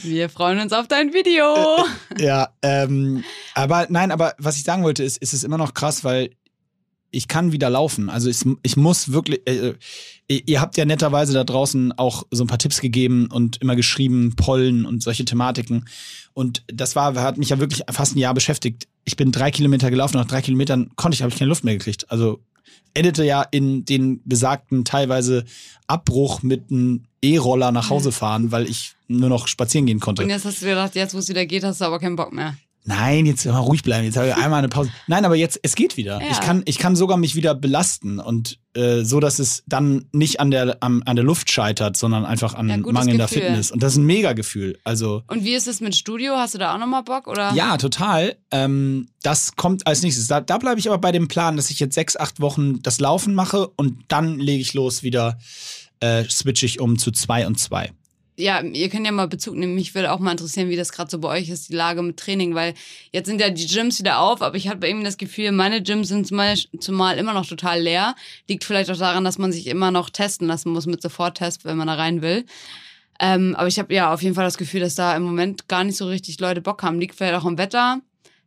Wir 0.03 0.29
freuen 0.29 0.61
uns 0.61 0.73
auf 0.73 0.88
dein 0.88 1.12
Video. 1.12 1.85
ja, 2.19 2.49
ähm, 2.62 3.25
aber 3.55 3.87
nein, 3.90 4.11
aber 4.11 4.35
was 4.38 4.57
ich 4.57 4.64
sagen 4.64 4.83
wollte, 4.85 5.03
ist, 5.03 5.19
ist 5.19 5.33
es 5.33 5.45
immer 5.45 5.59
noch 5.59 5.75
krass, 5.75 6.05
weil 6.05 6.31
ich 7.11 7.29
kann 7.29 7.53
wieder 7.53 7.71
laufen. 7.71 8.09
Also 8.09 8.31
ich, 8.31 8.45
ich 8.62 8.77
muss 8.77 9.12
wirklich, 9.12 9.40
äh, 9.47 9.75
ihr 10.29 10.43
ihr 10.47 10.61
habt 10.61 10.77
ja 10.77 10.85
netterweise 10.85 11.33
da 11.33 11.45
draußen 11.45 11.93
auch 11.99 12.25
so 12.31 12.45
ein 12.45 12.47
paar 12.47 12.59
Tipps 12.59 12.81
gegeben 12.81 13.27
und 13.27 13.61
immer 13.61 13.77
geschrieben, 13.77 14.35
Pollen 14.37 14.87
und 14.87 15.03
solche 15.03 15.25
Thematiken. 15.25 15.87
Und 16.35 16.62
das 16.69 16.95
war, 16.95 17.14
hat 17.16 17.38
mich 17.38 17.49
ja 17.51 17.59
wirklich 17.59 17.83
fast 17.90 18.14
ein 18.14 18.21
Jahr 18.21 18.35
beschäftigt. 18.35 18.87
Ich 19.05 19.16
bin 19.16 19.33
drei 19.33 19.51
Kilometer 19.51 19.90
gelaufen, 19.90 20.16
nach 20.16 20.27
drei 20.27 20.43
Kilometern 20.43 20.90
konnte 20.95 21.16
ich, 21.16 21.23
habe 21.23 21.33
ich 21.33 21.38
keine 21.38 21.49
Luft 21.49 21.64
mehr 21.64 21.77
gekriegt. 21.77 22.11
Also 22.11 22.40
endete 22.95 23.25
ja 23.25 23.43
in 23.43 23.85
den 23.85 24.21
besagten 24.25 24.85
teilweise 24.85 25.45
Abbruch 25.87 26.43
mit 26.43 26.71
einem 26.71 27.05
E-Roller 27.22 27.72
nach 27.72 27.90
Hause 27.90 28.12
fahren, 28.12 28.52
weil 28.52 28.68
ich 28.68 28.94
nur 29.09 29.28
noch 29.28 29.48
spazieren 29.48 29.87
gehen 29.87 30.00
konnte. 30.00 30.22
Und 30.22 30.30
jetzt 30.30 30.44
hast 30.44 30.61
du 30.61 30.64
dir 30.66 30.70
gedacht, 30.70 30.94
jetzt 30.94 31.14
wo 31.14 31.18
es 31.18 31.28
wieder 31.28 31.44
geht, 31.46 31.64
hast 31.64 31.80
du 31.80 31.85
aber 31.85 31.98
keinen 31.98 32.16
Bock 32.16 32.33
mehr. 32.33 32.56
Nein, 32.85 33.26
jetzt 33.26 33.44
mal 33.44 33.59
ruhig 33.59 33.83
bleiben. 33.83 34.06
Jetzt 34.06 34.16
habe 34.16 34.28
ich 34.28 34.35
einmal 34.35 34.61
eine 34.61 34.70
Pause. 34.70 34.90
Nein, 35.06 35.26
aber 35.26 35.37
jetzt, 35.37 35.61
es 35.62 35.74
geht 35.74 35.98
wieder. 35.98 36.18
Ja. 36.20 36.30
Ich, 36.30 36.40
kann, 36.40 36.62
ich 36.64 36.78
kann 36.78 36.96
sogar 36.96 37.18
mich 37.18 37.35
wieder 37.35 37.54
belasten 37.54 38.18
und 38.18 38.59
äh, 38.72 39.02
so, 39.02 39.20
dass 39.20 39.38
es 39.38 39.62
dann 39.66 40.06
nicht 40.12 40.40
an 40.40 40.50
der, 40.50 40.78
am, 40.80 41.02
an 41.04 41.14
der 41.14 41.24
Luft 41.24 41.50
scheitert, 41.50 41.98
sondern 41.98 42.24
einfach 42.24 42.54
an 42.54 42.70
Ja, 42.70 42.78
mangelnder 42.78 43.26
Gefühl. 43.26 43.42
Fitness. 43.42 43.70
Und 43.70 43.83
das 43.83 43.92
ist 43.92 43.98
ein 43.98 44.06
Mega-Gefühl. 44.06 44.78
Also, 44.83 45.22
Und 45.26 45.44
wie 45.44 45.52
ist 45.52 45.68
es 45.68 45.80
mit 45.83 45.94
Studio? 45.94 46.37
Hast 46.37 46.54
du 46.54 46.59
da 46.59 46.74
auch 46.74 46.78
nochmal 46.78 47.02
Bock? 47.02 47.26
Oder? 47.26 47.52
ja, 47.52 47.76
total. 47.76 48.37
Ähm, 48.50 49.09
das 49.22 49.56
kommt 49.56 49.87
als 49.87 50.00
nächstes. 50.02 50.26
Da, 50.28 50.40
da 50.40 50.56
bleibe 50.56 50.80
ich 50.80 50.88
aber 50.88 50.98
bei 50.98 51.12
dem 51.12 51.28
Plan, 51.28 51.56
dass 51.56 51.68
ich 51.68 51.80
jetzt 51.80 51.94
sechs, 51.94 52.16
acht 52.16 52.40
Wochen 52.40 52.80
das 52.83 52.98
Laufen 52.98 53.35
mache 53.35 53.68
und 53.68 54.04
dann 54.09 54.38
lege 54.38 54.62
ich 54.62 54.72
los 54.72 55.02
wieder, 55.02 55.38
äh, 56.00 56.24
switche 56.24 56.66
ich 56.66 56.80
um 56.80 56.98
zu 56.98 57.10
zwei 57.12 57.46
und 57.46 57.58
zwei. 57.58 57.90
ja, 58.38 58.62
ihr 58.62 58.88
könnt 58.88 59.04
ja 59.04 59.12
mal 59.12 59.28
Bezug 59.28 59.54
nehmen. 59.56 59.74
Mich 59.74 59.94
würde 59.94 60.10
auch 60.12 60.18
mal 60.18 60.30
interessieren, 60.30 60.70
wie 60.70 60.76
das 60.76 60.92
gerade 60.92 61.10
so 61.10 61.18
bei 61.18 61.28
euch 61.28 61.50
ist, 61.50 61.68
die 61.68 61.74
Lage 61.74 62.00
mit 62.02 62.16
Training, 62.16 62.54
weil 62.54 62.72
jetzt 63.12 63.26
sind 63.26 63.38
ja 63.40 63.50
die 63.50 63.66
Gyms 63.66 63.98
wieder 63.98 64.18
auf, 64.20 64.40
aber 64.40 64.56
ich 64.56 64.68
habe 64.68 64.86
irgendwie 64.88 65.04
das 65.04 65.18
Gefühl, 65.18 65.52
meine 65.52 65.82
Gyms 65.82 66.08
sind 66.08 66.26
zumal, 66.26 66.56
zumal 66.80 67.18
immer 67.18 67.34
noch 67.34 67.44
total 67.46 67.82
leer. 67.82 68.14
Liegt 68.48 68.64
vielleicht 68.64 68.90
auch 68.90 68.96
daran, 68.96 69.24
dass 69.24 69.36
man 69.36 69.52
sich 69.52 69.66
immer 69.66 69.90
noch 69.90 70.08
testen 70.08 70.46
lassen 70.48 70.70
muss 70.72 70.86
mit 70.86 71.02
Soforttest, 71.02 71.66
wenn 71.66 71.76
man 71.76 71.86
da 71.88 71.94
rein 71.96 72.22
will. 72.22 72.46
Ähm, 73.20 73.54
aber 73.56 73.68
ich 73.68 73.78
habe 73.78 73.92
ja 73.92 74.14
auf 74.14 74.22
jeden 74.22 74.34
Fall 74.34 74.44
das 74.46 74.56
Gefühl, 74.56 74.80
dass 74.80 74.94
da 74.94 75.14
im 75.14 75.22
Moment 75.22 75.68
gar 75.68 75.84
nicht 75.84 75.98
so 75.98 76.06
richtig 76.08 76.40
Leute 76.40 76.62
Bock 76.62 76.82
haben. 76.82 76.98
Liegt 76.98 77.16
vielleicht 77.16 77.34
auch 77.34 77.44
am 77.44 77.58
Wetter. 77.58 78.00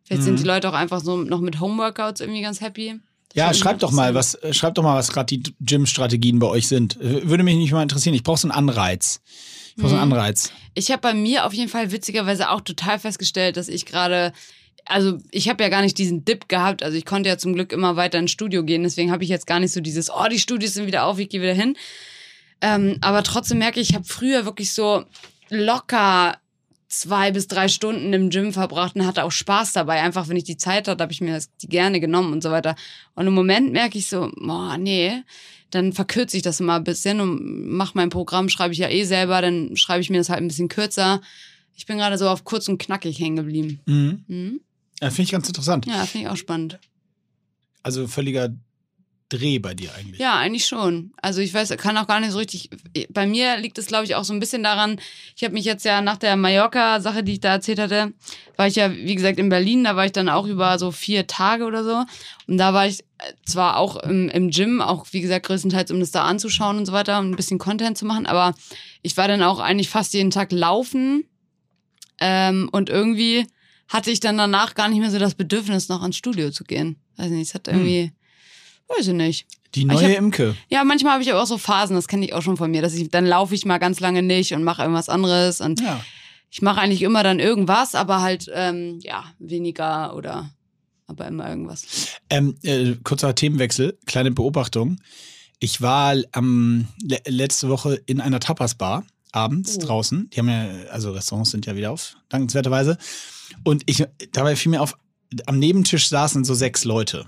Vielleicht 0.04 0.22
Mhm. 0.22 0.26
sind 0.26 0.40
die 0.40 0.44
Leute 0.46 0.68
auch 0.70 0.74
einfach 0.74 1.02
so 1.02 1.18
noch 1.18 1.40
mit 1.42 1.60
Homeworkouts 1.60 2.20
irgendwie 2.22 2.42
ganz 2.42 2.62
happy. 2.62 3.00
Ja, 3.34 3.54
schreibt 3.54 3.82
doch 3.84 3.92
mal, 3.92 4.14
was, 4.14 4.38
schreibt 4.52 4.78
doch 4.78 4.84
mal, 4.84 4.96
was 4.96 5.12
gerade 5.12 5.26
die 5.38 5.44
Gym-Strategien 5.60 6.40
bei 6.40 6.48
euch 6.48 6.68
sind. 6.68 6.98
Würde 7.00 7.44
mich 7.44 7.56
nicht 7.56 7.72
mal 7.72 7.82
interessieren. 7.84 8.14
Ich 8.16 8.24
brauche 8.24 8.38
so 8.40 8.48
einen 8.48 8.58
Anreiz. 8.58 9.22
Ich 9.70 9.76
brauche 9.78 9.90
so 9.90 9.96
einen 9.98 10.08
Mhm. 10.08 10.14
Anreiz. 10.14 10.52
Ich 10.76 10.92
habe 10.92 11.02
bei 11.02 11.14
mir 11.14 11.46
auf 11.46 11.54
jeden 11.54 11.70
Fall 11.70 11.92
witzigerweise 11.92 12.50
auch 12.52 12.62
total 12.62 13.00
festgestellt, 13.00 13.58
dass 13.58 13.68
ich 13.70 13.86
gerade, 13.88 14.34
also 14.86 15.18
ich 15.32 15.50
habe 15.50 15.64
ja 15.64 15.70
gar 15.70 15.82
nicht 15.82 15.98
diesen 15.98 16.26
Dip 16.26 16.48
gehabt. 16.48 16.84
Also 16.84 16.96
ich 16.98 17.06
konnte 17.06 17.30
ja 17.30 17.38
zum 17.40 17.54
Glück 17.54 17.72
immer 17.74 17.96
weiter 17.96 18.20
ins 18.20 18.32
Studio 18.32 18.64
gehen. 18.64 18.84
Deswegen 18.84 19.12
habe 19.12 19.24
ich 19.24 19.30
jetzt 19.30 19.48
gar 19.48 19.60
nicht 19.60 19.74
so 19.74 19.82
dieses, 19.82 20.12
oh, 20.12 20.28
die 20.32 20.40
Studios 20.40 20.76
sind 20.76 20.86
wieder 20.86 21.06
auf, 21.06 21.18
ich 21.18 21.30
gehe 21.30 21.42
wieder 21.42 21.54
hin. 21.54 21.76
Ähm, 22.62 22.98
aber 23.02 23.24
trotzdem 23.24 23.58
merke 23.58 23.80
ich, 23.80 23.90
ich 23.90 23.96
habe 23.96 24.06
früher 24.06 24.46
wirklich 24.46 24.74
so 24.74 25.04
locker 25.50 26.38
zwei 27.00 27.32
bis 27.32 27.48
drei 27.48 27.68
Stunden 27.68 28.14
im 28.14 28.30
Gym 28.30 28.54
verbracht 28.54 28.96
und 28.96 29.06
hatte 29.06 29.24
auch 29.24 29.32
Spaß 29.32 29.74
dabei. 29.74 30.02
Einfach, 30.02 30.28
wenn 30.28 30.38
ich 30.38 30.44
die 30.44 30.58
Zeit 30.58 30.88
hatte, 30.88 31.02
habe 31.02 31.12
ich 31.14 31.22
mir 31.22 31.34
das 31.34 31.50
die 31.58 31.68
gerne 31.68 32.00
genommen 32.00 32.34
und 32.34 32.44
so 32.44 32.52
weiter. 32.52 32.76
Und 33.16 33.28
im 33.28 33.34
Moment 33.34 33.72
merke 33.72 33.98
ich 33.98 34.08
so, 34.08 34.32
boah, 34.36 34.78
nee, 34.78 35.24
dann 35.72 35.94
verkürze 35.94 36.38
ich 36.38 36.44
das 36.44 36.60
immer 36.60 36.76
ein 36.76 36.84
bisschen 36.84 37.20
und 37.20 37.68
mache 37.68 37.94
mein 37.96 38.10
Programm, 38.10 38.50
schreibe 38.50 38.74
ich 38.74 38.80
ja 38.80 38.90
eh 38.90 39.04
selber, 39.04 39.42
dann 39.42 39.76
schreibe 39.76 40.02
ich 40.02 40.10
mir 40.10 40.18
das 40.20 40.30
halt 40.30 40.42
ein 40.42 40.48
bisschen 40.48 40.70
kürzer. 40.70 41.22
Ich 41.76 41.86
bin 41.86 41.98
gerade 41.98 42.18
so 42.18 42.30
auf 42.30 42.44
kurz 42.44 42.68
und 42.68 42.78
knackig 42.78 43.20
hängen 43.20 43.38
geblieben. 43.38 43.80
Mhm. 43.86 44.24
Mhm. 44.28 44.62
Ja, 45.02 45.10
Finde 45.10 45.24
ich 45.24 45.32
ganz 45.32 45.48
interessant. 45.48 45.86
Ja, 45.86 46.06
finde 46.06 46.28
ich 46.28 46.32
auch 46.32 46.38
spannend. 46.38 46.80
Also 47.82 48.08
völliger 48.08 48.50
Dreh 49.34 49.60
bei 49.60 49.74
dir 49.74 49.90
eigentlich. 49.96 50.20
Ja, 50.20 50.36
eigentlich 50.36 50.68
schon. 50.68 51.12
Also 51.22 51.42
ich 51.42 51.54
weiß, 51.54 51.76
kann 51.78 51.98
auch 51.98 52.08
gar 52.08 52.20
nicht 52.20 52.32
so 52.32 52.38
richtig. 52.38 52.70
Bei 53.10 53.26
mir 53.26 53.58
liegt 53.58 53.78
es, 53.78 53.88
glaube 53.88 54.06
ich, 54.06 54.16
auch 54.16 54.24
so 54.24 54.34
ein 54.34 54.40
bisschen 54.40 54.62
daran, 54.62 55.00
ich 55.36 55.44
habe 55.44 55.54
mich 55.54 55.66
jetzt 55.66 55.86
ja 55.86 56.02
nach 56.02 56.18
der 56.18 56.36
Mallorca-Sache, 56.36 57.24
die 57.24 57.34
ich 57.34 57.40
da 57.40 57.54
erzählt 57.54 57.80
hatte, 57.80 58.14
war 58.56 58.68
ich 58.68 58.76
ja, 58.76 58.94
wie 58.94 59.16
gesagt, 59.16 59.40
in 59.40 59.50
Berlin, 59.50 59.84
da 59.84 59.96
war 59.96 60.06
ich 60.06 60.12
dann 60.12 60.30
auch 60.30 60.46
über 60.46 60.78
so 60.78 60.92
vier 60.92 61.26
Tage 61.26 61.66
oder 61.66 61.84
so. 61.84 62.04
Und 62.48 62.58
da 62.58 62.74
war 62.74 62.86
ich 62.86 63.00
äh, 63.00 63.34
zwar 63.46 63.78
auch 63.78 63.98
im, 63.98 64.30
im 64.30 64.52
Gym, 64.52 64.82
auch 64.82 65.08
wie 65.12 65.22
gesagt, 65.22 65.48
größtenteils, 65.48 65.90
um 65.92 66.00
das 66.00 66.12
da 66.12 66.24
anzuschauen 66.24 66.78
und 66.78 66.86
so 66.86 66.94
weiter, 66.94 67.18
um 67.20 67.32
ein 67.32 67.36
bisschen 67.36 67.58
Content 67.58 67.98
zu 67.98 68.06
machen, 68.06 68.28
aber 68.28 68.54
ich 69.02 69.18
war 69.18 69.28
dann 69.28 69.42
auch 69.42 69.60
eigentlich 69.60 69.90
fast 69.90 70.14
jeden 70.14 70.32
Tag 70.32 70.52
laufen. 70.52 71.26
Ähm, 72.20 72.70
und 72.72 72.90
irgendwie 72.90 73.48
hatte 73.88 74.12
ich 74.12 74.20
dann 74.20 74.38
danach 74.38 74.76
gar 74.76 74.90
nicht 74.90 75.00
mehr 75.00 75.12
so 75.12 75.20
das 75.20 75.36
Bedürfnis, 75.36 75.90
noch 75.90 76.04
ins 76.04 76.18
Studio 76.18 76.52
zu 76.52 76.64
gehen. 76.64 76.98
Weiß 77.18 77.30
nicht, 77.30 77.50
es 77.50 77.54
hat 77.54 77.68
irgendwie, 77.68 78.12
weiß 78.98 79.08
ich 79.08 79.14
nicht. 79.14 79.46
Die 79.76 79.86
neue 79.86 80.12
hab- 80.12 80.18
Imke. 80.18 80.56
Ja, 80.70 80.84
manchmal 80.84 81.14
habe 81.14 81.24
ich 81.24 81.32
aber 81.32 81.42
auch 81.42 81.48
so 81.48 81.58
Phasen, 81.58 81.96
das 81.96 82.08
kenne 82.08 82.26
ich 82.26 82.34
auch 82.34 82.42
schon 82.44 82.58
von 82.58 82.70
mir, 82.72 82.82
dass 82.82 82.94
ich 82.94 83.10
dann 83.10 83.26
laufe 83.26 83.56
ich 83.56 83.66
mal 83.66 83.80
ganz 83.80 84.00
lange 84.00 84.22
nicht 84.22 84.54
und 84.54 84.64
mache 84.64 84.82
irgendwas 84.84 85.10
anderes 85.10 85.62
und 85.62 85.82
Ja. 85.82 86.00
ich 86.52 86.62
mache 86.62 86.80
eigentlich 86.82 87.02
immer 87.02 87.24
dann 87.24 87.40
irgendwas, 87.40 87.96
aber 87.96 88.22
halt 88.22 88.50
ähm, 88.54 89.00
ja 89.02 89.26
weniger 89.40 90.16
oder 90.16 90.50
aber 91.08 91.28
immer 91.28 91.50
irgendwas. 91.50 91.86
Ähm, 92.30 92.56
äh, 92.64 92.94
kurzer 93.04 93.34
Themenwechsel, 93.36 93.98
kleine 94.06 94.32
Beobachtung. 94.32 95.00
Ich 95.60 95.82
war 95.82 96.16
am 96.34 96.88
le 97.04 97.20
letzte 97.28 97.70
Woche 97.70 98.02
in 98.06 98.22
einer 98.22 98.40
Tapas-Bar 98.40 99.06
abends 99.32 99.78
Oh. 99.78 99.86
draußen. 99.86 100.30
Die 100.30 100.40
haben 100.40 100.50
ja, 100.50 100.68
also 100.92 101.12
Restaurants 101.12 101.52
sind 101.52 101.66
ja 101.66 101.76
wieder 101.76 101.92
auf, 101.92 102.16
dankenswerterweise. 102.30 102.98
Und 103.64 103.84
ich, 103.88 104.04
dabei 104.34 104.56
fiel 104.56 104.70
mir 104.72 104.82
auf, 104.82 104.96
am 105.48 105.58
Nebentisch 105.58 106.10
saßen 106.10 106.44
so 106.46 106.54
sechs 106.54 106.84
Leute. 106.84 107.26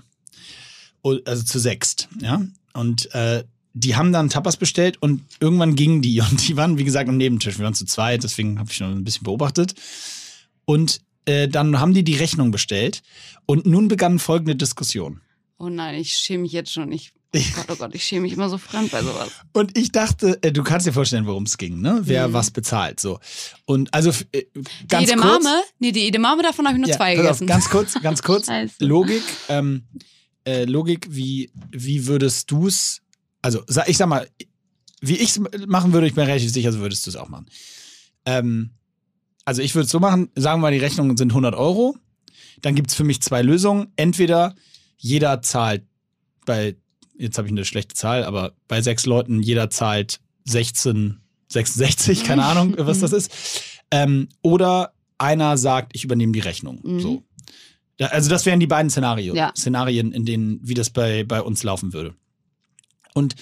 Also 1.24 1.42
zu 1.44 1.58
sechst, 1.58 2.08
ja. 2.20 2.42
Und 2.72 3.12
äh, 3.14 3.44
die 3.74 3.94
haben 3.96 4.12
dann 4.12 4.30
Tapas 4.30 4.56
bestellt 4.56 4.96
und 5.02 5.22
irgendwann 5.40 5.74
gingen 5.76 6.02
die 6.02 6.20
und 6.30 6.46
die 6.48 6.56
waren, 6.56 6.78
wie 6.78 6.84
gesagt, 6.84 7.08
am 7.08 7.16
Nebentisch. 7.16 7.58
Wir 7.58 7.64
waren 7.64 7.74
zu 7.74 7.84
zweit, 7.86 8.22
deswegen 8.24 8.58
habe 8.58 8.70
ich 8.70 8.80
noch 8.80 8.88
ein 8.88 9.04
bisschen 9.04 9.24
beobachtet. 9.24 9.74
Und 10.64 11.00
äh, 11.26 11.48
dann 11.48 11.78
haben 11.80 11.94
die 11.94 12.02
die 12.04 12.14
Rechnung 12.16 12.50
bestellt 12.50 13.02
und 13.46 13.66
nun 13.66 13.88
begann 13.88 14.18
folgende 14.18 14.56
Diskussion. 14.56 15.20
Oh 15.58 15.68
nein, 15.68 15.94
ich 15.96 16.12
schäme 16.14 16.42
mich 16.42 16.52
jetzt 16.52 16.72
schon. 16.72 16.90
Ich, 16.92 17.12
oh 17.36 17.40
Gott, 17.56 17.64
oh 17.70 17.76
Gott, 17.76 17.94
ich 17.94 18.02
schäme 18.04 18.22
mich 18.22 18.32
immer 18.32 18.48
so 18.48 18.58
fremd 18.58 18.90
bei 18.90 19.02
sowas. 19.02 19.28
Und 19.52 19.76
ich 19.76 19.92
dachte, 19.92 20.38
äh, 20.42 20.52
du 20.52 20.62
kannst 20.62 20.86
dir 20.86 20.92
vorstellen, 20.92 21.26
worum 21.26 21.44
es 21.44 21.56
ging, 21.58 21.80
ne? 21.80 22.00
Wer 22.02 22.28
Mhm. 22.28 22.32
was 22.32 22.50
bezahlt, 22.50 23.00
so. 23.00 23.18
Und 23.64 23.92
also 23.94 24.10
äh, 24.32 24.42
Die 24.54 24.62
ganz 24.88 25.06
kurz. 25.08 25.12
Edamame? 25.12 25.62
Nee, 25.78 25.92
die 25.92 26.08
Edamame 26.08 26.42
davon 26.42 26.66
habe 26.66 26.76
ich 26.76 26.80
nur 26.80 26.90
Ja, 26.90 26.96
zwei 26.96 27.16
pass 27.16 27.26
auf, 27.26 27.38
gegessen. 27.40 27.46
ganz 27.46 27.68
kurz, 27.70 27.94
ganz 28.02 28.22
kurz. 28.22 28.48
Logik, 28.80 29.22
ähm, 29.48 29.84
äh, 30.46 30.64
Logik, 30.64 31.08
wie, 31.10 31.50
wie 31.70 32.06
würdest 32.06 32.50
du 32.50 32.68
es, 32.68 33.02
also 33.42 33.62
ich 33.86 33.96
sag 33.96 34.08
mal, 34.08 34.28
wie 35.00 35.16
ich 35.16 35.36
es 35.36 35.40
machen 35.66 35.92
würde, 35.92 36.06
ich 36.06 36.14
bin 36.14 36.24
relativ 36.24 36.52
sicher, 36.52 36.72
so 36.72 36.78
würdest 36.78 37.06
du 37.06 37.10
es 37.10 37.16
auch 37.16 37.28
machen. 37.28 37.46
Ähm, 38.24 38.70
also 39.44 39.62
ich 39.62 39.74
würde 39.74 39.84
es 39.86 39.90
so 39.90 40.00
machen, 40.00 40.30
sagen 40.34 40.60
wir 40.60 40.68
mal, 40.68 40.72
die 40.72 40.78
Rechnungen 40.78 41.16
sind 41.16 41.30
100 41.30 41.54
Euro. 41.54 41.96
Dann 42.62 42.74
gibt 42.74 42.90
es 42.90 42.96
für 42.96 43.04
mich 43.04 43.20
zwei 43.20 43.42
Lösungen. 43.42 43.92
Entweder 43.96 44.54
jeder 44.96 45.42
zahlt 45.42 45.84
bei, 46.46 46.76
jetzt 47.18 47.38
habe 47.38 47.48
ich 47.48 47.52
eine 47.52 47.64
schlechte 47.64 47.94
Zahl, 47.94 48.24
aber 48.24 48.54
bei 48.66 48.80
sechs 48.82 49.04
Leuten, 49.06 49.42
jeder 49.42 49.68
zahlt 49.70 50.20
16, 50.44 51.20
66, 51.48 52.24
keine 52.24 52.44
Ahnung, 52.46 52.74
was 52.78 53.00
das 53.00 53.12
ist. 53.12 53.30
Ähm, 53.90 54.28
oder 54.42 54.92
einer 55.18 55.56
sagt, 55.58 55.94
ich 55.94 56.04
übernehme 56.04 56.32
die 56.32 56.40
Rechnung. 56.40 56.80
Mhm. 56.82 57.00
So. 57.00 57.22
Ja, 57.98 58.08
also 58.08 58.28
das 58.28 58.44
wären 58.46 58.60
die 58.60 58.66
beiden 58.66 58.90
Szenario, 58.90 59.34
Ja. 59.34 59.52
Szenarien, 59.56 60.12
in 60.12 60.24
denen, 60.24 60.60
wie 60.62 60.74
das 60.74 60.90
bei, 60.90 61.24
bei 61.24 61.40
uns 61.40 61.62
laufen 61.62 61.92
würde. 61.92 62.14
Und 63.14 63.34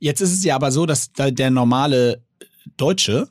jetzt 0.00 0.20
ist 0.20 0.32
es 0.32 0.42
ja 0.44 0.56
aber 0.56 0.72
so, 0.72 0.86
dass 0.86 1.12
da 1.12 1.30
der 1.30 1.50
normale 1.50 2.22
Deutsche 2.76 3.28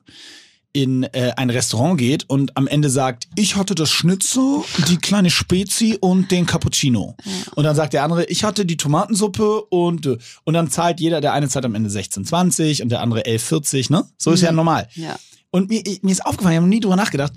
in 0.71 1.03
äh, 1.03 1.33
ein 1.35 1.49
Restaurant 1.49 1.97
geht 1.99 2.29
und 2.29 2.55
am 2.55 2.67
Ende 2.67 2.89
sagt, 2.91 3.27
ich 3.35 3.55
hatte 3.55 3.73
das 3.73 3.89
Schnitzel, 3.89 4.61
die 4.87 4.97
kleine 4.97 5.31
Spezi 5.31 5.97
und 5.99 6.29
den 6.29 6.45
Cappuccino. 6.45 7.17
Und 7.55 7.63
dann 7.63 7.75
sagt 7.75 7.93
der 7.93 8.03
andere, 8.03 8.25
ich 8.25 8.43
hatte 8.43 8.65
die 8.67 8.77
Tomatensuppe 8.77 9.63
und 9.63 10.05
und 10.43 10.53
dann 10.53 10.69
zahlt 10.69 10.99
jeder, 10.99 11.21
der 11.21 11.33
eine 11.33 11.49
zahlt 11.49 11.65
am 11.65 11.73
Ende 11.73 11.89
16,20 11.89 12.83
und 12.83 12.89
der 12.89 13.01
andere 13.01 13.21
11,40, 13.23 13.91
ne? 13.91 14.07
So 14.17 14.31
ist 14.31 14.41
ja 14.41 14.51
Mhm. 14.51 14.57
normal. 14.57 14.87
Ja. 14.93 15.17
Und 15.49 15.69
mir, 15.69 15.81
mir 16.03 16.11
ist 16.11 16.23
aufgefallen, 16.25 16.53
ich 16.53 16.57
habe 16.59 16.67
nie 16.69 16.79
drüber 16.79 16.95
nachgedacht. 16.95 17.33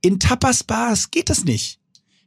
In 0.00 0.18
Tapas-Bars 0.18 1.10
geht 1.10 1.28
das 1.28 1.44
nicht. 1.44 1.78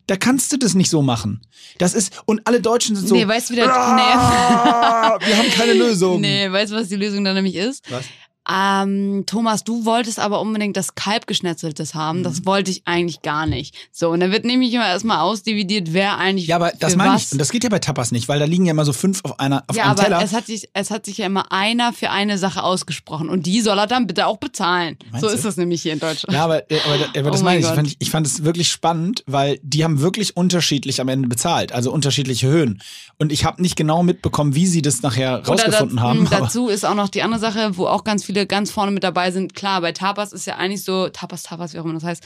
Da 0.07 0.15
kannst 0.17 0.51
du 0.53 0.57
das 0.57 0.75
nicht 0.75 0.89
so 0.89 1.01
machen. 1.01 1.41
Das 1.79 1.93
ist, 1.93 2.21
und 2.25 2.41
alle 2.45 2.61
Deutschen 2.61 2.95
sind 2.95 3.07
so. 3.07 3.15
Nee, 3.15 3.27
weißt 3.27 3.49
du, 3.49 3.53
wie 3.53 3.57
der, 3.57 3.73
"Ah, 3.75 5.17
Wir 5.25 5.37
haben 5.37 5.49
keine 5.49 5.73
Lösung. 5.83 6.21
Nee, 6.21 6.51
weißt 6.51 6.71
du, 6.71 6.75
was 6.77 6.87
die 6.89 6.95
Lösung 6.95 7.23
dann 7.23 7.33
nämlich 7.35 7.55
ist? 7.55 7.89
Was? 7.91 8.05
Ähm, 8.51 9.23
Thomas, 9.25 9.63
du 9.63 9.85
wolltest 9.85 10.19
aber 10.19 10.39
unbedingt 10.41 10.77
das 10.77 10.95
Kalbgeschnetzeltes 10.95 11.95
haben. 11.95 12.19
Mhm. 12.19 12.23
Das 12.23 12.45
wollte 12.45 12.71
ich 12.71 12.83
eigentlich 12.85 13.21
gar 13.21 13.45
nicht. 13.45 13.75
So, 13.91 14.09
und 14.11 14.19
dann 14.19 14.31
wird 14.31 14.45
nämlich 14.45 14.73
immer 14.73 14.87
erstmal 14.87 15.19
ausdividiert, 15.19 15.93
wer 15.93 16.17
eigentlich. 16.17 16.47
Ja, 16.47 16.57
aber 16.57 16.71
das 16.79 16.95
meine 16.95 17.17
ich. 17.17 17.31
Und 17.31 17.39
das 17.39 17.49
geht 17.51 17.63
ja 17.63 17.69
bei 17.69 17.79
Tapas 17.79 18.11
nicht, 18.11 18.27
weil 18.27 18.39
da 18.39 18.45
liegen 18.45 18.65
ja 18.65 18.71
immer 18.71 18.85
so 18.85 18.93
fünf 18.93 19.21
auf 19.23 19.39
einer, 19.39 19.63
auf 19.67 19.75
ja, 19.75 19.83
einem 19.83 19.91
aber 19.93 20.03
Teller. 20.03 20.21
es 20.23 20.33
hat, 20.33 20.45
sich, 20.45 20.69
es 20.73 20.91
hat 20.91 21.05
sich 21.05 21.17
ja 21.17 21.25
immer 21.25 21.51
einer 21.51 21.91
für 21.93 22.09
eine 22.11 22.37
Sache 22.37 22.63
ausgesprochen. 22.63 23.29
Und 23.29 23.45
die 23.45 23.61
soll 23.61 23.79
er 23.79 23.87
dann 23.87 24.07
bitte 24.07 24.27
auch 24.27 24.37
bezahlen. 24.37 24.97
Meinst 25.11 25.21
so 25.21 25.27
du? 25.29 25.33
ist 25.35 25.45
das 25.45 25.57
nämlich 25.57 25.81
hier 25.81 25.93
in 25.93 25.99
Deutschland. 25.99 26.33
Ja, 26.33 26.43
aber, 26.43 26.69
äh, 26.71 26.77
aber, 26.85 27.19
aber 27.19 27.31
das 27.31 27.41
Oh 27.41 27.43
meine 27.43 27.61
mein 27.61 27.61
ich. 27.61 27.65
Ich 27.69 27.75
fand, 27.75 27.95
ich 27.99 28.09
fand 28.11 28.27
es 28.27 28.43
wirklich 28.43 28.67
spannend, 28.69 29.23
weil 29.27 29.59
die 29.63 29.83
haben 29.83 29.99
wirklich 30.01 30.37
unterschiedlich 30.37 31.01
am 31.01 31.07
Ende 31.07 31.27
bezahlt, 31.27 31.71
also 31.71 31.91
unterschiedliche 31.91 32.47
Höhen. 32.47 32.81
Und 33.17 33.31
ich 33.31 33.45
habe 33.45 33.61
nicht 33.61 33.75
genau 33.75 34.03
mitbekommen, 34.03 34.55
wie 34.55 34.67
sie 34.67 34.81
das 34.81 35.01
nachher 35.01 35.39
Oder 35.39 35.47
rausgefunden 35.49 35.97
da- 35.97 36.03
haben. 36.03 36.19
mh, 36.23 36.27
aber- 36.31 36.45
dazu 36.45 36.67
ist 36.67 36.85
auch 36.85 36.95
noch 36.95 37.09
die 37.09 37.21
andere 37.23 37.39
Sache, 37.39 37.77
wo 37.77 37.87
auch 37.87 38.03
ganz 38.03 38.23
viele 38.23 38.34
ganz 38.43 38.71
vorne 38.71 38.91
mit 38.91 39.03
dabei 39.03 39.31
sind. 39.31 39.55
Klar, 39.55 39.81
bei 39.81 39.91
Tapas 39.93 40.33
ist 40.33 40.45
ja 40.45 40.57
eigentlich 40.57 40.83
so, 40.83 41.07
Tapas, 41.09 41.43
Tapas, 41.43 41.73
wie 41.73 41.79
auch 41.79 41.85
immer 41.85 41.93
das 41.93 42.03
heißt. 42.03 42.23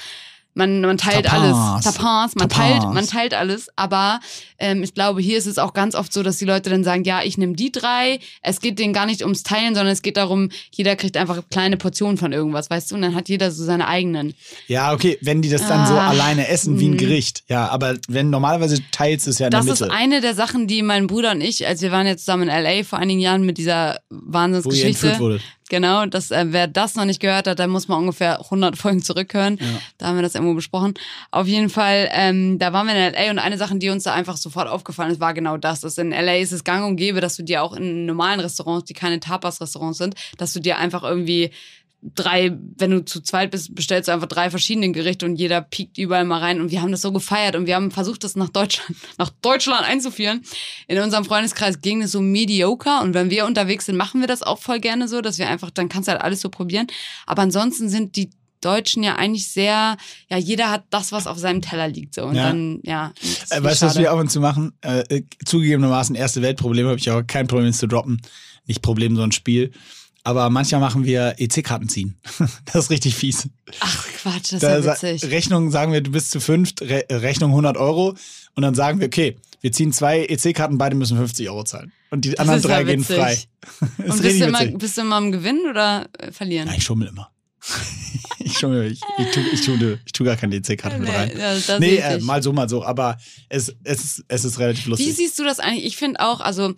Man, 0.56 0.82
man 0.82 0.98
teilt 0.98 1.28
Tapas. 1.28 1.40
alles. 1.40 1.84
Tapas, 1.86 2.36
man 2.36 2.50
Tapas. 2.50 2.58
teilt, 2.58 2.94
man 2.94 3.08
teilt 3.08 3.34
alles. 3.36 3.68
Aber 3.76 4.20
ähm, 4.58 4.82
ich 4.82 4.96
glaube, 4.96 5.22
hier 5.22 5.38
ist 5.38 5.46
es 5.46 5.60
auch 5.60 5.74
ganz 5.74 5.94
oft 5.94 6.12
so, 6.12 6.24
dass 6.24 6.38
die 6.38 6.44
Leute 6.46 6.72
dann 6.72 6.84
sagen, 6.84 7.04
ja, 7.04 7.22
ich 7.24 7.38
nehme 7.38 7.54
die 7.54 7.72
drei. 7.72 8.20
Es 8.42 8.60
geht 8.60 8.80
denen 8.80 8.92
gar 8.92 9.06
nicht 9.06 9.22
ums 9.22 9.44
Teilen, 9.44 9.76
sondern 9.76 9.94
es 9.94 10.02
geht 10.02 10.18
darum, 10.18 10.50
jeder 10.72 10.96
kriegt 10.96 11.18
einfach 11.18 11.44
kleine 11.52 11.78
Portionen 11.78 12.18
von 12.18 12.34
irgendwas, 12.34 12.70
weißt 12.70 12.90
du? 12.92 12.96
Und 12.96 13.04
dann 13.04 13.14
hat 13.16 13.30
jeder 13.30 13.52
so 13.52 13.64
seine 13.64 13.88
eigenen. 13.88 14.34
Ja, 14.68 14.92
okay, 14.92 15.20
wenn 15.22 15.44
die 15.44 15.50
das 15.50 15.68
dann 15.68 15.86
so 15.86 15.94
Ah, 15.94 16.10
alleine 16.10 16.48
essen 16.48 16.80
wie 16.80 16.88
ein 16.88 16.94
mhm. 16.94 16.98
Gericht. 16.98 17.44
Ja, 17.48 17.70
aber 17.70 17.98
wenn 18.10 18.32
normalerweise 18.32 18.82
teilst 18.92 19.28
es 19.28 19.38
ja 19.38 19.46
in 19.48 19.52
Das 19.52 19.66
der 19.66 19.76
ist 19.76 19.82
Mitte. 19.82 19.94
eine 19.94 20.20
der 20.20 20.34
Sachen, 20.34 20.66
die 20.66 20.82
mein 20.82 21.06
Bruder 21.06 21.32
und 21.32 21.42
ich, 21.42 21.68
als 21.68 21.82
wir 21.84 21.92
waren 21.92 22.08
jetzt 22.08 22.26
zusammen 22.26 22.44
in 22.44 22.50
L.A. 22.50 22.84
vor 22.84 22.98
einigen 22.98 23.20
Jahren 23.20 23.44
mit 23.44 23.60
dieser 23.60 24.00
wo 24.10 24.34
Wahnsinnsgeschichte. 24.34 25.20
wurde. 25.20 25.40
Genau, 25.70 26.08
das, 26.08 26.32
äh, 26.32 26.48
wer 26.50 26.68
das 26.68 26.96
noch 26.96 27.06
nicht 27.06 27.20
gehört 27.20 27.48
hat, 27.48 27.60
der 27.60 27.68
muss 27.68 27.88
mal 27.88 27.96
ungefähr 27.96 28.40
100 28.40 28.76
Folgen 28.76 29.04
zurückhören. 29.04 29.58
Da 30.00 30.08
haben 30.08 30.16
wir 30.16 30.24
das 30.24 30.34
irgendwo 30.34 30.56
besprochen. 30.56 30.96
Auf 31.30 31.48
jeden 31.48 31.70
Fall, 31.70 32.10
ähm, 32.12 32.58
da 32.58 32.74
waren 32.74 32.88
wir 32.88 32.96
in 32.96 33.14
L.A. 33.14 33.30
und 33.30 33.38
eine 33.38 33.58
Sache, 33.58 33.78
die 33.78 33.90
uns 33.90 34.04
da 34.04 34.14
einfach 34.14 34.36
sofort 34.36 34.68
aufgefallen 34.68 35.12
ist, 35.12 35.20
war 35.20 35.36
genau 35.36 35.58
das. 35.58 35.82
Dass 35.82 36.00
in 36.00 36.12
L.A. 36.12 36.38
ist 36.38 36.52
es 36.52 36.64
gang 36.64 36.86
und 36.88 36.96
gäbe, 36.96 37.22
dass 37.22 37.36
du 37.36 37.44
dir 37.44 37.62
auch 37.62 37.74
in 37.74 38.08
normalen 38.08 38.40
Restaurants, 38.40 38.86
die 38.86 38.94
keine 38.94 39.20
Tapas-Restaurants 39.20 40.00
sind, 40.00 40.16
dass 40.38 40.54
du 40.54 40.60
dir 40.60 40.78
einfach 40.80 41.04
irgendwie 41.04 41.52
drei, 42.02 42.58
wenn 42.78 42.92
du 42.92 43.04
zu 43.04 43.22
zweit 43.22 43.52
bist, 43.52 43.76
bestellst 43.76 44.08
du 44.08 44.14
einfach 44.14 44.28
drei 44.28 44.50
verschiedene 44.50 44.92
Gerichte 44.92 45.26
und 45.26 45.36
jeder 45.36 45.62
piekt 45.62 45.98
überall 45.98 46.24
mal 46.24 46.40
rein. 46.40 46.62
Und 46.62 46.72
wir 46.72 46.82
haben 46.82 46.92
das 46.92 47.02
so 47.02 47.12
gefeiert 47.12 47.56
und 47.56 47.66
wir 47.66 47.76
haben 47.76 47.92
versucht, 47.92 48.24
das 48.24 48.36
nach 48.36 48.50
Deutschland, 48.50 48.98
nach 49.18 49.30
Deutschland 49.42 49.86
einzuführen. 49.86 50.42
In 50.88 51.00
unserem 51.00 51.26
Freundeskreis 51.26 51.82
ging 51.82 52.02
es 52.02 52.12
so 52.12 52.22
mediocre 52.22 53.00
und 53.02 53.14
wenn 53.14 53.30
wir 53.30 53.46
unterwegs 53.46 53.86
sind, 53.86 53.98
machen 53.98 54.22
wir 54.22 54.28
das 54.28 54.44
auch 54.44 54.60
voll 54.60 54.80
gerne 54.80 55.08
so, 55.08 55.22
dass 55.22 55.38
wir 55.38 55.50
einfach, 55.50 55.72
dann 55.72 55.90
kannst 55.90 56.08
du 56.08 56.14
halt 56.14 56.22
alles 56.22 56.42
so 56.42 56.50
probieren. 56.50 56.88
Aber 57.26 57.42
ansonsten 57.42 57.90
sind 57.90 58.16
die 58.16 58.30
Deutschen 58.62 59.04
ja 59.04 59.16
eigentlich 59.16 59.48
sehr, 59.50 59.98
ja, 60.30 60.38
jeder 60.38 60.70
hat 60.70 60.84
das, 60.90 61.12
was 61.12 61.28
auf 61.28 61.38
seinem 61.38 61.62
Teller 61.62 61.88
liegt, 61.88 62.16
so. 62.16 62.24
Und 62.24 62.36
Ja. 62.36 62.48
dann, 62.48 62.82
ja. 62.84 63.14
Äh, 63.50 63.64
weißt 63.64 63.82
du, 63.82 63.86
was 63.86 63.98
wir 63.98 64.12
ab 64.12 64.20
und 64.20 64.30
zu 64.30 64.42
machen? 64.42 64.74
Äh, 64.82 65.00
äh, 65.10 65.24
zugegebenermaßen 65.46 66.16
erste 66.16 66.42
Weltprobleme 66.42 66.90
habe 66.90 67.00
ich 67.00 67.10
aber 67.10 67.24
kein 67.24 67.48
Problem, 67.48 67.68
es 67.68 67.78
zu 67.78 67.88
droppen. 67.88 68.22
Nicht 68.66 68.82
Problem, 68.82 69.16
sondern 69.16 69.32
Spiel. 69.32 69.72
Aber 70.30 70.52
manchmal 70.52 70.80
machen 70.80 71.06
wir 71.06 71.34
EC-Karten 71.40 71.90
ziehen. 71.90 72.16
das 72.66 72.76
ist 72.84 72.90
richtig 72.92 73.16
fies. 73.16 73.50
Ach 73.80 74.06
Quatsch, 74.22 74.54
das 74.54 74.60
Da 74.60 74.76
ist 74.76 74.86
ja 74.86 74.94
witzig. 74.94 75.32
Rechnung 75.32 75.72
sagen 75.72 75.92
wir, 75.92 76.02
du 76.02 76.12
bist 76.12 76.30
zu 76.30 76.40
fünft, 76.40 76.84
Re 76.84 77.04
Rechnung 77.10 77.50
100 77.50 77.78
Euro. 77.78 78.16
Und 78.54 78.62
dann 78.62 78.76
sagen 78.76 79.00
wir, 79.00 79.08
okay, 79.08 79.38
wir 79.62 79.72
ziehen 79.72 79.92
zwei 79.92 80.26
EC-Karten, 80.26 80.78
beide 80.78 80.96
müssen 80.96 81.18
50 81.18 81.50
Euro 81.50 81.64
zahlen. 81.64 81.92
Und 82.12 82.26
die 82.26 82.38
anderen 82.38 82.60
ist 82.60 82.66
ja 82.66 82.70
drei 82.70 82.84
gehen 82.84 83.04
frei. 83.04 83.40
das 83.80 83.90
Und 83.98 84.06
ist 84.08 84.22
bist 84.22 84.42
du, 84.42 84.46
immer, 84.46 84.66
bist 84.66 84.98
du 84.98 85.02
immer 85.02 85.16
am 85.16 85.32
Gewinnen 85.32 85.68
oder 85.68 86.08
äh, 86.20 86.32
verlieren? 86.32 86.68
Ja, 86.68 86.76
ich 86.76 86.84
schummel 86.84 87.08
immer. 87.08 87.32
ich 88.40 88.56
schummel, 88.56 88.92
ich, 88.92 89.02
ich, 89.18 89.32
tu, 89.32 89.40
ich, 89.52 89.66
tu, 89.66 89.98
ich 90.06 90.12
tu 90.12 90.24
gar 90.24 90.36
keine 90.36 90.58
EC-Karte 90.58 91.00
mit 91.00 91.10
rein. 91.10 91.32
Ja, 91.36 91.56
das 91.56 91.80
Nee, 91.80 91.96
äh, 91.96 92.20
mal 92.20 92.44
so, 92.44 92.54
mal 92.54 92.70
so. 92.70 92.84
Aber 92.84 93.18
es, 93.50 93.76
es, 93.84 94.24
es 94.28 94.46
ist 94.46 94.60
relativ 94.60 94.86
lustig. 94.86 95.08
Wie 95.08 95.12
siehst 95.12 95.40
du 95.40 95.44
das 95.44 95.60
eigentlich? 95.60 95.86
Ich 95.86 95.98
finde 95.98 96.20
auch, 96.20 96.40
also 96.40 96.76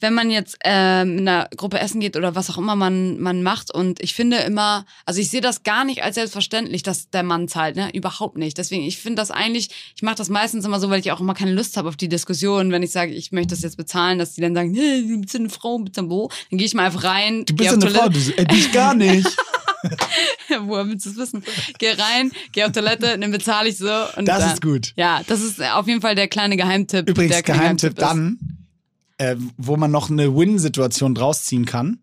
wenn 0.00 0.14
man 0.14 0.30
jetzt 0.30 0.56
ähm, 0.64 1.18
in 1.18 1.28
einer 1.28 1.48
Gruppe 1.56 1.78
essen 1.80 2.00
geht 2.00 2.16
oder 2.16 2.34
was 2.34 2.50
auch 2.50 2.58
immer 2.58 2.76
man, 2.76 3.18
man 3.18 3.42
macht 3.42 3.72
und 3.72 4.00
ich 4.00 4.14
finde 4.14 4.38
immer, 4.38 4.84
also 5.06 5.20
ich 5.20 5.30
sehe 5.30 5.40
das 5.40 5.62
gar 5.62 5.84
nicht 5.84 6.02
als 6.04 6.14
selbstverständlich, 6.14 6.82
dass 6.82 7.10
der 7.10 7.22
Mann 7.22 7.48
zahlt, 7.48 7.76
ne? 7.76 7.90
Überhaupt 7.94 8.36
nicht. 8.36 8.58
Deswegen, 8.58 8.84
ich 8.84 8.98
finde 8.98 9.16
das 9.16 9.30
eigentlich, 9.30 9.70
ich 9.96 10.02
mache 10.02 10.16
das 10.16 10.28
meistens 10.28 10.64
immer 10.64 10.80
so, 10.80 10.90
weil 10.90 11.00
ich 11.00 11.10
auch 11.12 11.20
immer 11.20 11.34
keine 11.34 11.52
Lust 11.52 11.76
habe 11.76 11.88
auf 11.88 11.96
die 11.96 12.08
Diskussion, 12.08 12.70
wenn 12.70 12.82
ich 12.82 12.92
sage, 12.92 13.12
ich 13.12 13.32
möchte 13.32 13.50
das 13.54 13.62
jetzt 13.62 13.76
bezahlen, 13.76 14.18
dass 14.18 14.34
die 14.34 14.40
dann 14.40 14.54
sagen, 14.54 14.70
nee, 14.70 15.02
du 15.02 15.20
bist 15.20 15.34
eine 15.36 15.48
Frau, 15.50 15.78
bist 15.78 15.98
ein 15.98 16.10
wo? 16.10 16.28
Dann 16.50 16.58
gehe 16.58 16.66
ich 16.66 16.74
mal 16.74 16.86
einfach 16.86 17.04
rein. 17.04 17.44
du 17.44 17.54
bist 17.54 17.72
eine 17.72 17.80
Frau, 17.80 18.08
Toilette. 18.08 18.10
du 18.10 18.20
so, 18.20 18.32
äh, 18.32 18.44
dich 18.46 18.72
gar 18.72 18.94
nicht. 18.94 19.26
Woher 20.62 20.86
willst 20.88 21.06
du 21.06 21.10
es 21.10 21.16
wissen? 21.16 21.44
Geh 21.78 21.90
rein, 21.92 22.32
geh 22.52 22.64
auf 22.64 22.72
Toilette, 22.72 23.18
dann 23.18 23.30
bezahle 23.30 23.68
ich 23.68 23.76
so. 23.78 23.90
Und 24.16 24.26
Das 24.26 24.40
dann, 24.40 24.52
ist 24.54 24.62
gut. 24.62 24.92
Ja, 24.96 25.22
das 25.26 25.40
ist 25.40 25.62
auf 25.62 25.86
jeden 25.86 26.00
Fall 26.00 26.14
der 26.14 26.28
kleine 26.28 26.56
Geheimtipp. 26.56 27.08
Übrigens, 27.08 27.42
Geheimtipp 27.42 27.90
ist. 27.92 28.02
dann, 28.02 28.38
äh, 29.18 29.36
wo 29.56 29.76
man 29.76 29.90
noch 29.90 30.10
eine 30.10 30.34
Win-Situation 30.34 31.14
draus 31.14 31.44
ziehen 31.44 31.64
kann. 31.64 32.00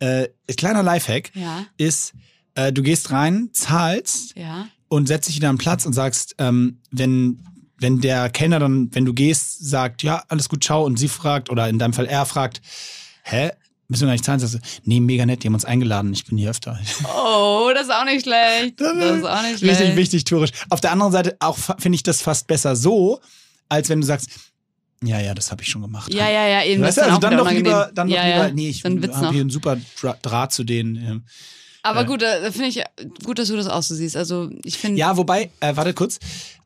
Äh, 0.00 0.28
kleiner 0.56 0.82
Lifehack 0.82 1.30
Ja, 1.34 1.66
ist, 1.76 2.14
äh, 2.54 2.72
du 2.72 2.82
gehst 2.82 3.10
rein, 3.10 3.50
zahlst 3.52 4.36
ja. 4.36 4.66
und 4.88 5.06
setzt 5.06 5.28
dich 5.28 5.36
wieder 5.36 5.48
am 5.48 5.58
Platz 5.58 5.86
und 5.86 5.92
sagst, 5.92 6.34
ähm, 6.38 6.78
wenn, 6.90 7.40
wenn 7.78 8.00
der 8.00 8.28
Kellner 8.30 8.58
dann, 8.58 8.88
wenn 8.94 9.04
du 9.04 9.14
gehst, 9.14 9.68
sagt, 9.68 10.02
ja, 10.02 10.24
alles 10.28 10.48
gut, 10.48 10.64
ciao, 10.64 10.84
und 10.84 10.98
sie 10.98 11.08
fragt, 11.08 11.50
oder 11.50 11.68
in 11.68 11.78
deinem 11.78 11.92
Fall 11.92 12.06
er 12.06 12.26
fragt, 12.26 12.60
hä? 13.22 13.50
Müssen 13.86 14.02
wir 14.02 14.06
gar 14.06 14.12
nicht 14.14 14.24
zahlen? 14.24 14.40
Sagst 14.40 14.54
du, 14.54 14.58
nee, 14.84 14.98
mega 14.98 15.26
nett, 15.26 15.42
die 15.42 15.48
haben 15.48 15.54
uns 15.54 15.66
eingeladen, 15.66 16.14
ich 16.14 16.24
bin 16.24 16.38
hier 16.38 16.50
öfter. 16.50 16.80
Oh, 17.04 17.70
das 17.74 17.84
ist 17.84 17.92
auch 17.92 18.06
nicht 18.06 18.22
schlecht. 18.24 18.80
Das 18.80 18.96
ist 18.96 19.24
auch 19.24 19.42
nicht 19.42 19.58
schlecht. 19.58 19.80
Richtig 19.80 19.96
wichtig, 19.96 20.24
tourisch. 20.24 20.52
Auf 20.70 20.80
der 20.80 20.90
anderen 20.92 21.12
Seite 21.12 21.36
auch 21.40 21.58
finde 21.78 21.96
ich 21.96 22.02
das 22.02 22.22
fast 22.22 22.46
besser 22.46 22.76
so, 22.76 23.20
als 23.68 23.90
wenn 23.90 24.00
du 24.00 24.06
sagst, 24.06 24.30
ja, 25.06 25.20
ja, 25.20 25.34
das 25.34 25.50
habe 25.50 25.62
ich 25.62 25.68
schon 25.68 25.82
gemacht. 25.82 26.12
Ja, 26.12 26.28
ja, 26.28 26.46
ja, 26.46 26.64
eben. 26.64 26.82
Weißt 26.82 26.98
du, 26.98 27.02
also 27.02 27.18
dann 27.18 27.36
doch 27.36 27.50
lieber, 27.50 27.90
dann 27.94 28.08
doch 28.08 28.14
ja, 28.14 28.24
lieber, 28.24 28.46
ja. 28.48 28.52
nee, 28.52 28.68
ich 28.68 28.82
so 28.82 28.88
habe 28.88 29.32
hier 29.32 29.40
einen 29.40 29.50
super 29.50 29.76
Dra 30.00 30.16
Draht 30.22 30.52
zu 30.52 30.64
denen. 30.64 31.24
Aber 31.82 32.00
äh, 32.00 32.04
gut, 32.06 32.22
da 32.22 32.50
finde 32.50 32.68
ich 32.68 32.82
gut, 33.24 33.38
dass 33.38 33.48
du 33.48 33.56
das 33.56 33.66
auch 33.66 33.82
so 33.82 33.94
siehst. 33.94 34.16
Also 34.16 34.50
ich 34.64 34.78
finde. 34.78 34.98
Ja, 34.98 35.16
wobei, 35.16 35.50
äh, 35.60 35.76
warte 35.76 35.92
kurz. 35.92 36.18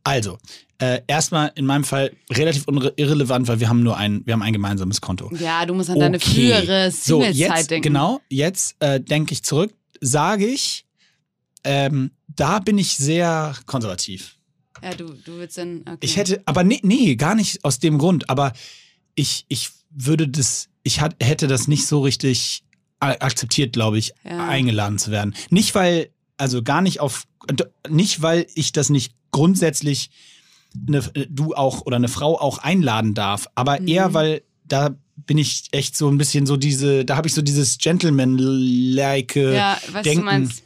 Also, 0.04 0.38
äh, 0.78 1.02
erstmal 1.08 1.50
in 1.56 1.66
meinem 1.66 1.84
Fall 1.84 2.12
relativ 2.30 2.64
irrelevant, 2.96 3.48
weil 3.48 3.58
wir 3.60 3.68
haben 3.68 3.82
nur 3.82 3.96
ein, 3.96 4.22
wir 4.24 4.32
haben 4.32 4.42
ein 4.42 4.52
gemeinsames 4.52 5.00
Konto. 5.00 5.30
Ja, 5.38 5.66
du 5.66 5.74
musst 5.74 5.90
an 5.90 5.98
deine 5.98 6.20
frühere 6.20 6.90
so, 6.92 7.20
Single-Zeit 7.20 7.58
jetzt, 7.58 7.70
denken. 7.70 7.82
Genau, 7.82 8.20
jetzt 8.28 8.76
äh, 8.78 9.00
denke 9.00 9.32
ich 9.32 9.42
zurück, 9.42 9.74
sage 10.00 10.46
ich, 10.46 10.86
ähm, 11.64 12.12
da 12.28 12.60
bin 12.60 12.78
ich 12.78 12.96
sehr 12.96 13.54
konservativ. 13.66 14.37
Ja, 14.82 14.94
du, 14.94 15.06
du 15.24 15.38
willst 15.38 15.58
dann. 15.58 15.80
Okay. 15.82 15.96
Ich 16.00 16.16
hätte, 16.16 16.42
aber 16.46 16.64
nee, 16.64 16.80
nee, 16.82 17.16
gar 17.16 17.34
nicht 17.34 17.64
aus 17.64 17.78
dem 17.78 17.98
Grund, 17.98 18.28
aber 18.30 18.52
ich, 19.14 19.44
ich 19.48 19.70
würde 19.90 20.28
das, 20.28 20.68
ich 20.82 21.00
hat, 21.00 21.16
hätte 21.22 21.46
das 21.48 21.66
nicht 21.68 21.86
so 21.86 22.00
richtig 22.02 22.62
akzeptiert, 23.00 23.72
glaube 23.72 23.98
ich, 23.98 24.12
Ja. 24.24 24.48
eingeladen 24.48 24.98
zu 24.98 25.10
werden. 25.10 25.34
Nicht, 25.50 25.74
weil, 25.74 26.10
also 26.36 26.62
gar 26.62 26.80
nicht 26.82 27.00
auf, 27.00 27.26
nicht, 27.88 28.22
weil 28.22 28.46
ich 28.54 28.72
das 28.72 28.90
nicht 28.90 29.14
grundsätzlich 29.30 30.10
eine, 30.86 31.00
du 31.30 31.54
auch 31.54 31.86
oder 31.86 31.96
eine 31.96 32.08
Frau 32.08 32.38
auch 32.40 32.58
einladen 32.58 33.14
darf, 33.14 33.46
aber 33.54 33.80
Mhm. 33.80 33.88
eher, 33.88 34.14
weil 34.14 34.42
da 34.64 34.90
bin 35.26 35.38
ich 35.38 35.64
echt 35.72 35.96
so 35.96 36.08
ein 36.10 36.18
bisschen 36.18 36.44
so 36.46 36.56
diese, 36.56 37.04
da 37.04 37.16
habe 37.16 37.26
ich 37.28 37.34
so 37.34 37.42
dieses 37.42 37.78
Gentleman-like 37.78 39.36
Ja, 39.36 39.78
weißt 39.90 39.94
du, 39.94 40.02
Denken. 40.02 40.18
du 40.20 40.24
meinst. 40.24 40.62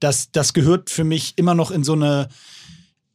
das, 0.00 0.30
das 0.32 0.52
gehört 0.52 0.90
für 0.90 1.04
mich 1.04 1.34
immer 1.36 1.54
noch 1.54 1.70
in 1.70 1.84
so 1.84 1.92
eine 1.92 2.28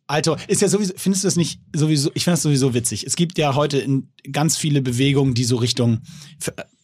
Alter, 0.10 0.38
ist 0.48 0.62
ja 0.62 0.68
sowieso, 0.68 0.94
findest 0.98 1.24
du 1.24 1.28
das 1.28 1.36
nicht 1.36 1.60
sowieso, 1.74 2.10
ich 2.16 2.24
finde 2.24 2.34
das 2.34 2.42
sowieso 2.42 2.74
witzig. 2.74 3.06
Es 3.06 3.16
gibt 3.16 3.38
ja 3.38 3.54
heute 3.54 3.78
in 3.78 4.10
ganz 4.32 4.58
viele 4.58 4.82
Bewegungen, 4.82 5.36
die 5.36 5.44
so 5.44 5.58
Richtung, 5.58 6.00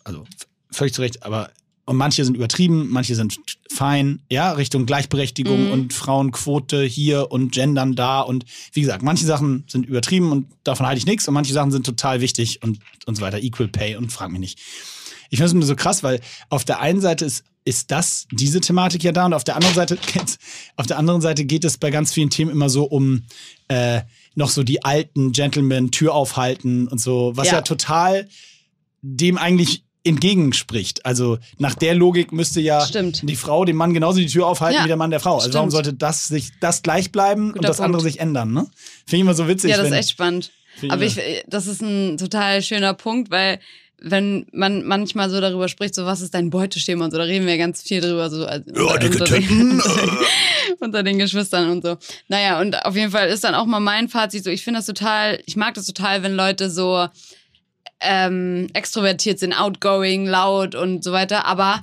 also 0.03 0.25
völlig 0.69 0.93
zu 0.93 1.01
Recht, 1.01 1.23
aber 1.23 1.49
und 1.87 1.97
manche 1.97 2.25
sind 2.25 2.35
übertrieben, 2.35 2.87
manche 2.89 3.13
sind 3.13 3.37
fein, 3.71 4.21
ja, 4.31 4.53
Richtung 4.53 4.87
Gleichberechtigung 4.87 5.65
Mhm. 5.67 5.71
und 5.71 5.93
Frauenquote 5.93 6.83
hier 6.83 7.31
und 7.31 7.51
Gendern 7.51 7.95
da 7.95 8.21
und 8.21 8.45
wie 8.73 8.81
gesagt, 8.81 9.03
manche 9.03 9.25
Sachen 9.25 9.65
sind 9.67 9.85
übertrieben 9.85 10.31
und 10.31 10.47
davon 10.63 10.85
halte 10.87 10.97
ich 10.97 11.05
nichts 11.05 11.27
und 11.27 11.33
manche 11.35 11.53
Sachen 11.53 11.71
sind 11.71 11.85
total 11.85 12.21
wichtig 12.21 12.61
und, 12.63 12.79
und 13.05 13.15
so 13.15 13.21
weiter, 13.21 13.37
Equal 13.39 13.67
Pay 13.67 13.97
und 13.97 14.11
frag 14.11 14.31
mich 14.31 14.39
nicht. 14.39 14.59
Ich 15.29 15.37
finde 15.37 15.47
es 15.47 15.53
nur 15.53 15.63
so 15.63 15.75
krass, 15.75 16.03
weil 16.03 16.19
auf 16.49 16.65
der 16.65 16.79
einen 16.79 17.01
Seite 17.01 17.25
ist, 17.25 17.43
ist 17.63 17.89
das, 17.91 18.27
diese 18.31 18.61
Thematik 18.61 19.03
ja 19.03 19.11
da 19.11 19.25
und 19.25 19.33
auf 19.33 19.43
der 19.43 19.55
anderen 19.55 19.73
Seite, 19.75 19.97
auf 20.75 20.85
der 20.85 20.97
anderen 20.97 21.21
Seite 21.21 21.45
geht 21.45 21.65
es 21.65 21.77
bei 21.77 21.89
ganz 21.89 22.13
vielen 22.13 22.29
Themen 22.29 22.51
immer 22.51 22.69
so 22.69 22.83
um 22.83 23.23
äh, 23.67 24.01
noch 24.35 24.49
so 24.49 24.63
die 24.63 24.83
alten 24.83 25.31
Gentlemen, 25.31 25.91
Tür 25.91 26.13
aufhalten 26.13 26.87
und 26.87 26.99
so, 26.99 27.31
was 27.35 27.47
ja, 27.47 27.53
Ja. 27.55 27.61
total 27.61 28.27
dem 29.01 29.37
eigentlich 29.37 29.83
entgegenspricht. 30.03 31.05
Also 31.05 31.39
nach 31.57 31.73
der 31.75 31.95
Logik 31.95 32.31
müsste 32.31 32.61
ja 32.61 32.85
Stimmt. 32.85 33.27
die 33.27 33.35
Frau 33.35 33.65
dem 33.65 33.75
Mann 33.75 33.93
genauso 33.93 34.19
die 34.19 34.27
Tür 34.27 34.45
aufhalten 34.47 34.77
Ja, 34.77 34.83
wie 34.83 34.87
der 34.87 34.97
Mann 34.97 35.09
der 35.09 35.19
Frau. 35.19 35.37
Also 35.39 35.53
warum 35.53 35.69
stimmt. 35.69 35.85
sollte 35.85 35.93
das 35.93 36.27
sich 36.27 36.51
das 36.59 36.83
gleich 36.83 37.11
bleiben 37.11 37.47
und 37.47 37.53
Guter 37.53 37.67
das 37.69 37.79
andere 37.79 38.01
Punkt. 38.01 38.13
sich 38.13 38.21
ändern? 38.21 38.53
Ne? 38.53 38.67
Finde 39.05 39.15
ich 39.15 39.21
immer 39.21 39.33
so 39.33 39.47
witzig. 39.47 39.71
Ja, 39.71 39.77
das 39.77 39.87
ist 39.87 39.93
echt 39.93 40.09
spannend. 40.11 40.51
Aber 40.89 41.03
ich, 41.03 41.19
das 41.47 41.67
ist 41.67 41.81
ein 41.81 42.17
total 42.17 42.61
schöner 42.61 42.93
Punkt, 42.93 43.31
weil 43.31 43.59
wenn 44.01 44.45
man 44.51 44.83
manchmal 44.85 45.29
so 45.29 45.39
darüber 45.41 45.67
spricht, 45.67 45.95
so 45.95 46.05
was 46.05 46.21
ist 46.21 46.33
dein 46.33 46.49
Beuteschema 46.49 47.05
und 47.05 47.11
so, 47.11 47.17
da 47.17 47.23
reden 47.23 47.47
wir 47.47 47.57
ganz 47.57 47.81
viel 47.81 48.01
drüber, 48.01 48.29
so 48.29 48.45
als- 48.45 48.65
unter, 48.67 48.99
dicke 48.99 49.21
unter, 49.21 49.35
unter, 49.35 49.39
den, 49.39 49.81
unter 50.79 51.03
den 51.03 51.17
Geschwistern 51.17 51.69
und 51.71 51.83
so. 51.83 51.97
Naja, 52.27 52.59
und 52.59 52.85
auf 52.85 52.95
jeden 52.95 53.11
Fall 53.11 53.29
ist 53.29 53.43
dann 53.43 53.55
auch 53.55 53.65
mal 53.65 53.79
mein 53.79 54.09
Fazit 54.09 54.43
so, 54.43 54.49
ich 54.49 54.63
finde 54.63 54.79
das 54.79 54.85
total, 54.85 55.39
ich 55.45 55.55
mag 55.55 55.73
das 55.75 55.85
total, 55.85 56.23
wenn 56.23 56.35
Leute 56.35 56.69
so 56.69 57.07
ähm, 58.01 58.67
extrovertiert 58.73 59.39
sind, 59.39 59.53
outgoing, 59.53 60.25
laut 60.27 60.75
und 60.75 61.03
so 61.03 61.11
weiter, 61.11 61.45
aber 61.45 61.81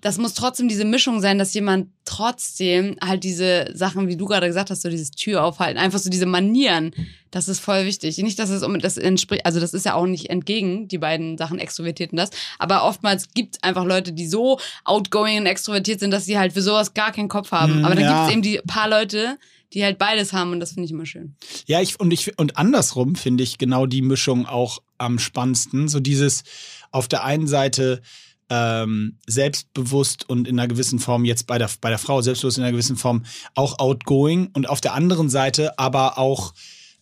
das 0.00 0.18
muss 0.18 0.34
trotzdem 0.34 0.68
diese 0.68 0.84
Mischung 0.84 1.20
sein, 1.20 1.38
dass 1.38 1.52
jemand 1.52 1.88
trotzdem 2.04 2.96
halt 3.02 3.22
diese 3.22 3.70
Sachen, 3.74 4.08
wie 4.08 4.16
du 4.16 4.26
gerade 4.26 4.46
gesagt 4.46 4.70
hast, 4.70 4.82
so 4.82 4.88
dieses 4.88 5.10
Tür 5.10 5.44
aufhalten, 5.44 5.78
einfach 5.78 5.98
so 5.98 6.08
diese 6.08 6.26
Manieren, 6.26 6.92
das 7.30 7.48
ist 7.48 7.60
voll 7.60 7.84
wichtig. 7.84 8.16
Nicht, 8.18 8.38
dass 8.38 8.50
es 8.50 8.62
um 8.62 8.78
das 8.78 8.96
entspricht, 8.96 9.44
also 9.44 9.60
das 9.60 9.74
ist 9.74 9.84
ja 9.84 9.94
auch 9.94 10.06
nicht 10.06 10.30
entgegen, 10.30 10.88
die 10.88 10.98
beiden 10.98 11.36
Sachen 11.36 11.58
extrovertiert 11.58 12.12
und 12.12 12.18
das, 12.18 12.30
aber 12.58 12.84
oftmals 12.84 13.34
gibt 13.34 13.56
es 13.56 13.62
einfach 13.62 13.84
Leute, 13.84 14.12
die 14.12 14.26
so 14.26 14.58
outgoing 14.84 15.38
und 15.38 15.46
extrovertiert 15.46 16.00
sind, 16.00 16.10
dass 16.10 16.24
sie 16.24 16.38
halt 16.38 16.54
für 16.54 16.62
sowas 16.62 16.94
gar 16.94 17.12
keinen 17.12 17.28
Kopf 17.28 17.52
haben. 17.52 17.82
Mm, 17.82 17.84
aber 17.84 17.94
dann 17.94 18.04
ja. 18.04 18.12
gibt 18.12 18.26
es 18.26 18.32
eben 18.32 18.42
die 18.42 18.60
paar 18.66 18.88
Leute, 18.88 19.38
die 19.72 19.84
halt 19.84 19.98
beides 19.98 20.32
haben 20.32 20.52
und 20.52 20.60
das 20.60 20.72
finde 20.72 20.86
ich 20.86 20.90
immer 20.90 21.06
schön. 21.06 21.36
Ja, 21.66 21.80
ich 21.80 22.00
und 22.00 22.10
ich 22.10 22.38
und 22.38 22.56
andersrum 22.56 23.14
finde 23.14 23.44
ich 23.44 23.58
genau 23.58 23.86
die 23.86 24.02
Mischung 24.02 24.46
auch 24.46 24.82
am 24.98 25.18
spannendsten. 25.18 25.88
So 25.88 26.00
dieses 26.00 26.42
auf 26.90 27.06
der 27.06 27.24
einen 27.24 27.46
Seite 27.46 28.02
ähm, 28.50 29.16
selbstbewusst 29.26 30.28
und 30.28 30.48
in 30.48 30.58
einer 30.58 30.68
gewissen 30.68 30.98
Form 30.98 31.24
jetzt 31.24 31.46
bei 31.46 31.56
der 31.56 31.70
bei 31.80 31.88
der 31.88 31.98
Frau 31.98 32.20
selbstbewusst 32.20 32.58
in 32.58 32.64
einer 32.64 32.72
gewissen 32.72 32.96
Form 32.96 33.24
auch 33.54 33.78
outgoing 33.78 34.50
und 34.52 34.68
auf 34.68 34.80
der 34.80 34.94
anderen 34.94 35.30
Seite 35.30 35.78
aber 35.78 36.18
auch 36.18 36.52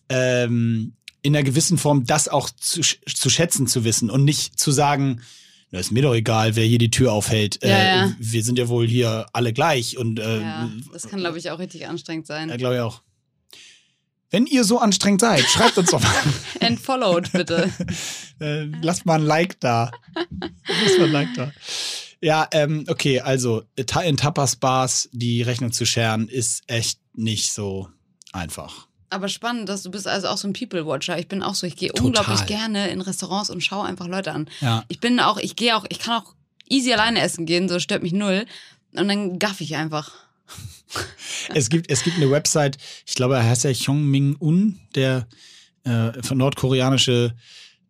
ähm, 0.09 0.93
in 1.21 1.35
einer 1.35 1.43
gewissen 1.43 1.77
Form 1.77 2.05
das 2.05 2.27
auch 2.27 2.49
zu, 2.49 2.81
zu 2.81 3.29
schätzen 3.29 3.67
zu 3.67 3.83
wissen 3.83 4.09
und 4.09 4.23
nicht 4.23 4.59
zu 4.59 4.71
sagen, 4.71 5.21
na, 5.71 5.79
ist 5.79 5.91
mir 5.91 6.01
doch 6.03 6.15
egal, 6.15 6.55
wer 6.55 6.65
hier 6.65 6.79
die 6.79 6.89
Tür 6.89 7.11
aufhält. 7.13 7.59
Ja, 7.63 7.69
äh, 7.69 7.87
ja. 7.97 8.15
Wir 8.17 8.43
sind 8.43 8.57
ja 8.57 8.69
wohl 8.69 8.87
hier 8.87 9.27
alle 9.33 9.53
gleich 9.53 9.97
und 9.97 10.19
äh, 10.19 10.41
Ja, 10.41 10.69
das 10.91 11.07
kann, 11.07 11.19
glaube 11.19 11.37
ich, 11.37 11.51
auch 11.51 11.59
richtig 11.59 11.87
anstrengend 11.87 12.25
sein. 12.25 12.49
ja, 12.49 12.57
glaube 12.57 12.75
ich 12.75 12.81
auch. 12.81 13.01
Wenn 14.31 14.45
ihr 14.45 14.63
so 14.63 14.79
anstrengend 14.79 15.21
seid, 15.21 15.43
schreibt 15.45 15.77
uns 15.77 15.91
doch 15.91 16.01
mal. 16.01 16.13
Entfollowed, 16.59 17.31
bitte. 17.31 17.71
Äh, 18.41 18.71
lasst 18.81 19.05
mal 19.05 19.15
ein 19.15 19.25
Like 19.25 19.59
da. 19.59 19.91
Lasst 20.15 20.97
mal 20.97 21.07
ein 21.07 21.11
Like 21.11 21.33
da. 21.35 21.51
Ja, 22.21 22.47
ähm, 22.51 22.85
okay, 22.87 23.19
also 23.19 23.63
in 23.75 24.15
Tapas-Bars 24.15 25.09
die 25.11 25.41
Rechnung 25.41 25.73
zu 25.73 25.85
scheren, 25.85 26.29
ist 26.29 26.63
echt 26.67 27.01
nicht 27.13 27.51
so 27.51 27.89
einfach. 28.31 28.87
Aber 29.09 29.27
spannend, 29.27 29.67
dass 29.67 29.83
du 29.83 29.91
bist 29.91 30.07
also 30.07 30.27
auch 30.27 30.37
so 30.37 30.47
ein 30.47 30.53
People-Watcher. 30.53 31.19
Ich 31.19 31.27
bin 31.27 31.43
auch 31.43 31.55
so, 31.55 31.67
ich 31.67 31.75
gehe 31.75 31.91
unglaublich 31.91 32.45
gerne 32.45 32.89
in 32.89 33.01
Restaurants 33.01 33.49
und 33.49 33.61
schaue 33.61 33.85
einfach 33.85 34.07
Leute 34.07 34.31
an. 34.31 34.49
Ja. 34.61 34.85
Ich 34.87 35.01
bin 35.01 35.19
auch, 35.19 35.37
ich 35.37 35.57
gehe 35.57 35.75
auch, 35.75 35.85
ich 35.89 35.99
kann 35.99 36.21
auch 36.21 36.33
easy 36.69 36.93
alleine 36.93 37.19
essen 37.19 37.45
gehen, 37.45 37.67
so 37.67 37.79
stört 37.79 38.03
mich 38.03 38.13
null. 38.13 38.45
Und 38.95 39.07
dann 39.09 39.37
gaff 39.39 39.59
ich 39.61 39.75
einfach. 39.75 40.11
Es 41.53 41.69
gibt, 41.69 41.89
es 41.89 42.03
gibt 42.03 42.17
eine 42.17 42.29
Website, 42.31 42.77
ich 43.05 43.15
glaube, 43.15 43.35
er 43.35 43.43
heißt 43.43 43.63
ja 43.63 43.71
Hyung-Min-Un, 43.71 44.79
der 44.95 45.27
äh, 45.83 46.11
nordkoreanische, 46.33 47.33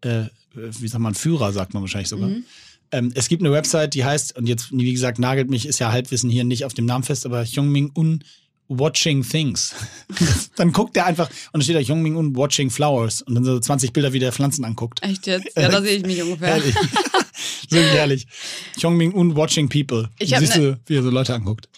äh, 0.02 0.24
wie 0.54 0.88
sagt 0.88 1.02
man, 1.02 1.16
Führer, 1.16 1.52
sagt 1.52 1.74
man 1.74 1.84
wahrscheinlich 1.84 2.10
sogar. 2.10 2.30
Mhm. 2.30 2.46
Ähm, 2.92 3.12
es 3.16 3.28
gibt 3.28 3.42
eine 3.42 3.52
Website, 3.52 3.94
die 3.94 4.04
heißt, 4.04 4.36
und 4.38 4.48
jetzt, 4.48 4.72
wie 4.72 4.92
gesagt, 4.92 5.20
nagelt 5.20 5.50
mich, 5.50 5.66
ist 5.68 5.80
ja 5.80 5.92
Halbwissen 5.92 6.30
hier 6.30 6.44
nicht 6.44 6.66
auf 6.66 6.74
dem 6.74 6.86
Namen 6.86 7.04
fest, 7.04 7.26
aber 7.26 7.44
Hyung-Min-Un 7.44 8.24
Watching 8.70 9.28
Things. 9.28 9.74
dann 10.56 10.72
guckt 10.72 10.96
er 10.96 11.06
einfach, 11.06 11.30
und 11.52 11.62
da 11.62 11.64
steht 11.64 11.76
da 11.76 11.80
Hyung-Min-Un 11.80 12.36
Watching 12.36 12.70
Flowers 12.70 13.22
und 13.22 13.36
dann 13.36 13.44
so 13.44 13.60
20 13.60 13.94
Bilder, 13.94 14.14
wie 14.14 14.20
der 14.20 14.32
Pflanzen 14.32 14.64
anguckt. 14.64 15.02
Echt 15.04 15.28
jetzt? 15.28 15.48
Ja, 15.56 15.70
da 15.70 15.82
sehe 15.82 15.98
ich 15.98 16.06
mich 16.06 16.22
ungefähr. 16.22 16.50
Herrlich. 16.50 16.76
Wirklich 17.70 17.94
herrlich. 17.94 18.28
Hyung-Min-Un 18.80 19.36
Watching 19.36 19.70
People. 19.70 20.10
Ich 20.20 20.36
Siehst 20.38 20.58
ne- 20.58 20.62
du, 20.62 20.80
wie 20.88 20.96
er 20.98 21.04
so 21.04 21.10
Leute 21.10 21.34
anguckt. 21.34 21.70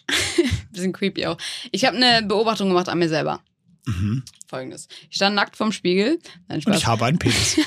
Bisschen 0.72 0.94
creepy 0.94 1.26
auch. 1.26 1.38
Ich 1.72 1.86
habe 1.86 1.98
eine 1.98 2.26
Beobachtung 2.26 2.70
gemacht 2.70 2.90
an 2.90 3.00
mir 3.00 3.10
selber. 3.10 3.42
Mhm. 3.86 4.24
Folgendes. 4.48 4.88
Ich 5.10 5.16
stand 5.16 5.36
nackt 5.36 5.56
vorm 5.56 5.72
Spiegel. 5.72 6.20
Nein, 6.48 6.58
Und 6.58 6.62
Spaß. 6.64 6.78
ich 6.78 6.86
habe 6.86 7.06
einen 7.06 7.20
Penis. 7.20 7.58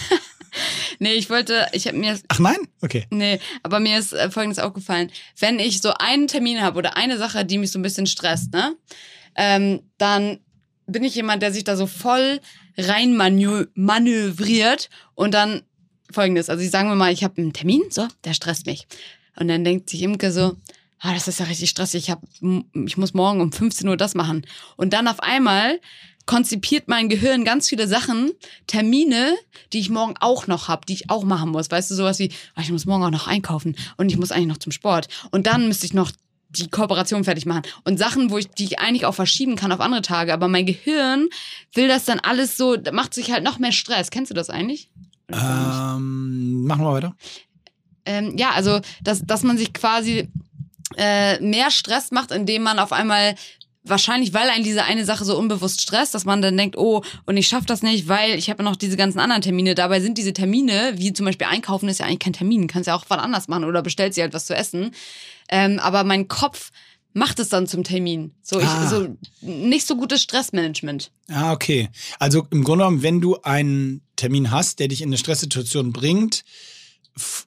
nee, 0.99 1.15
ich 1.15 1.31
wollte, 1.31 1.67
ich 1.73 1.87
habe 1.87 1.97
mir 1.97 2.19
Ach 2.29 2.39
nein? 2.39 2.57
Okay. 2.83 3.07
Nee, 3.11 3.41
aber 3.63 3.81
mir 3.81 3.99
ist 3.99 4.13
äh, 4.13 4.31
Folgendes 4.31 4.59
aufgefallen. 4.59 5.11
Wenn 5.39 5.59
ich 5.59 5.81
so 5.81 5.93
einen 5.99 6.29
Termin 6.29 6.61
habe 6.63 6.79
oder 6.79 6.97
eine 6.97 7.19
Sache, 7.19 7.45
die 7.45 7.59
mich 7.59 7.73
so 7.73 7.79
ein 7.79 7.83
bisschen 7.83 8.07
stresst, 8.07 8.53
ne, 8.53 8.77
ähm, 9.35 9.83
dann 9.99 10.39
bin 10.87 11.05
ich 11.05 11.15
jemand, 11.15 11.43
der 11.43 11.53
sich 11.53 11.65
da 11.65 11.77
so 11.77 11.87
voll 11.87 12.41
rein 12.77 13.17
manö 13.17 13.67
manövriert 13.75 14.91
und 15.15 15.33
dann 15.35 15.63
Folgendes. 16.11 16.51
Also 16.51 16.63
ich 16.63 16.71
sagen 16.71 16.89
wir 16.89 16.95
mal, 16.97 17.13
ich 17.13 17.25
habe 17.25 17.41
einen 17.41 17.53
Termin, 17.53 17.83
so, 17.91 18.07
der 18.25 18.35
stresst 18.35 18.67
mich. 18.67 18.87
Und 19.37 19.49
dann 19.49 19.65
denkt 19.65 19.91
sich 19.91 20.03
Imke 20.03 20.31
so, 20.31 20.57
ah, 21.05 21.13
das 21.13 21.29
ist 21.29 21.39
ja 21.39 21.47
richtig 21.47 21.71
stressig, 21.71 22.05
ich, 22.05 22.11
hab, 22.11 22.23
ich 22.87 22.97
muss 22.97 23.13
morgen 23.13 23.41
um 23.41 23.53
15 23.53 23.87
Uhr 23.87 23.97
das 23.97 24.15
machen. 24.15 24.47
Und 24.77 24.95
dann 24.95 25.07
auf 25.07 25.21
einmal 25.21 25.79
konzipiert 26.25 26.89
mein 26.89 27.11
Gehirn 27.11 27.45
ganz 27.45 27.69
viele 27.69 27.87
Sachen, 27.87 28.31
Termine, 28.67 29.35
die 29.75 29.81
ich 29.81 29.91
morgen 29.91 30.15
auch 30.21 30.47
noch 30.47 30.69
habe, 30.69 30.87
die 30.87 30.95
ich 30.95 31.11
auch 31.11 31.25
machen 31.25 31.51
muss. 31.51 31.71
Weißt 31.71 31.91
du, 31.91 31.95
sowas 31.95 32.19
wie, 32.19 32.31
ah, 32.55 32.63
ich 32.63 32.73
muss 32.73 32.87
morgen 32.87 33.05
auch 33.05 33.11
noch 33.11 33.27
einkaufen 33.27 33.77
und 33.99 34.11
ich 34.11 34.17
muss 34.17 34.33
eigentlich 34.33 34.49
noch 34.49 34.59
zum 34.59 34.73
Sport. 34.73 35.09
Und 35.31 35.47
dann 35.47 35.69
müsste 35.69 35.85
ich 35.85 35.93
noch 35.93 36.11
die 36.49 36.71
Kooperation 36.71 37.25
fertig 37.25 37.45
machen. 37.45 37.65
Und 37.85 37.99
Sachen, 37.99 38.31
wo 38.31 38.39
ich, 38.39 38.49
die 38.49 38.65
ich 38.65 38.79
eigentlich 38.79 39.05
auch 39.05 39.15
verschieben 39.15 39.57
kann 39.57 39.73
auf 39.73 39.81
andere 39.81 40.03
Tage. 40.03 40.33
Aber 40.33 40.49
mein 40.49 40.65
Gehirn 40.65 41.29
will 41.75 41.89
das 41.89 42.07
dann 42.07 42.21
alles 42.21 42.57
so, 42.57 42.79
macht 42.93 43.13
sich 43.13 43.31
halt 43.31 43.45
noch 43.45 43.59
mehr 43.59 43.73
Stress. 43.73 44.11
Kennst 44.11 44.31
du 44.31 44.35
das 44.35 44.49
eigentlich? 44.49 44.89
Ähm, 45.31 46.65
machen 46.65 46.83
wir 46.83 46.93
weiter. 46.93 47.17
Ähm, 48.07 48.37
ja, 48.39 48.53
also, 48.53 48.81
dass, 49.03 49.27
dass 49.27 49.43
man 49.43 49.59
sich 49.59 49.73
quasi 49.73 50.29
äh, 50.97 51.41
mehr 51.41 51.71
Stress 51.71 52.11
macht, 52.11 52.31
indem 52.31 52.63
man 52.63 52.79
auf 52.79 52.93
einmal 52.93 53.35
wahrscheinlich, 53.87 54.33
weil 54.33 54.49
einen 54.49 54.65
diese 54.65 54.85
eine 54.85 55.05
Sache 55.05 55.25
so 55.27 55.37
unbewusst 55.39 55.83
stresst, 55.83 56.15
dass 56.15 56.25
man 56.25 56.41
dann 56.41 56.57
denkt, 56.57 56.77
oh, 56.79 57.03
und 57.27 57.37
ich 57.37 57.47
schaffe 57.49 57.67
das 57.67 57.83
nicht, 57.83 58.09
weil 58.09 58.35
ich 58.39 58.49
habe 58.49 58.63
noch 58.63 58.77
diese 58.77 58.97
ganzen 58.97 59.19
anderen 59.21 59.43
Termine. 59.43 59.75
Dabei 59.75 60.01
sind 60.01 60.17
diese 60.17 60.33
Termine, 60.33 60.95
wie 60.97 61.13
zum 61.13 61.27
Beispiel 61.27 61.47
Einkaufen, 61.49 61.89
ist 61.91 62.01
ja 62.01 62.07
eigentlich 62.07 62.21
kein 62.21 62.33
Termin. 62.33 62.67
Kannst 62.67 62.87
ja 62.87 62.95
auch 62.95 63.05
was 63.09 63.19
anders 63.19 63.47
machen 63.49 63.65
oder 63.65 63.83
bestellst 63.83 64.17
dir 64.17 64.23
halt 64.23 64.33
was 64.33 64.47
zu 64.47 64.55
essen. 64.57 64.93
Ähm, 65.51 65.79
aber 65.81 66.03
mein 66.05 66.29
Kopf 66.29 66.71
macht 67.13 67.39
es 67.39 67.51
dann 67.51 67.67
zum 67.67 67.85
Termin. 67.85 68.33
So, 68.43 68.59
ich, 68.59 68.67
Ah. 68.67 68.89
so 68.89 69.17
nicht 69.43 69.87
so 69.87 69.97
gutes 69.97 70.23
Stressmanagement. 70.23 71.13
Ah, 71.29 71.53
okay. 71.53 71.91
Also 72.19 72.47
im 72.51 72.65
Grunde 72.65 72.85
genommen, 72.85 73.03
wenn 73.03 73.21
du 73.21 73.37
einen 73.43 74.01
Termin 74.17 74.51
hast, 74.51 74.81
der 74.81 74.89
dich 74.89 75.03
in 75.03 75.11
eine 75.11 75.19
Stresssituation 75.19 75.93
bringt, 75.93 76.43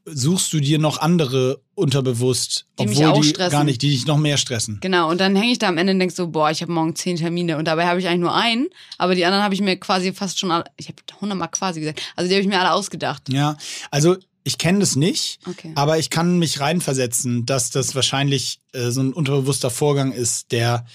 suchst 0.05 0.53
du 0.53 0.59
dir 0.59 0.79
noch 0.79 0.99
andere 0.99 1.61
unterbewusst, 1.75 2.65
Die 2.79 2.83
obwohl 2.87 3.21
die 3.21 3.27
stressen. 3.29 3.51
gar 3.51 3.63
nicht, 3.63 3.81
die 3.81 3.89
dich 3.91 4.05
noch 4.05 4.17
mehr 4.17 4.37
stressen. 4.37 4.79
Genau, 4.81 5.09
und 5.09 5.19
dann 5.19 5.35
hänge 5.35 5.51
ich 5.51 5.59
da 5.59 5.67
am 5.67 5.77
Ende 5.77 5.93
und 5.93 5.99
denk 5.99 6.11
so, 6.11 6.27
boah, 6.29 6.49
ich 6.51 6.61
habe 6.61 6.71
morgen 6.71 6.95
zehn 6.95 7.17
Termine 7.17 7.57
und 7.57 7.65
dabei 7.65 7.85
habe 7.87 7.99
ich 7.99 8.07
eigentlich 8.07 8.21
nur 8.21 8.33
einen, 8.35 8.67
aber 8.97 9.15
die 9.15 9.25
anderen 9.25 9.43
habe 9.43 9.53
ich 9.53 9.61
mir 9.61 9.77
quasi 9.77 10.13
fast 10.13 10.39
schon, 10.39 10.51
alle, 10.51 10.63
ich 10.77 10.87
habe 10.87 10.97
hundertmal 11.19 11.49
quasi 11.49 11.79
gesagt, 11.81 12.01
also 12.15 12.29
die 12.29 12.35
habe 12.35 12.41
ich 12.41 12.47
mir 12.47 12.59
alle 12.59 12.71
ausgedacht. 12.71 13.23
Ja, 13.29 13.57
also 13.91 14.15
ich 14.43 14.57
kenne 14.57 14.79
das 14.79 14.95
nicht, 14.95 15.39
Okay. 15.45 15.73
aber 15.75 15.99
ich 15.99 16.09
kann 16.09 16.39
mich 16.39 16.61
reinversetzen, 16.61 17.45
dass 17.45 17.69
das 17.69 17.93
wahrscheinlich 17.95 18.59
äh, 18.71 18.91
so 18.91 19.01
ein 19.01 19.11
unterbewusster 19.11 19.69
Vorgang 19.69 20.13
ist, 20.13 20.51
der 20.53 20.85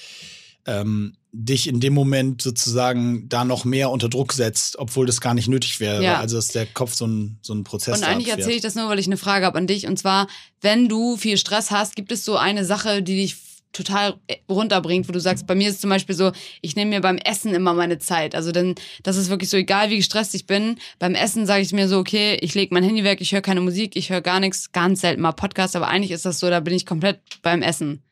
ähm, 0.66 1.16
dich 1.32 1.66
in 1.66 1.80
dem 1.80 1.94
Moment 1.94 2.42
sozusagen 2.42 3.28
da 3.28 3.44
noch 3.44 3.64
mehr 3.64 3.90
unter 3.90 4.08
Druck 4.08 4.34
setzt, 4.34 4.78
obwohl 4.78 5.06
das 5.06 5.20
gar 5.20 5.32
nicht 5.32 5.48
nötig 5.48 5.80
wäre. 5.80 6.02
Ja. 6.02 6.20
Also 6.20 6.36
dass 6.36 6.48
der 6.48 6.66
Kopf 6.66 6.94
so 6.94 7.06
ein, 7.06 7.38
so 7.40 7.54
ein 7.54 7.64
Prozess 7.64 7.98
Und 7.98 8.04
eigentlich 8.04 8.28
erzähle 8.28 8.56
ich 8.56 8.62
das 8.62 8.74
nur, 8.74 8.88
weil 8.88 8.98
ich 8.98 9.06
eine 9.06 9.16
Frage 9.16 9.46
habe 9.46 9.56
an 9.56 9.66
dich. 9.66 9.86
Und 9.86 9.98
zwar, 9.98 10.28
wenn 10.60 10.88
du 10.88 11.16
viel 11.16 11.38
Stress 11.38 11.70
hast, 11.70 11.96
gibt 11.96 12.12
es 12.12 12.24
so 12.24 12.36
eine 12.36 12.64
Sache, 12.66 13.02
die 13.02 13.16
dich 13.16 13.36
total 13.72 14.16
äh, 14.26 14.36
runterbringt, 14.50 15.08
wo 15.08 15.12
du 15.12 15.20
sagst, 15.20 15.46
bei 15.46 15.54
mir 15.54 15.68
ist 15.68 15.76
es 15.76 15.80
zum 15.80 15.90
Beispiel 15.90 16.14
so, 16.14 16.32
ich 16.60 16.76
nehme 16.76 16.90
mir 16.90 17.00
beim 17.00 17.16
Essen 17.16 17.54
immer 17.54 17.72
meine 17.72 17.98
Zeit. 17.98 18.34
Also 18.34 18.52
dann, 18.52 18.74
das 19.02 19.16
ist 19.16 19.30
wirklich 19.30 19.50
so, 19.50 19.56
egal 19.56 19.88
wie 19.90 19.96
gestresst 19.96 20.34
ich 20.34 20.46
bin, 20.46 20.76
beim 20.98 21.14
Essen 21.14 21.46
sage 21.46 21.62
ich 21.62 21.72
mir 21.72 21.88
so, 21.88 21.98
okay, 21.98 22.36
ich 22.40 22.54
lege 22.54 22.74
mein 22.74 22.84
Handy 22.84 23.04
weg, 23.04 23.22
ich 23.22 23.32
höre 23.32 23.40
keine 23.40 23.62
Musik, 23.62 23.96
ich 23.96 24.10
höre 24.10 24.20
gar 24.20 24.40
nichts, 24.40 24.72
ganz 24.72 25.00
selten 25.00 25.22
mal 25.22 25.32
Podcast, 25.32 25.74
aber 25.74 25.88
eigentlich 25.88 26.10
ist 26.10 26.26
das 26.26 26.38
so, 26.38 26.50
da 26.50 26.60
bin 26.60 26.74
ich 26.74 26.84
komplett 26.86 27.20
beim 27.40 27.62
Essen. 27.62 28.02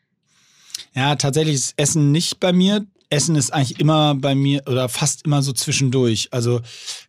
Ja, 0.95 1.15
tatsächlich 1.17 1.55
ist 1.55 1.75
Essen 1.77 2.13
nicht 2.13 2.41
bei 2.41 2.53
mir. 2.53 2.85
Essen 3.11 3.35
ist 3.35 3.53
eigentlich 3.53 3.81
immer 3.81 4.15
bei 4.15 4.35
mir 4.35 4.63
oder 4.67 4.89
fast 4.89 5.25
immer 5.27 5.43
so 5.43 5.53
zwischendurch. 5.53 6.29
Also 6.31 6.61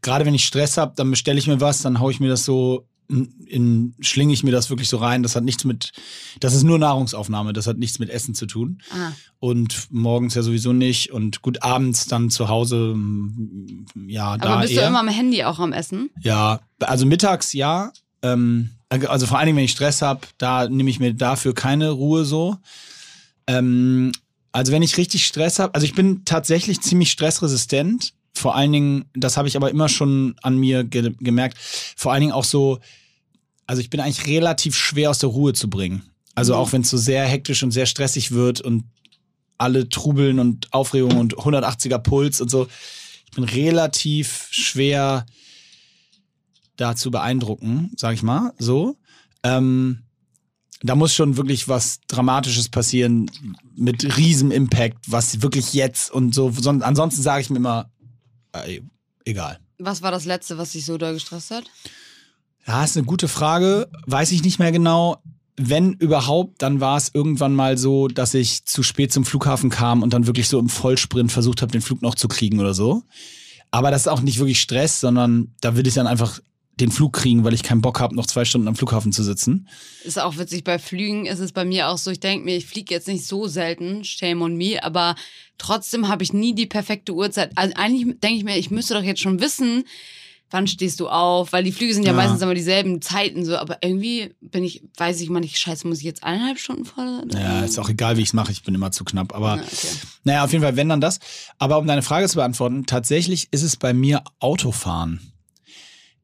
gerade 0.01 0.25
wenn 0.25 0.33
ich 0.33 0.45
Stress 0.45 0.77
habe, 0.77 0.93
dann 0.95 1.11
bestelle 1.11 1.37
ich 1.37 1.47
mir 1.47 1.61
was, 1.61 1.81
dann 1.81 1.99
haue 1.99 2.11
ich 2.11 2.19
mir 2.19 2.29
das 2.29 2.43
so 2.43 2.87
in, 3.07 3.33
in 3.45 3.93
schlinge 3.99 4.33
ich 4.33 4.43
mir 4.43 4.51
das 4.51 4.69
wirklich 4.69 4.87
so 4.87 4.97
rein. 4.97 5.21
Das 5.21 5.35
hat 5.35 5.43
nichts 5.43 5.63
mit, 5.63 5.91
das 6.39 6.55
ist 6.55 6.63
nur 6.63 6.79
Nahrungsaufnahme, 6.79 7.53
das 7.53 7.67
hat 7.67 7.77
nichts 7.77 7.99
mit 7.99 8.09
Essen 8.09 8.33
zu 8.33 8.45
tun. 8.45 8.81
Ah. 8.91 9.11
Und 9.39 9.87
morgens 9.91 10.33
ja 10.33 10.41
sowieso 10.41 10.73
nicht. 10.73 11.11
Und 11.11 11.41
gut, 11.41 11.61
abends 11.61 12.05
dann 12.05 12.29
zu 12.29 12.47
Hause, 12.47 12.95
ja, 14.07 14.37
da 14.37 14.49
Aber 14.49 14.61
bist 14.61 14.73
eher. 14.73 14.83
du 14.83 14.87
immer 14.87 14.99
am 15.01 15.09
Handy 15.09 15.43
auch 15.43 15.59
am 15.59 15.73
Essen? 15.73 16.09
Ja, 16.21 16.61
also 16.79 17.05
mittags 17.05 17.53
ja. 17.53 17.91
Ähm, 18.23 18.71
Also 18.89 19.27
vor 19.27 19.37
allen 19.37 19.47
Dingen, 19.47 19.57
wenn 19.57 19.65
ich 19.65 19.71
Stress 19.71 20.01
habe, 20.01 20.21
da 20.37 20.67
nehme 20.69 20.89
ich 20.89 20.99
mir 20.99 21.13
dafür 21.13 21.53
keine 21.53 21.89
Ruhe 21.91 22.23
so. 22.25 22.57
Ähm, 23.47 24.11
also 24.51 24.71
wenn 24.71 24.81
ich 24.81 24.97
richtig 24.97 25.25
Stress 25.25 25.59
habe, 25.59 25.73
also 25.73 25.85
ich 25.85 25.95
bin 25.95 26.25
tatsächlich 26.25 26.81
ziemlich 26.81 27.11
stressresistent. 27.11 28.13
Vor 28.33 28.55
allen 28.55 28.71
Dingen, 28.71 29.05
das 29.13 29.37
habe 29.37 29.47
ich 29.47 29.55
aber 29.55 29.69
immer 29.69 29.89
schon 29.89 30.35
an 30.41 30.57
mir 30.57 30.83
ge 30.83 31.13
gemerkt. 31.19 31.57
Vor 31.59 32.11
allen 32.11 32.21
Dingen 32.21 32.33
auch 32.33 32.43
so, 32.43 32.79
also 33.67 33.81
ich 33.81 33.89
bin 33.89 33.99
eigentlich 33.99 34.27
relativ 34.27 34.75
schwer 34.75 35.09
aus 35.09 35.19
der 35.19 35.29
Ruhe 35.29 35.53
zu 35.53 35.69
bringen. 35.69 36.03
Also 36.35 36.55
auch 36.55 36.71
wenn 36.71 36.81
es 36.81 36.89
so 36.89 36.97
sehr 36.97 37.25
hektisch 37.25 37.61
und 37.63 37.71
sehr 37.71 37.85
stressig 37.85 38.31
wird 38.31 38.61
und 38.61 38.85
alle 39.57 39.89
Trubeln 39.89 40.39
und 40.39 40.73
Aufregung 40.73 41.17
und 41.17 41.35
180er 41.35 41.99
Puls 41.99 42.41
und 42.41 42.49
so. 42.49 42.67
Ich 43.25 43.31
bin 43.31 43.43
relativ 43.43 44.47
schwer 44.49 45.25
da 46.77 46.95
zu 46.95 47.11
beeindrucken, 47.11 47.91
sag 47.95 48.15
ich 48.15 48.23
mal, 48.23 48.53
so. 48.57 48.97
Ähm, 49.43 50.03
da 50.83 50.95
muss 50.95 51.13
schon 51.13 51.37
wirklich 51.37 51.67
was 51.67 51.99
Dramatisches 52.07 52.69
passieren 52.69 53.29
mit 53.75 54.17
riesem 54.17 54.51
Impact, 54.51 54.99
was 55.07 55.41
wirklich 55.41 55.73
jetzt 55.73 56.11
und 56.11 56.33
so. 56.33 56.51
Ansonsten 56.65 57.21
sage 57.21 57.41
ich 57.41 57.49
mir 57.49 57.57
immer, 57.57 57.89
ey, 58.53 58.83
egal. 59.25 59.59
Was 59.79 60.01
war 60.01 60.11
das 60.11 60.25
Letzte, 60.25 60.57
was 60.57 60.71
dich 60.71 60.85
so 60.85 60.97
da 60.97 61.11
gestresst 61.11 61.51
hat? 61.51 61.65
Ja, 62.67 62.83
ist 62.83 62.97
eine 62.97 63.05
gute 63.05 63.27
Frage. 63.27 63.89
Weiß 64.05 64.31
ich 64.31 64.43
nicht 64.43 64.59
mehr 64.59 64.71
genau 64.71 65.21
wenn 65.57 65.93
überhaupt, 65.93 66.61
dann 66.61 66.79
war 66.79 66.97
es 66.97 67.11
irgendwann 67.13 67.53
mal 67.53 67.77
so, 67.77 68.07
dass 68.07 68.33
ich 68.33 68.65
zu 68.65 68.83
spät 68.83 69.11
zum 69.11 69.25
Flughafen 69.25 69.69
kam 69.69 70.01
und 70.01 70.13
dann 70.13 70.25
wirklich 70.25 70.47
so 70.47 70.59
im 70.59 70.69
Vollsprint 70.69 71.31
versucht 71.31 71.61
habe, 71.61 71.71
den 71.71 71.81
Flug 71.81 72.01
noch 72.01 72.15
zu 72.15 72.27
kriegen 72.27 72.59
oder 72.59 72.73
so. 72.73 73.03
Aber 73.69 73.91
das 73.91 74.01
ist 74.01 74.07
auch 74.07 74.21
nicht 74.21 74.39
wirklich 74.39 74.61
Stress, 74.61 74.99
sondern 74.99 75.53
da 75.61 75.75
will 75.75 75.85
ich 75.85 75.93
dann 75.93 76.07
einfach 76.07 76.39
den 76.79 76.91
Flug 76.91 77.13
kriegen, 77.13 77.43
weil 77.43 77.53
ich 77.53 77.63
keinen 77.63 77.81
Bock 77.81 77.99
habe, 77.99 78.15
noch 78.15 78.25
zwei 78.25 78.45
Stunden 78.45 78.67
am 78.67 78.75
Flughafen 78.75 79.11
zu 79.11 79.23
sitzen. 79.23 79.67
Ist 80.03 80.19
auch 80.19 80.37
witzig, 80.37 80.63
bei 80.63 80.79
Flügen 80.79 81.25
ist 81.25 81.39
es 81.39 81.51
bei 81.51 81.65
mir 81.65 81.89
auch 81.89 81.97
so, 81.97 82.11
ich 82.11 82.19
denke 82.19 82.45
mir, 82.45 82.55
ich 82.55 82.65
fliege 82.65 82.93
jetzt 82.93 83.07
nicht 83.07 83.25
so 83.25 83.47
selten, 83.47 84.03
shame 84.03 84.41
on 84.41 84.55
me, 84.55 84.83
aber 84.83 85.15
trotzdem 85.57 86.07
habe 86.07 86.23
ich 86.23 86.33
nie 86.33 86.55
die 86.55 86.65
perfekte 86.65 87.13
Uhrzeit. 87.13 87.51
Also 87.55 87.75
eigentlich 87.75 88.19
denke 88.19 88.37
ich 88.37 88.43
mir, 88.43 88.57
ich 88.57 88.71
müsste 88.71 88.93
doch 88.93 89.03
jetzt 89.03 89.21
schon 89.21 89.39
wissen, 89.39 89.83
wann 90.51 90.67
stehst 90.67 90.99
du 90.99 91.07
auf? 91.07 91.53
Weil 91.53 91.63
die 91.63 91.71
Flüge 91.71 91.93
sind 91.93 92.03
ja, 92.03 92.11
ja, 92.11 92.17
meistens 92.17 92.41
immer 92.41 92.53
dieselben 92.53 93.01
Zeiten 93.01 93.45
so, 93.45 93.57
aber 93.57 93.77
irgendwie 93.81 94.35
bin 94.41 94.63
ich, 94.63 94.83
weiß 94.97 95.21
ich 95.21 95.29
mal 95.29 95.39
nicht, 95.39 95.57
scheiße, 95.57 95.87
muss 95.87 95.99
ich 95.99 96.03
jetzt 96.03 96.23
eineinhalb 96.23 96.59
Stunden 96.59 96.85
vor? 96.85 97.23
Ja, 97.33 97.61
ist 97.61 97.79
auch 97.79 97.89
egal, 97.89 98.17
wie 98.17 98.21
ich 98.21 98.29
es 98.29 98.33
mache, 98.33 98.51
ich 98.51 98.63
bin 98.63 98.75
immer 98.75 98.91
zu 98.91 99.03
knapp. 99.03 99.33
Aber 99.33 99.57
ja, 99.57 99.63
okay. 99.63 99.87
naja, 100.23 100.43
auf 100.43 100.51
jeden 100.51 100.63
Fall, 100.63 100.75
wenn 100.75 100.89
dann 100.89 101.01
das. 101.01 101.19
Aber 101.57 101.77
um 101.77 101.87
deine 101.87 102.01
Frage 102.01 102.27
zu 102.27 102.35
beantworten, 102.35 102.85
tatsächlich 102.85 103.47
ist 103.51 103.63
es 103.63 103.77
bei 103.77 103.93
mir 103.93 104.23
Autofahren. 104.39 105.30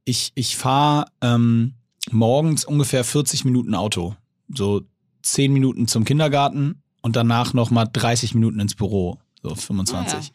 Ich, 0.08 0.32
ich 0.36 0.56
fahre 0.56 1.08
ähm, 1.20 1.74
morgens 2.12 2.64
ungefähr 2.64 3.04
40 3.04 3.44
Minuten 3.44 3.76
Auto. 3.76 4.16
So 4.48 4.84
10 5.24 5.52
Minuten 5.52 5.90
zum 5.90 6.06
Kindergarten 6.06 6.82
und 7.02 7.18
danach 7.18 7.54
nochmal 7.54 7.90
30 7.92 8.34
Minuten 8.34 8.62
ins 8.62 8.74
Büro. 8.74 9.20
So 9.44 9.54
25. 9.54 10.14
Ah, 10.14 10.22
ja. 10.22 10.30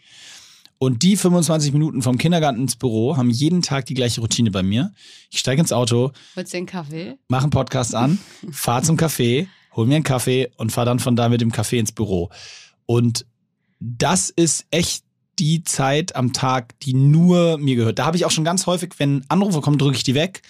Und 0.76 1.02
die 1.02 1.16
25 1.16 1.72
Minuten 1.72 2.02
vom 2.02 2.18
Kindergarten 2.18 2.60
ins 2.60 2.76
Büro 2.76 3.16
haben 3.16 3.30
jeden 3.30 3.62
Tag 3.62 3.86
die 3.86 3.94
gleiche 3.94 4.20
Routine 4.20 4.50
bei 4.50 4.62
mir. 4.62 4.92
Ich 5.30 5.38
steige 5.38 5.62
ins 5.62 5.72
Auto, 5.72 6.12
Holst 6.36 6.52
dir 6.52 6.58
einen 6.58 6.66
Kaffee? 6.66 7.16
Mach 7.28 7.42
einen 7.42 7.50
Podcast 7.50 7.94
an, 7.94 8.18
fahr 8.50 8.82
zum 8.82 8.98
Café, 8.98 9.46
hol 9.74 9.86
mir 9.86 9.94
einen 9.94 10.04
Kaffee 10.04 10.50
und 10.58 10.70
fahr 10.70 10.84
dann 10.84 10.98
von 10.98 11.16
da 11.16 11.30
mit 11.30 11.40
dem 11.40 11.50
Kaffee 11.50 11.78
ins 11.78 11.92
Büro. 11.92 12.28
Und 12.84 13.24
das 13.80 14.28
ist 14.28 14.66
echt 14.70 15.02
die 15.38 15.64
Zeit 15.64 16.14
am 16.16 16.32
Tag, 16.32 16.78
die 16.80 16.94
nur 16.94 17.58
mir 17.58 17.76
gehört. 17.76 17.98
Da 17.98 18.06
habe 18.06 18.16
ich 18.16 18.24
auch 18.24 18.30
schon 18.30 18.44
ganz 18.44 18.66
häufig, 18.66 18.94
wenn 18.98 19.24
Anrufe 19.28 19.60
kommen, 19.60 19.78
drücke 19.78 19.96
ich 19.96 20.04
die 20.04 20.14
weg. 20.14 20.42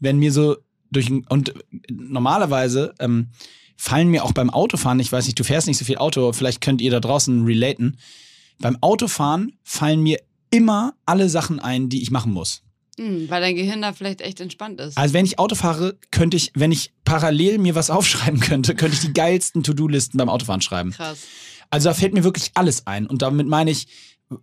Wenn 0.00 0.18
mir 0.18 0.32
so 0.32 0.56
durch 0.90 1.10
und 1.10 1.54
normalerweise 1.90 2.94
ähm, 2.98 3.28
fallen 3.76 4.08
mir 4.08 4.24
auch 4.24 4.32
beim 4.32 4.50
Autofahren, 4.50 5.00
ich 5.00 5.12
weiß 5.12 5.26
nicht, 5.26 5.38
du 5.38 5.44
fährst 5.44 5.66
nicht 5.66 5.78
so 5.78 5.84
viel 5.84 5.98
Auto, 5.98 6.32
vielleicht 6.32 6.60
könnt 6.60 6.80
ihr 6.80 6.90
da 6.90 7.00
draußen 7.00 7.44
relaten 7.44 7.98
beim 8.60 8.76
Autofahren 8.80 9.52
fallen 9.62 10.02
mir 10.02 10.20
immer 10.50 10.94
alle 11.06 11.28
Sachen 11.28 11.60
ein, 11.60 11.88
die 11.88 12.02
ich 12.02 12.10
machen 12.10 12.32
muss. 12.32 12.62
Mhm, 12.98 13.30
weil 13.30 13.40
dein 13.40 13.54
Gehirn 13.54 13.82
da 13.82 13.92
vielleicht 13.92 14.20
echt 14.20 14.40
entspannt 14.40 14.80
ist. 14.80 14.98
Also 14.98 15.14
wenn 15.14 15.24
ich 15.24 15.38
Auto 15.38 15.54
fahre, 15.54 15.96
könnte 16.10 16.36
ich, 16.36 16.50
wenn 16.54 16.72
ich 16.72 16.92
parallel 17.04 17.58
mir 17.58 17.74
was 17.74 17.90
aufschreiben 17.90 18.40
könnte, 18.40 18.74
könnte 18.74 18.94
ich 18.94 19.00
die 19.00 19.12
geilsten 19.12 19.62
To-Do-Listen 19.62 20.18
beim 20.18 20.28
Autofahren 20.28 20.60
schreiben. 20.60 20.90
Krass. 20.90 21.20
Also 21.70 21.90
da 21.90 21.94
fällt 21.94 22.14
mir 22.14 22.24
wirklich 22.24 22.50
alles 22.54 22.86
ein. 22.86 23.06
Und 23.06 23.22
damit 23.22 23.46
meine 23.46 23.70
ich 23.70 23.86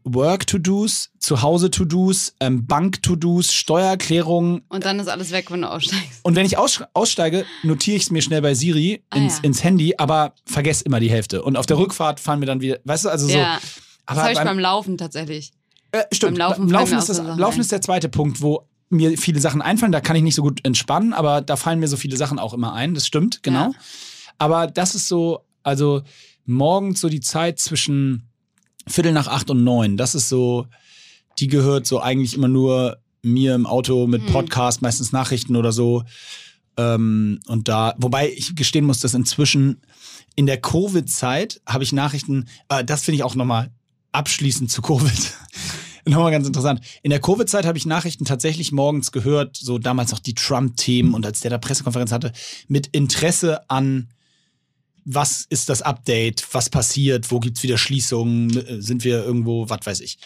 Work-To-Dos, 0.03 1.11
Zuhause-To-Dos, 1.19 2.35
ähm, 2.39 2.65
Bank-To-Dos, 2.65 3.53
Steuererklärungen. 3.53 4.63
Und 4.69 4.85
dann 4.85 4.99
ist 4.99 5.07
alles 5.07 5.31
weg, 5.31 5.51
wenn 5.51 5.61
du 5.61 5.69
aussteigst. 5.69 6.21
Und 6.23 6.35
wenn 6.35 6.45
ich 6.45 6.57
aussteige, 6.57 7.45
notiere 7.63 7.97
ich 7.97 8.03
es 8.03 8.11
mir 8.11 8.21
schnell 8.21 8.41
bei 8.41 8.55
Siri 8.55 9.03
ins, 9.13 9.35
ah, 9.35 9.37
ja. 9.37 9.43
ins 9.43 9.63
Handy, 9.63 9.95
aber 9.97 10.33
vergesse 10.45 10.83
immer 10.85 10.99
die 10.99 11.11
Hälfte. 11.11 11.43
Und 11.43 11.55
auf 11.55 11.67
der 11.67 11.77
Rückfahrt 11.77 12.19
fahren 12.19 12.39
wir 12.39 12.47
dann 12.47 12.61
wieder, 12.61 12.79
weißt 12.83 13.05
du, 13.05 13.09
also 13.09 13.27
so. 13.27 13.37
Ja. 13.37 13.59
Aber 14.07 14.15
das 14.15 14.23
habe 14.23 14.33
ich 14.33 14.39
beim, 14.39 14.59
Laufen 14.59 14.97
tatsächlich. 14.97 15.51
Äh, 15.91 16.03
stimmt, 16.11 16.37
beim 16.37 16.49
Laufen, 16.49 16.69
Laufen, 16.69 16.97
ist, 16.97 17.09
das, 17.09 17.19
Laufen 17.19 17.61
ist 17.61 17.71
der 17.71 17.81
zweite 17.81 18.09
Punkt, 18.09 18.41
wo 18.41 18.67
mir 18.89 19.17
viele 19.17 19.39
Sachen 19.39 19.61
einfallen. 19.61 19.91
Da 19.91 20.01
kann 20.01 20.15
ich 20.15 20.23
nicht 20.23 20.35
so 20.35 20.41
gut 20.41 20.65
entspannen, 20.65 21.13
aber 21.13 21.41
da 21.41 21.55
fallen 21.55 21.79
mir 21.79 21.87
so 21.87 21.97
viele 21.97 22.17
Sachen 22.17 22.39
auch 22.39 22.53
immer 22.53 22.73
ein. 22.73 22.93
Das 22.93 23.05
stimmt, 23.05 23.43
genau. 23.43 23.69
Ja. 23.69 23.71
Aber 24.37 24.67
das 24.67 24.95
ist 24.95 25.07
so, 25.07 25.45
also 25.63 26.01
morgens 26.45 27.01
so 27.01 27.09
die 27.09 27.19
Zeit 27.19 27.59
zwischen 27.59 28.29
Viertel 28.87 29.13
nach 29.13 29.27
acht 29.27 29.49
und 29.49 29.63
neun, 29.63 29.97
das 29.97 30.15
ist 30.15 30.29
so, 30.29 30.67
die 31.39 31.47
gehört 31.47 31.85
so 31.87 31.99
eigentlich 31.99 32.35
immer 32.35 32.47
nur 32.47 32.97
mir 33.21 33.55
im 33.55 33.65
Auto 33.65 34.07
mit 34.07 34.23
hm. 34.23 34.31
Podcast, 34.31 34.79
hm. 34.79 34.85
meistens 34.85 35.11
Nachrichten 35.11 35.55
oder 35.55 35.71
so. 35.71 36.03
Ähm, 36.77 37.39
und 37.47 37.67
da, 37.67 37.95
wobei 37.97 38.31
ich 38.31 38.55
gestehen 38.55 38.85
muss, 38.85 38.99
dass 38.99 39.13
inzwischen 39.13 39.81
in 40.35 40.45
der 40.45 40.59
Covid-Zeit 40.59 41.61
habe 41.65 41.83
ich 41.83 41.93
Nachrichten, 41.93 42.47
äh, 42.69 42.83
das 42.83 43.03
finde 43.03 43.15
ich 43.17 43.23
auch 43.23 43.35
nochmal 43.35 43.71
abschließend 44.11 44.69
zu 44.69 44.81
Covid. 44.81 45.33
nochmal 46.05 46.31
ganz 46.31 46.45
interessant. 46.47 46.81
In 47.01 47.09
der 47.09 47.19
Covid-Zeit 47.19 47.65
habe 47.65 47.77
ich 47.77 47.85
Nachrichten 47.85 48.25
tatsächlich 48.25 48.71
morgens 48.71 49.11
gehört, 49.11 49.57
so 49.57 49.79
damals 49.79 50.11
noch 50.11 50.19
die 50.19 50.35
Trump-Themen 50.35 51.13
und 51.13 51.25
als 51.25 51.39
der 51.39 51.51
da 51.51 51.57
Pressekonferenz 51.57 52.11
hatte, 52.11 52.31
mit 52.67 52.87
Interesse 52.87 53.69
an 53.69 54.09
was 55.05 55.45
ist 55.49 55.69
das 55.69 55.81
Update, 55.81 56.45
was 56.51 56.69
passiert, 56.69 57.31
wo 57.31 57.39
gibt's 57.39 57.63
wieder 57.63 57.77
Schließungen, 57.77 58.81
sind 58.81 59.03
wir 59.03 59.23
irgendwo, 59.23 59.69
was 59.69 59.85
weiß 59.85 60.01
ich. 60.01 60.17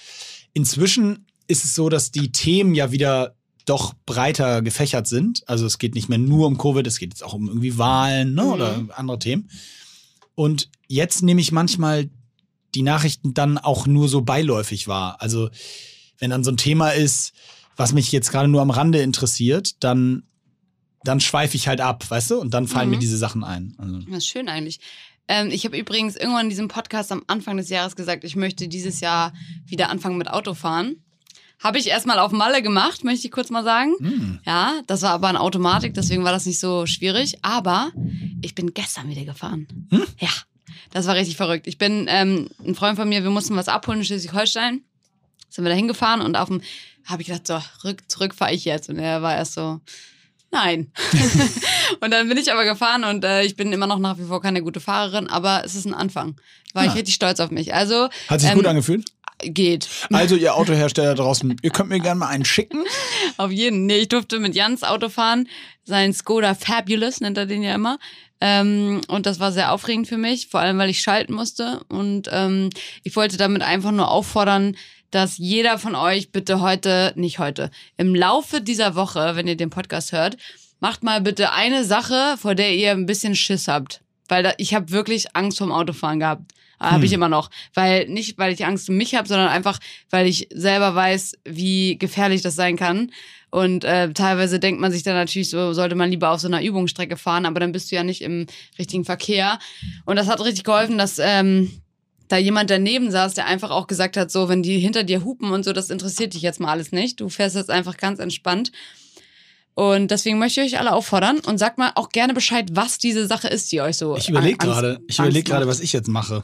Inzwischen 0.53 1.25
ist 1.47 1.65
es 1.65 1.75
so, 1.75 1.89
dass 1.89 2.11
die 2.11 2.31
Themen 2.31 2.73
ja 2.73 2.91
wieder 2.91 3.35
doch 3.65 3.93
breiter 4.05 4.61
gefächert 4.61 5.07
sind. 5.07 5.43
Also 5.47 5.65
es 5.65 5.77
geht 5.77 5.95
nicht 5.95 6.09
mehr 6.09 6.17
nur 6.17 6.47
um 6.47 6.57
Covid, 6.57 6.87
es 6.87 6.97
geht 6.97 7.13
jetzt 7.13 7.23
auch 7.23 7.33
um 7.33 7.47
irgendwie 7.47 7.77
Wahlen 7.77 8.33
ne, 8.33 8.43
mhm. 8.43 8.49
oder 8.49 8.85
andere 8.95 9.19
Themen. 9.19 9.49
Und 10.33 10.69
jetzt 10.87 11.21
nehme 11.21 11.41
ich 11.41 11.51
manchmal 11.51 12.09
die 12.73 12.81
Nachrichten 12.81 13.33
dann 13.33 13.57
auch 13.57 13.85
nur 13.85 14.07
so 14.07 14.21
beiläufig 14.21 14.87
wahr. 14.87 15.17
Also 15.19 15.49
wenn 16.17 16.31
dann 16.31 16.43
so 16.43 16.51
ein 16.51 16.57
Thema 16.57 16.91
ist, 16.91 17.33
was 17.75 17.93
mich 17.93 18.11
jetzt 18.11 18.31
gerade 18.31 18.47
nur 18.47 18.61
am 18.61 18.71
Rande 18.71 19.01
interessiert, 19.01 19.83
dann, 19.83 20.23
dann 21.03 21.19
schweife 21.19 21.55
ich 21.55 21.67
halt 21.67 21.81
ab, 21.81 22.09
weißt 22.09 22.31
du? 22.31 22.39
Und 22.39 22.53
dann 22.53 22.67
fallen 22.67 22.89
mhm. 22.89 22.95
mir 22.95 22.99
diese 22.99 23.17
Sachen 23.17 23.43
ein. 23.43 23.75
Also. 23.77 23.99
Das 23.99 24.19
ist 24.19 24.27
schön 24.27 24.49
eigentlich. 24.49 24.79
Ähm, 25.27 25.49
ich 25.51 25.63
habe 25.65 25.77
übrigens 25.77 26.15
irgendwann 26.15 26.45
in 26.45 26.49
diesem 26.49 26.67
Podcast 26.67 27.11
am 27.11 27.23
Anfang 27.27 27.57
des 27.57 27.69
Jahres 27.69 27.95
gesagt, 27.95 28.23
ich 28.23 28.35
möchte 28.35 28.67
dieses 28.67 28.99
Jahr 28.99 29.31
wieder 29.65 29.89
anfangen 29.89 30.17
mit 30.17 30.29
Autofahren. 30.29 31.03
Habe 31.59 31.77
ich 31.77 31.87
erstmal 31.87 32.19
auf 32.19 32.31
Malle 32.31 32.61
gemacht, 32.61 33.03
möchte 33.03 33.27
ich 33.27 33.31
kurz 33.31 33.49
mal 33.49 33.65
sagen. 33.65 33.91
Mm. 33.99 34.39
Ja, 34.45 34.81
das 34.87 35.01
war 35.01 35.11
aber 35.11 35.27
eine 35.27 35.41
Automatik, 35.41 35.93
deswegen 35.93 36.23
war 36.23 36.31
das 36.31 36.45
nicht 36.45 36.59
so 36.59 36.85
schwierig. 36.85 37.37
Aber 37.43 37.91
ich 38.41 38.55
bin 38.55 38.73
gestern 38.73 39.09
wieder 39.09 39.25
gefahren. 39.25 39.67
Hm? 39.91 40.03
Ja, 40.19 40.29
das 40.91 41.05
war 41.05 41.15
richtig 41.15 41.35
verrückt. 41.35 41.67
Ich 41.67 41.77
bin, 41.77 42.05
ähm, 42.09 42.49
ein 42.65 42.75
Freund 42.75 42.97
von 42.97 43.09
mir, 43.09 43.23
wir 43.23 43.29
mussten 43.29 43.55
was 43.55 43.67
abholen 43.67 43.99
in 43.99 44.05
Schleswig-Holstein. 44.05 44.81
Sind 45.49 45.65
wir 45.65 45.69
da 45.69 45.75
hingefahren 45.75 46.21
und 46.21 46.37
auf 46.37 46.47
dem, 46.47 46.61
habe 47.05 47.21
ich 47.21 47.27
gedacht, 47.27 47.45
so, 47.45 47.59
rück, 47.83 48.09
zurück 48.09 48.33
fahre 48.33 48.53
ich 48.53 48.65
jetzt. 48.65 48.89
Und 48.89 48.97
er 48.97 49.21
war 49.21 49.35
erst 49.35 49.53
so, 49.53 49.81
nein. 50.51 50.91
und 52.01 52.11
dann 52.11 52.27
bin 52.27 52.37
ich 52.37 52.51
aber 52.51 52.65
gefahren 52.65 53.03
und 53.03 53.23
äh, 53.23 53.43
ich 53.43 53.55
bin 53.55 53.71
immer 53.71 53.87
noch 53.87 53.99
nach 53.99 54.17
wie 54.17 54.25
vor 54.25 54.41
keine 54.41 54.61
gute 54.61 54.79
Fahrerin, 54.79 55.27
aber 55.27 55.63
es 55.65 55.75
ist 55.75 55.85
ein 55.85 55.93
Anfang. 55.93 56.35
War 56.73 56.85
ja. 56.85 56.91
ich 56.91 56.97
richtig 56.97 57.15
stolz 57.15 57.39
auf 57.39 57.51
mich. 57.51 57.73
Also 57.73 58.09
hat 58.27 58.41
sich 58.41 58.49
ähm, 58.49 58.57
gut 58.57 58.67
angefühlt 58.67 59.11
geht. 59.39 59.87
Also 60.11 60.35
ihr 60.37 60.55
Autohersteller 60.55 61.15
draußen, 61.15 61.55
ihr 61.61 61.69
könnt 61.71 61.89
mir 61.89 61.99
gerne 61.99 62.19
mal 62.19 62.27
einen 62.27 62.45
schicken. 62.45 62.83
Auf 63.37 63.51
jeden. 63.51 63.85
Nee, 63.85 63.97
ich 63.97 64.09
durfte 64.09 64.39
mit 64.39 64.55
Jans 64.55 64.83
Auto 64.83 65.09
fahren. 65.09 65.47
Sein 65.83 66.13
Skoda 66.13 66.55
Fabulous 66.55 67.21
nennt 67.21 67.37
er 67.37 67.45
den 67.45 67.63
ja 67.63 67.73
immer. 67.73 67.97
Ähm, 68.41 69.01
und 69.07 69.25
das 69.25 69.39
war 69.39 69.51
sehr 69.51 69.73
aufregend 69.73 70.07
für 70.07 70.17
mich, 70.17 70.47
vor 70.47 70.59
allem 70.61 70.77
weil 70.77 70.89
ich 70.89 71.01
schalten 71.01 71.33
musste. 71.33 71.81
Und 71.89 72.29
ähm, 72.31 72.69
ich 73.03 73.15
wollte 73.15 73.37
damit 73.37 73.61
einfach 73.61 73.91
nur 73.91 74.09
auffordern, 74.09 74.77
dass 75.11 75.37
jeder 75.37 75.77
von 75.79 75.95
euch 75.95 76.31
bitte 76.31 76.61
heute, 76.61 77.13
nicht 77.15 77.39
heute, 77.39 77.71
im 77.97 78.15
Laufe 78.15 78.61
dieser 78.61 78.95
Woche, 78.95 79.35
wenn 79.35 79.47
ihr 79.47 79.57
den 79.57 79.69
Podcast 79.69 80.11
hört, 80.11 80.37
macht 80.79 81.03
mal 81.03 81.21
bitte 81.21 81.51
eine 81.51 81.83
Sache, 81.83 82.35
vor 82.37 82.55
der 82.55 82.73
ihr 82.75 82.91
ein 82.91 83.05
bisschen 83.05 83.35
Schiss 83.35 83.67
habt. 83.67 84.01
Weil 84.27 84.43
da, 84.43 84.53
ich 84.57 84.73
habe 84.73 84.91
wirklich 84.91 85.35
Angst 85.35 85.57
vorm 85.57 85.71
Autofahren 85.71 86.19
gehabt. 86.19 86.51
Hm. 86.79 86.91
Habe 86.91 87.05
ich 87.05 87.13
immer 87.13 87.29
noch. 87.29 87.49
Weil 87.73 88.07
nicht, 88.07 88.37
weil 88.37 88.53
ich 88.53 88.65
Angst 88.65 88.89
um 88.89 88.95
mich 88.95 89.15
habe, 89.15 89.27
sondern 89.27 89.49
einfach, 89.49 89.79
weil 90.09 90.27
ich 90.27 90.47
selber 90.53 90.95
weiß, 90.95 91.33
wie 91.45 91.97
gefährlich 91.97 92.41
das 92.41 92.55
sein 92.55 92.77
kann. 92.77 93.11
Und 93.51 93.83
äh, 93.83 94.13
teilweise 94.13 94.59
denkt 94.59 94.79
man 94.79 94.91
sich 94.91 95.03
dann 95.03 95.15
natürlich 95.15 95.49
so, 95.49 95.73
sollte 95.73 95.95
man 95.95 96.11
lieber 96.11 96.29
auf 96.29 96.39
so 96.39 96.47
einer 96.47 96.61
Übungsstrecke 96.61 97.17
fahren, 97.17 97.47
aber 97.47 97.59
dann 97.59 97.71
bist 97.71 97.91
du 97.91 97.95
ja 97.95 98.03
nicht 98.03 98.21
im 98.21 98.45
richtigen 98.77 99.05
Verkehr. 99.05 99.57
Und 100.05 100.17
das 100.17 100.27
hat 100.27 100.43
richtig 100.43 100.63
geholfen, 100.63 100.99
dass 100.99 101.17
ähm, 101.19 101.81
da 102.29 102.37
jemand 102.37 102.69
daneben 102.69 103.11
saß, 103.11 103.33
der 103.33 103.47
einfach 103.47 103.71
auch 103.71 103.87
gesagt 103.87 104.15
hat, 104.15 104.31
so, 104.31 104.47
wenn 104.47 104.63
die 104.63 104.79
hinter 104.79 105.03
dir 105.03 105.25
hupen 105.25 105.51
und 105.51 105.65
so, 105.65 105.73
das 105.73 105.89
interessiert 105.89 106.35
dich 106.35 106.43
jetzt 106.43 106.59
mal 106.59 106.69
alles 106.71 106.91
nicht. 106.91 107.19
Du 107.19 107.27
fährst 107.27 107.55
jetzt 107.55 107.71
einfach 107.71 107.97
ganz 107.97 108.19
entspannt. 108.19 108.71
Und 109.73 110.11
deswegen 110.11 110.37
möchte 110.37 110.61
ich 110.61 110.73
euch 110.73 110.79
alle 110.79 110.93
auffordern 110.93 111.39
und 111.39 111.57
sagt 111.57 111.77
mal 111.79 111.91
auch 111.95 112.09
gerne 112.09 112.33
Bescheid, 112.33 112.67
was 112.73 112.99
diese 112.99 113.25
Sache 113.27 113.47
ist, 113.47 113.71
die 113.71 113.81
euch 113.81 113.97
so. 113.97 114.15
Ich 114.15 114.29
überlege 114.29 114.59
Angst- 114.59 114.65
gerade, 114.65 114.99
ich 115.07 115.17
überlege 115.17 115.49
gerade, 115.49 115.67
was 115.67 115.79
ich 115.79 115.91
jetzt 115.91 116.07
mache. 116.07 116.43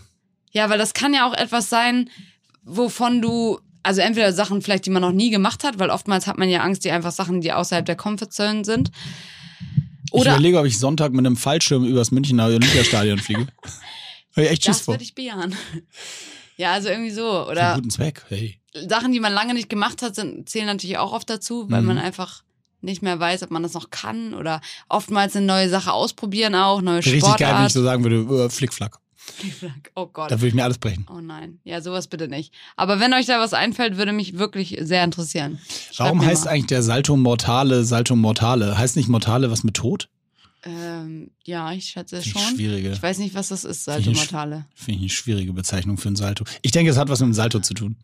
Ja, 0.51 0.69
weil 0.69 0.79
das 0.79 0.93
kann 0.93 1.13
ja 1.13 1.29
auch 1.29 1.33
etwas 1.33 1.69
sein, 1.69 2.09
wovon 2.63 3.21
du, 3.21 3.59
also 3.83 4.01
entweder 4.01 4.33
Sachen 4.33 4.63
vielleicht, 4.63 4.87
die 4.87 4.89
man 4.89 5.03
noch 5.03 5.11
nie 5.11 5.29
gemacht 5.29 5.63
hat, 5.63 5.77
weil 5.77 5.91
oftmals 5.91 6.25
hat 6.25 6.37
man 6.39 6.49
ja 6.49 6.61
Angst, 6.61 6.83
die 6.83 6.91
einfach 6.91 7.11
Sachen, 7.11 7.41
die 7.41 7.51
außerhalb 7.51 7.85
der 7.85 7.95
Comfortzone 7.97 8.65
sind. 8.65 8.89
ich 10.05 10.13
Oder 10.13 10.31
überlege, 10.31 10.57
ob 10.59 10.65
ich 10.65 10.79
Sonntag 10.79 11.11
mit 11.11 11.25
einem 11.25 11.35
Fallschirm 11.35 11.85
übers 11.85 12.09
Münchner 12.11 12.45
Olympiastadion 12.45 13.19
fliege. 13.19 13.45
Ich 14.35 14.49
echt 14.49 14.63
Schiss 14.65 14.79
das 14.79 14.87
würde 14.87 15.03
ich 15.03 15.15
bejahen. 15.15 15.55
Ja, 16.57 16.71
also 16.71 16.87
irgendwie 16.87 17.11
so. 17.11 17.21
Für 17.45 17.51
Oder 17.51 17.75
guten 17.75 17.89
Zweck. 17.89 18.23
Hey. 18.29 18.61
Sachen, 18.87 19.11
die 19.11 19.19
man 19.19 19.33
lange 19.33 19.53
nicht 19.53 19.67
gemacht 19.69 20.01
hat, 20.01 20.15
sind, 20.15 20.47
zählen 20.47 20.67
natürlich 20.67 20.97
auch 20.97 21.11
oft 21.11 21.29
dazu, 21.29 21.69
weil 21.69 21.81
Mhm. 21.81 21.87
man 21.87 21.97
einfach 21.97 22.43
nicht 22.79 23.01
mehr 23.01 23.19
weiß, 23.19 23.43
ob 23.43 23.51
man 23.51 23.61
das 23.61 23.73
noch 23.73 23.89
kann 23.89 24.33
oder 24.33 24.61
oftmals 24.87 25.35
eine 25.35 25.45
neue 25.45 25.67
Sache 25.69 25.91
ausprobieren 25.91 26.55
auch, 26.55 26.81
neue 26.81 26.99
Richtig 26.99 27.21
geil, 27.23 27.23
wenn 27.23 27.33
ich 27.33 27.39
Sportart. 27.49 27.71
so 27.73 27.83
sagen 27.83 28.03
würde, 28.05 28.45
äh, 28.45 28.49
Flickflack. 28.49 28.99
oh 29.95 30.05
Gott. 30.05 30.31
Da 30.31 30.37
würde 30.39 30.47
ich 30.47 30.53
mir 30.53 30.63
alles 30.63 30.77
brechen. 30.77 31.05
Oh 31.11 31.19
nein. 31.19 31.59
Ja, 31.65 31.81
sowas 31.81 32.07
bitte 32.07 32.29
nicht. 32.29 32.53
Aber 32.77 32.99
wenn 33.01 33.13
euch 33.13 33.25
da 33.25 33.39
was 33.39 33.53
einfällt, 33.53 33.97
würde 33.97 34.13
mich 34.13 34.37
wirklich 34.37 34.77
sehr 34.81 35.03
interessieren. 35.03 35.59
Schreibt 35.91 35.99
Warum 35.99 36.25
heißt 36.25 36.45
mal. 36.45 36.51
eigentlich 36.51 36.67
der 36.67 36.83
Salto 36.83 37.17
Mortale 37.17 37.83
Salto 37.83 38.15
Mortale? 38.15 38.77
Heißt 38.77 38.95
nicht 38.95 39.09
Mortale 39.09 39.51
was 39.51 39.63
mit 39.65 39.73
Tod? 39.75 40.07
Ähm, 40.65 41.29
ja, 41.43 41.71
ich 41.73 41.85
schätze 41.85 42.17
es 42.17 42.23
Finde 42.23 42.39
ich 42.39 42.45
schon. 42.47 42.55
schwierige, 42.55 42.91
Ich 42.91 43.01
weiß 43.03 43.19
nicht, 43.19 43.35
was 43.35 43.49
das 43.49 43.63
ist, 43.63 43.83
Finde 43.85 43.99
ich 43.99 44.05
Salto 44.05 44.19
sch- 44.19 44.31
Mortale. 44.33 44.65
finde 44.73 44.93
ich 44.97 45.01
eine 45.01 45.09
schwierige 45.09 45.53
Bezeichnung 45.53 45.97
für 45.97 46.09
ein 46.09 46.15
Salto. 46.15 46.43
Ich 46.63 46.71
denke, 46.71 46.89
es 46.91 46.97
hat 46.97 47.07
was 47.09 47.19
mit 47.19 47.27
dem 47.27 47.33
Salto 47.33 47.59
zu 47.59 47.73
tun. 47.75 47.97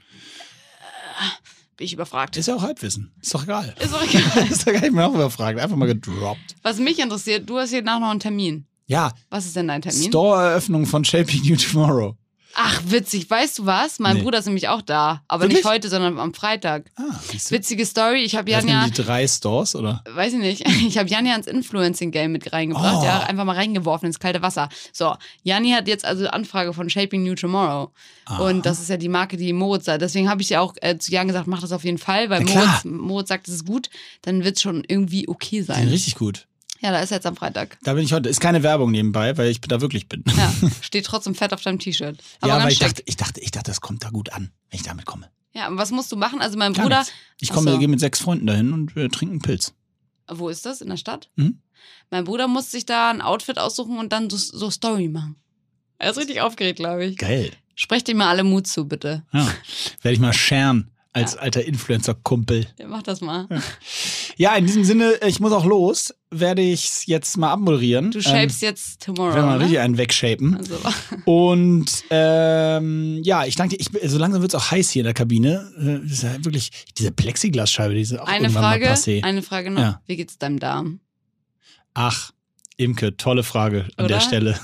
Bin 1.77 1.85
ich 1.85 1.93
überfragt. 1.93 2.37
Ist 2.37 2.47
ja 2.47 2.55
auch 2.55 2.61
Halbwissen. 2.61 3.11
Ist 3.21 3.33
doch 3.33 3.43
egal. 3.43 3.73
Ist 3.79 3.93
auch 3.93 4.03
egal. 4.03 4.47
ist 4.51 4.67
doch 4.67 4.73
gar 4.73 4.81
nicht 4.81 4.93
mehr 4.93 5.07
auch 5.07 5.13
überfragt. 5.15 5.59
Einfach 5.59 5.75
mal 5.75 5.87
gedroppt. 5.87 6.55
Was 6.61 6.77
mich 6.77 6.99
interessiert, 6.99 7.49
du 7.49 7.57
hast 7.57 7.71
hier 7.71 7.81
nach 7.81 7.99
noch 7.99 8.11
einen 8.11 8.19
Termin. 8.19 8.65
Ja, 8.85 9.11
Was 9.29 9.45
ist 9.45 9.55
denn 9.55 9.67
dein 9.69 9.81
Termin? 9.81 10.09
Store-Eröffnung 10.09 10.85
von 10.85 11.03
Shaping 11.05 11.43
You 11.43 11.55
Tomorrow. 11.55 12.15
Ach, 12.55 12.81
witzig. 12.85 13.29
Weißt 13.29 13.59
du 13.59 13.65
was? 13.65 13.99
Mein 13.99 14.17
Nee. 14.17 14.23
Bruder 14.23 14.39
ist 14.39 14.45
nämlich 14.45 14.67
auch 14.67 14.81
da. 14.81 15.21
Aber 15.27 15.43
Wirklich? 15.43 15.59
nicht 15.63 15.69
heute, 15.71 15.89
sondern 15.89 16.19
am 16.19 16.33
Freitag. 16.33 16.91
Ah. 16.95 17.03
Witzige 17.49 17.85
Story. 17.85 18.23
Ich 18.23 18.35
habe 18.35 18.49
Janja, 18.51 18.85
die 18.87 18.91
drei 19.01 19.27
Stores, 19.27 19.75
oder? 19.75 20.03
weiß 20.09 20.33
ich 20.33 20.39
nicht, 20.39 20.67
ich 20.87 20.97
habe 20.97 21.09
Janja 21.09 21.35
ins 21.35 21.47
Influencing-Game 21.47 22.31
mit 22.31 22.51
reingebracht. 22.51 22.97
Oh. 23.01 23.05
Ja, 23.05 23.19
einfach 23.21 23.45
mal 23.45 23.55
reingeworfen 23.55 24.07
ins 24.07 24.19
kalte 24.19 24.41
Wasser. 24.41 24.69
So, 24.91 25.15
Janni 25.43 25.71
hat 25.71 25.87
jetzt 25.87 26.05
also 26.05 26.27
Anfrage 26.27 26.73
von 26.73 26.89
Shaping 26.89 27.23
New 27.23 27.35
Tomorrow. 27.35 27.91
Aha. 28.25 28.47
Und 28.49 28.65
das 28.65 28.79
ist 28.79 28.89
ja 28.89 28.97
die 28.97 29.09
Marke, 29.09 29.37
die 29.37 29.53
Moritz 29.53 29.87
hat. 29.87 30.01
Deswegen 30.01 30.29
habe 30.29 30.41
ich 30.41 30.49
ja 30.49 30.61
auch 30.61 30.75
äh, 30.81 30.97
zu 30.97 31.11
Jan 31.11 31.27
gesagt, 31.27 31.47
mach 31.47 31.61
das 31.61 31.71
auf 31.71 31.83
jeden 31.83 31.97
Fall, 31.97 32.29
weil. 32.29 32.41
Moritz, 32.43 32.83
Moritz 32.85 33.29
sagt, 33.29 33.47
es 33.47 33.55
ist 33.55 33.65
gut. 33.65 33.89
Dann 34.21 34.43
wird 34.43 34.57
es 34.57 34.61
schon 34.61 34.83
irgendwie 34.87 35.27
okay 35.27 35.61
sein. 35.61 35.87
richtig 35.87 36.15
gut. 36.15 36.47
Ja, 36.81 36.91
da 36.91 36.99
ist 36.99 37.11
er 37.11 37.17
jetzt 37.17 37.27
am 37.27 37.35
Freitag. 37.35 37.77
Da 37.83 37.93
bin 37.93 38.03
ich 38.03 38.11
heute. 38.11 38.27
Ist 38.27 38.41
keine 38.41 38.63
Werbung 38.63 38.91
nebenbei, 38.91 39.37
weil 39.37 39.49
ich 39.49 39.61
da 39.61 39.81
wirklich 39.81 40.09
bin. 40.09 40.23
Ja, 40.35 40.51
steht 40.81 41.05
trotzdem 41.05 41.35
fett 41.35 41.53
auf 41.53 41.61
deinem 41.61 41.77
T-Shirt. 41.77 42.17
Aber 42.41 42.53
ja, 42.53 42.63
weil 42.63 42.71
ich 42.71 42.79
schick. 42.79 42.87
dachte, 42.87 43.03
ich 43.05 43.17
dachte, 43.17 43.39
ich 43.39 43.51
dachte, 43.51 43.69
das 43.69 43.81
kommt 43.81 44.03
da 44.03 44.09
gut 44.09 44.33
an, 44.33 44.51
wenn 44.69 44.79
ich 44.79 44.83
damit 44.83 45.05
komme. 45.05 45.29
Ja, 45.53 45.67
und 45.67 45.77
was 45.77 45.91
musst 45.91 46.11
du 46.11 46.15
machen? 46.15 46.41
Also 46.41 46.57
mein 46.57 46.73
Gar 46.73 46.85
Bruder, 46.85 46.99
nichts. 46.99 47.13
Ich 47.39 47.49
komme, 47.49 47.71
so. 47.71 47.77
gehe 47.77 47.87
mit 47.87 47.99
sechs 47.99 48.19
Freunden 48.19 48.47
dahin 48.47 48.73
und 48.73 48.95
wir 48.95 49.09
trinken 49.09 49.33
einen 49.33 49.41
Pilz. 49.41 49.73
wo 50.27 50.49
ist 50.49 50.65
das? 50.65 50.81
In 50.81 50.89
der 50.89 50.97
Stadt? 50.97 51.29
Mhm. 51.35 51.59
Mein 52.09 52.23
Bruder 52.23 52.47
muss 52.47 52.71
sich 52.71 52.85
da 52.85 53.11
ein 53.11 53.21
Outfit 53.21 53.59
aussuchen 53.59 53.97
und 53.99 54.11
dann 54.11 54.29
so, 54.29 54.37
so 54.37 54.69
Story 54.71 55.07
machen. 55.07 55.35
Er 55.97 56.11
ist 56.11 56.17
richtig 56.17 56.41
aufgeregt, 56.41 56.77
glaube 56.77 57.05
ich. 57.05 57.17
Geil. 57.17 57.51
Sprecht 57.75 58.09
ihm 58.09 58.17
mal 58.17 58.29
alle 58.29 58.43
Mut 58.43 58.65
zu, 58.67 58.87
bitte. 58.87 59.23
Ja. 59.31 59.47
Werde 60.01 60.13
ich 60.13 60.19
mal 60.19 60.33
scheren 60.33 60.89
als 61.13 61.35
alter 61.35 61.63
Influencer-Kumpel. 61.63 62.67
Ja, 62.79 62.87
mach 62.87 63.03
das 63.03 63.21
mal. 63.21 63.47
Ja, 63.49 63.61
in 64.37 64.65
diesem 64.65 64.83
Sinne, 64.83 65.13
ich 65.25 65.39
muss 65.39 65.51
auch 65.51 65.65
los. 65.65 66.13
Werde 66.33 66.61
ich 66.61 66.85
es 66.85 67.05
jetzt 67.07 67.37
mal 67.37 67.51
abmoderieren. 67.51 68.11
Du 68.11 68.21
shapest 68.21 68.61
jetzt 68.61 69.05
Ähm, 69.07 69.15
tomorrow. 69.15 69.35
wenn 69.35 69.45
wir 69.45 69.53
ne? 69.55 69.59
richtig 69.59 69.79
einen 69.79 69.97
wegshapen. 69.97 70.55
Also, 70.55 70.75
Und 71.25 71.85
ähm, 72.09 73.19
ja, 73.23 73.45
ich 73.45 73.55
danke 73.55 73.75
dir. 73.77 73.81
Ich, 74.01 74.09
so 74.11 74.17
langsam 74.17 74.41
wird 74.41 74.53
es 74.53 74.59
auch 74.59 74.71
heiß 74.71 74.89
hier 74.91 75.01
in 75.01 75.05
der 75.05 75.13
Kabine. 75.13 75.71
Äh, 75.77 76.03
Das 76.07 76.11
ist 76.11 76.23
ja 76.23 76.35
wirklich 76.45 76.71
diese 76.97 77.11
Plexiglasscheibe, 77.11 77.93
die 77.93 78.01
ist 78.01 78.17
auch 78.17 78.27
eine 78.27 78.45
irgendwann 78.45 78.63
Frage, 78.63 78.85
mal 78.85 78.93
passé. 78.93 79.23
eine 79.23 79.41
Frage 79.41 79.71
noch. 79.71 79.81
Ja. 79.81 80.01
Wie 80.07 80.15
geht's 80.15 80.37
deinem 80.37 80.59
Darm? 80.59 81.01
Ach, 81.93 82.31
Imke, 82.77 83.15
tolle 83.17 83.43
Frage 83.43 83.87
an 83.97 84.05
Oder? 84.05 84.15
der 84.15 84.19
Stelle. 84.21 84.59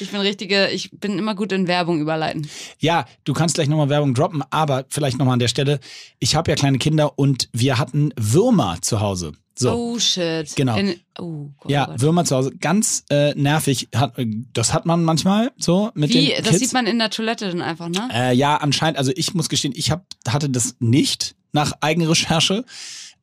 Ich 0.00 0.10
bin 0.10 0.20
richtige, 0.20 0.68
ich 0.68 0.90
bin 0.92 1.18
immer 1.18 1.34
gut 1.34 1.52
in 1.52 1.66
Werbung 1.66 2.00
überleiten. 2.00 2.48
Ja, 2.78 3.04
du 3.24 3.32
kannst 3.32 3.56
gleich 3.56 3.68
nochmal 3.68 3.88
Werbung 3.88 4.14
droppen, 4.14 4.42
aber 4.50 4.84
vielleicht 4.88 5.18
nochmal 5.18 5.34
an 5.34 5.38
der 5.38 5.48
Stelle. 5.48 5.80
Ich 6.18 6.34
habe 6.34 6.50
ja 6.50 6.56
kleine 6.56 6.78
Kinder 6.78 7.18
und 7.18 7.48
wir 7.52 7.78
hatten 7.78 8.10
Würmer 8.16 8.78
zu 8.80 9.00
Hause. 9.00 9.32
So. 9.58 9.72
Oh 9.74 9.98
shit. 9.98 10.54
Genau. 10.54 10.76
In, 10.76 10.94
oh 11.18 11.50
Gott. 11.58 11.70
Ja, 11.70 11.84
oh 11.88 11.90
Gott. 11.90 12.00
Würmer 12.00 12.24
zu 12.24 12.36
Hause, 12.36 12.52
ganz 12.60 13.04
äh, 13.10 13.34
nervig. 13.34 13.88
Hat, 13.94 14.16
äh, 14.16 14.26
das 14.52 14.72
hat 14.72 14.86
man 14.86 15.02
manchmal 15.02 15.50
so 15.58 15.90
mit 15.94 16.10
Wie? 16.10 16.26
den 16.26 16.36
Das 16.38 16.50
Kids. 16.50 16.58
sieht 16.60 16.72
man 16.72 16.86
in 16.86 16.98
der 16.98 17.10
Toilette 17.10 17.48
dann 17.48 17.60
einfach, 17.60 17.88
ne? 17.88 18.08
Äh, 18.12 18.34
ja, 18.34 18.56
anscheinend, 18.56 18.98
also 18.98 19.10
ich 19.16 19.34
muss 19.34 19.48
gestehen, 19.48 19.74
ich 19.76 19.90
hab, 19.90 20.06
hatte 20.28 20.48
das 20.48 20.76
nicht 20.78 21.34
nach 21.52 21.72
Eigenrecherche, 21.80 22.64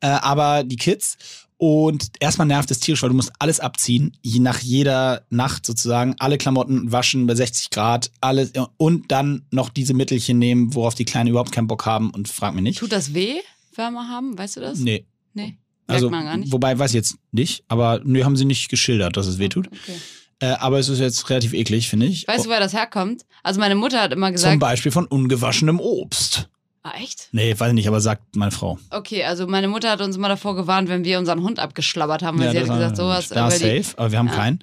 äh, 0.00 0.06
aber 0.08 0.62
die 0.62 0.76
Kids. 0.76 1.16
Und 1.58 2.10
erstmal 2.20 2.46
nervt 2.46 2.70
es 2.70 2.80
tierisch, 2.80 3.02
weil 3.02 3.08
du 3.08 3.16
musst 3.16 3.32
alles 3.38 3.60
abziehen, 3.60 4.16
je 4.20 4.40
nach 4.40 4.60
jeder 4.60 5.24
Nacht 5.30 5.64
sozusagen, 5.64 6.14
alle 6.18 6.36
Klamotten 6.36 6.92
waschen 6.92 7.26
bei 7.26 7.34
60 7.34 7.70
Grad, 7.70 8.10
alles 8.20 8.52
und 8.76 9.10
dann 9.10 9.46
noch 9.50 9.70
diese 9.70 9.94
Mittelchen 9.94 10.38
nehmen, 10.38 10.74
worauf 10.74 10.94
die 10.94 11.06
Kleinen 11.06 11.30
überhaupt 11.30 11.52
keinen 11.52 11.66
Bock 11.66 11.86
haben 11.86 12.10
und 12.10 12.28
frag 12.28 12.54
mich 12.54 12.62
nicht. 12.62 12.78
Tut 12.78 12.92
das 12.92 13.14
weh, 13.14 13.36
Wärmer 13.74 14.08
haben? 14.08 14.36
Weißt 14.36 14.56
du 14.56 14.60
das? 14.60 14.78
Nee. 14.78 15.06
Nee. 15.32 15.56
Also, 15.86 16.10
man 16.10 16.24
gar 16.24 16.36
nicht. 16.36 16.52
wobei, 16.52 16.78
weiß 16.78 16.90
ich 16.90 16.96
jetzt 16.96 17.16
nicht, 17.30 17.64
aber 17.68 18.00
nee, 18.04 18.24
haben 18.24 18.36
sie 18.36 18.44
nicht 18.44 18.68
geschildert, 18.68 19.16
dass 19.16 19.26
es 19.26 19.38
weh 19.38 19.48
tut. 19.48 19.68
Okay. 19.68 19.96
Äh, 20.40 20.46
aber 20.58 20.78
es 20.78 20.88
ist 20.88 20.98
jetzt 20.98 21.30
relativ 21.30 21.54
eklig, 21.54 21.88
finde 21.88 22.06
ich. 22.06 22.28
Weißt 22.28 22.44
du, 22.44 22.50
woher 22.50 22.60
das 22.60 22.74
herkommt? 22.74 23.24
Also 23.42 23.60
meine 23.60 23.74
Mutter 23.74 24.02
hat 24.02 24.12
immer 24.12 24.26
Zum 24.26 24.34
gesagt. 24.34 24.60
Beispiel 24.60 24.92
von 24.92 25.06
ungewaschenem 25.06 25.80
Obst. 25.80 26.50
Ah, 26.88 26.92
echt? 27.02 27.28
Nee, 27.32 27.58
weiß 27.58 27.68
ich 27.70 27.74
nicht, 27.74 27.88
aber 27.88 28.00
sagt 28.00 28.36
meine 28.36 28.52
Frau. 28.52 28.78
Okay, 28.90 29.24
also 29.24 29.48
meine 29.48 29.66
Mutter 29.66 29.90
hat 29.90 30.00
uns 30.00 30.14
immer 30.16 30.28
davor 30.28 30.54
gewarnt, 30.54 30.88
wenn 30.88 31.04
wir 31.04 31.18
unseren 31.18 31.42
Hund 31.42 31.58
abgeschlabbert 31.58 32.22
haben, 32.22 32.38
weil 32.38 32.52
sie 32.52 32.58
hat 32.58 32.66
gesagt, 32.68 32.96
sowas. 32.96 33.28
Da 33.28 33.48
die- 33.48 33.56
safe, 33.82 33.98
aber 33.98 34.12
wir 34.12 34.18
haben 34.20 34.28
Ja. 34.28 34.34
keinen. 34.34 34.60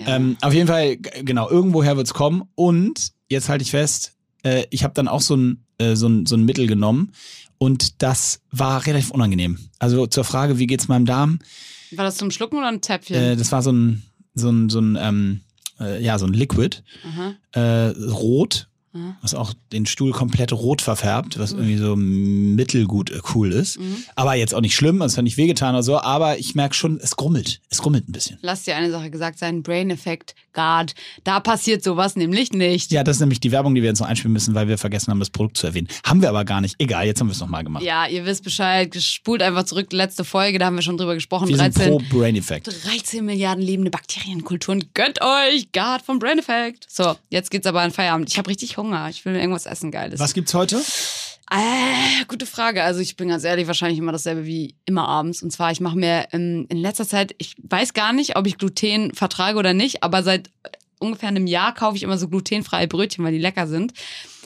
Ja. 0.00 0.16
Ähm, 0.16 0.36
auf 0.40 0.52
jeden 0.52 0.66
Fall, 0.66 0.96
genau, 0.96 1.48
irgendwoher 1.48 1.96
wird's 1.96 2.12
kommen. 2.12 2.42
Und 2.56 3.12
jetzt 3.28 3.48
halte 3.48 3.62
ich 3.62 3.70
fest, 3.70 4.14
äh, 4.42 4.64
ich 4.70 4.82
habe 4.82 4.94
dann 4.94 5.06
auch 5.06 5.20
so 5.20 5.36
ein, 5.36 5.64
äh, 5.78 5.94
so, 5.94 6.08
ein, 6.08 6.26
so 6.26 6.34
ein 6.34 6.42
Mittel 6.44 6.66
genommen. 6.66 7.12
Und 7.58 8.02
das 8.02 8.40
war 8.50 8.84
relativ 8.86 9.12
unangenehm. 9.12 9.58
Also 9.78 10.08
zur 10.08 10.24
Frage, 10.24 10.58
wie 10.58 10.66
geht's 10.66 10.88
meinem 10.88 11.06
Darm? 11.06 11.38
War 11.92 12.04
das 12.04 12.16
zum 12.16 12.32
Schlucken 12.32 12.58
oder 12.58 12.66
ein 12.66 12.82
Zäpfchen? 12.82 13.14
Äh, 13.14 13.36
das 13.36 13.52
war 13.52 13.62
so 13.62 13.70
ein, 13.70 14.02
so 14.34 14.50
ein, 14.50 14.68
so 14.70 14.80
ein, 14.80 14.98
ähm, 15.00 15.40
äh, 15.78 16.02
ja, 16.02 16.18
so 16.18 16.26
ein 16.26 16.32
Liquid, 16.34 16.78
äh, 17.52 17.60
rot, 17.60 18.68
Was 19.22 19.34
auch 19.34 19.52
den 19.72 19.86
Stuhl 19.86 20.12
komplett 20.12 20.52
rot 20.52 20.80
verfärbt, 20.80 21.38
was 21.38 21.52
irgendwie 21.52 21.76
so 21.78 21.96
mittelgut 21.96 23.10
cool 23.34 23.52
ist. 23.52 23.80
Mhm. 23.80 24.04
Aber 24.14 24.34
jetzt 24.34 24.54
auch 24.54 24.60
nicht 24.60 24.76
schlimm, 24.76 25.02
es 25.02 25.16
hat 25.16 25.24
nicht 25.24 25.36
wehgetan 25.36 25.74
oder 25.74 25.82
so, 25.82 26.00
aber 26.00 26.38
ich 26.38 26.54
merke 26.54 26.74
schon, 26.74 26.98
es 27.02 27.16
grummelt. 27.16 27.60
Es 27.70 27.82
grummelt 27.82 28.08
ein 28.08 28.12
bisschen. 28.12 28.38
Lass 28.42 28.62
dir 28.62 28.76
eine 28.76 28.90
Sache 28.90 29.10
gesagt 29.10 29.38
sein, 29.38 29.62
Brain-Effekt, 29.62 30.34
God. 30.52 30.94
Da 31.24 31.40
passiert 31.40 31.82
sowas 31.82 32.14
nämlich 32.14 32.52
nicht. 32.52 32.92
Ja, 32.92 33.02
das 33.02 33.16
ist 33.16 33.20
nämlich 33.20 33.40
die 33.40 33.50
Werbung, 33.50 33.74
die 33.74 33.82
wir 33.82 33.88
jetzt 33.88 34.00
noch 34.00 34.06
einspielen 34.06 34.32
müssen, 34.32 34.54
weil 34.54 34.68
wir 34.68 34.78
vergessen 34.78 35.10
haben, 35.10 35.18
das 35.18 35.30
Produkt 35.30 35.56
zu 35.56 35.66
erwähnen. 35.66 35.88
Haben 36.04 36.22
wir 36.22 36.28
aber 36.28 36.44
gar 36.44 36.60
nicht. 36.60 36.76
Egal, 36.78 37.06
jetzt 37.06 37.20
haben 37.20 37.26
wir 37.26 37.32
es 37.32 37.40
nochmal 37.40 37.64
gemacht. 37.64 37.82
Ja, 37.82 38.06
ihr 38.06 38.24
wisst 38.26 38.44
Bescheid, 38.44 38.94
spult 38.94 39.42
einfach 39.42 39.64
zurück, 39.64 39.92
letzte 39.92 40.24
Folge, 40.24 40.58
da 40.58 40.66
haben 40.66 40.76
wir 40.76 40.82
schon 40.82 40.96
drüber 40.96 41.14
gesprochen. 41.14 41.48
wir 41.48 41.56
sind 41.56 41.76
13, 41.76 41.90
pro 41.90 41.98
Brain 42.10 42.36
Effect. 42.36 42.68
13 42.84 43.24
Milliarden 43.24 43.64
lebende 43.64 43.90
Bakterienkulturen. 43.90 44.84
Gönnt 44.94 45.20
euch, 45.20 45.72
God 45.72 46.02
vom 46.04 46.20
Brain 46.20 46.38
Effect. 46.38 46.86
So, 46.88 47.16
jetzt 47.30 47.50
geht's 47.50 47.66
aber 47.66 47.80
an 47.80 47.90
Feierabend. 47.90 48.30
Ich 48.30 48.38
habe 48.38 48.48
richtig 48.48 48.76
Hunger. 48.76 48.83
Ich 49.08 49.24
will 49.24 49.36
irgendwas 49.36 49.66
essen, 49.66 49.90
Geiles. 49.90 50.20
Was 50.20 50.34
gibt's 50.34 50.54
heute? 50.54 50.82
Äh, 51.50 52.24
gute 52.26 52.46
Frage. 52.46 52.82
Also 52.82 53.00
ich 53.00 53.16
bin 53.16 53.28
ganz 53.28 53.44
ehrlich, 53.44 53.66
wahrscheinlich 53.66 53.98
immer 53.98 54.12
dasselbe 54.12 54.46
wie 54.46 54.76
immer 54.86 55.06
abends. 55.08 55.42
Und 55.42 55.50
zwar, 55.50 55.70
ich 55.72 55.80
mache 55.80 55.96
mir 55.96 56.26
ähm, 56.32 56.66
in 56.68 56.78
letzter 56.78 57.06
Zeit, 57.06 57.34
ich 57.38 57.54
weiß 57.62 57.92
gar 57.92 58.12
nicht, 58.12 58.36
ob 58.36 58.46
ich 58.46 58.58
Gluten 58.58 59.14
vertrage 59.14 59.58
oder 59.58 59.74
nicht, 59.74 60.02
aber 60.02 60.22
seit 60.22 60.48
äh, 60.48 60.70
ungefähr 60.98 61.28
einem 61.28 61.46
Jahr 61.46 61.74
kaufe 61.74 61.96
ich 61.96 62.02
immer 62.02 62.18
so 62.18 62.28
glutenfreie 62.28 62.88
Brötchen, 62.88 63.24
weil 63.24 63.32
die 63.32 63.38
lecker 63.38 63.66
sind. 63.66 63.92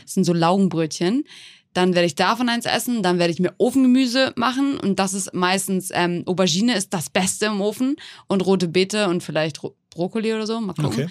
Das 0.03 0.15
sind 0.15 0.25
so 0.25 0.33
Laugenbrötchen. 0.33 1.25
Dann 1.73 1.95
werde 1.95 2.07
ich 2.07 2.15
davon 2.15 2.49
eins 2.49 2.65
essen, 2.65 3.03
dann 3.03 3.19
werde 3.19 3.33
ich 3.33 3.39
mir 3.39 3.55
Ofengemüse 3.59 4.33
machen 4.37 4.81
und 4.81 4.99
das 4.99 5.15
ist 5.15 5.33
meistens, 5.35 5.91
ähm, 5.93 6.25
Aubergine 6.27 6.75
ist 6.75 6.93
das 6.93 7.11
Beste 7.11 7.47
im 7.47 7.61
Ofen 7.61 7.97
und 8.27 8.45
rote 8.45 8.67
Beete 8.67 9.09
und 9.09 9.23
vielleicht 9.23 9.63
Ro 9.63 9.77
Brokkoli 9.91 10.33
oder 10.35 10.47
so, 10.47 10.61
mal 10.61 10.75
gucken. 10.75 11.05
Okay. 11.05 11.09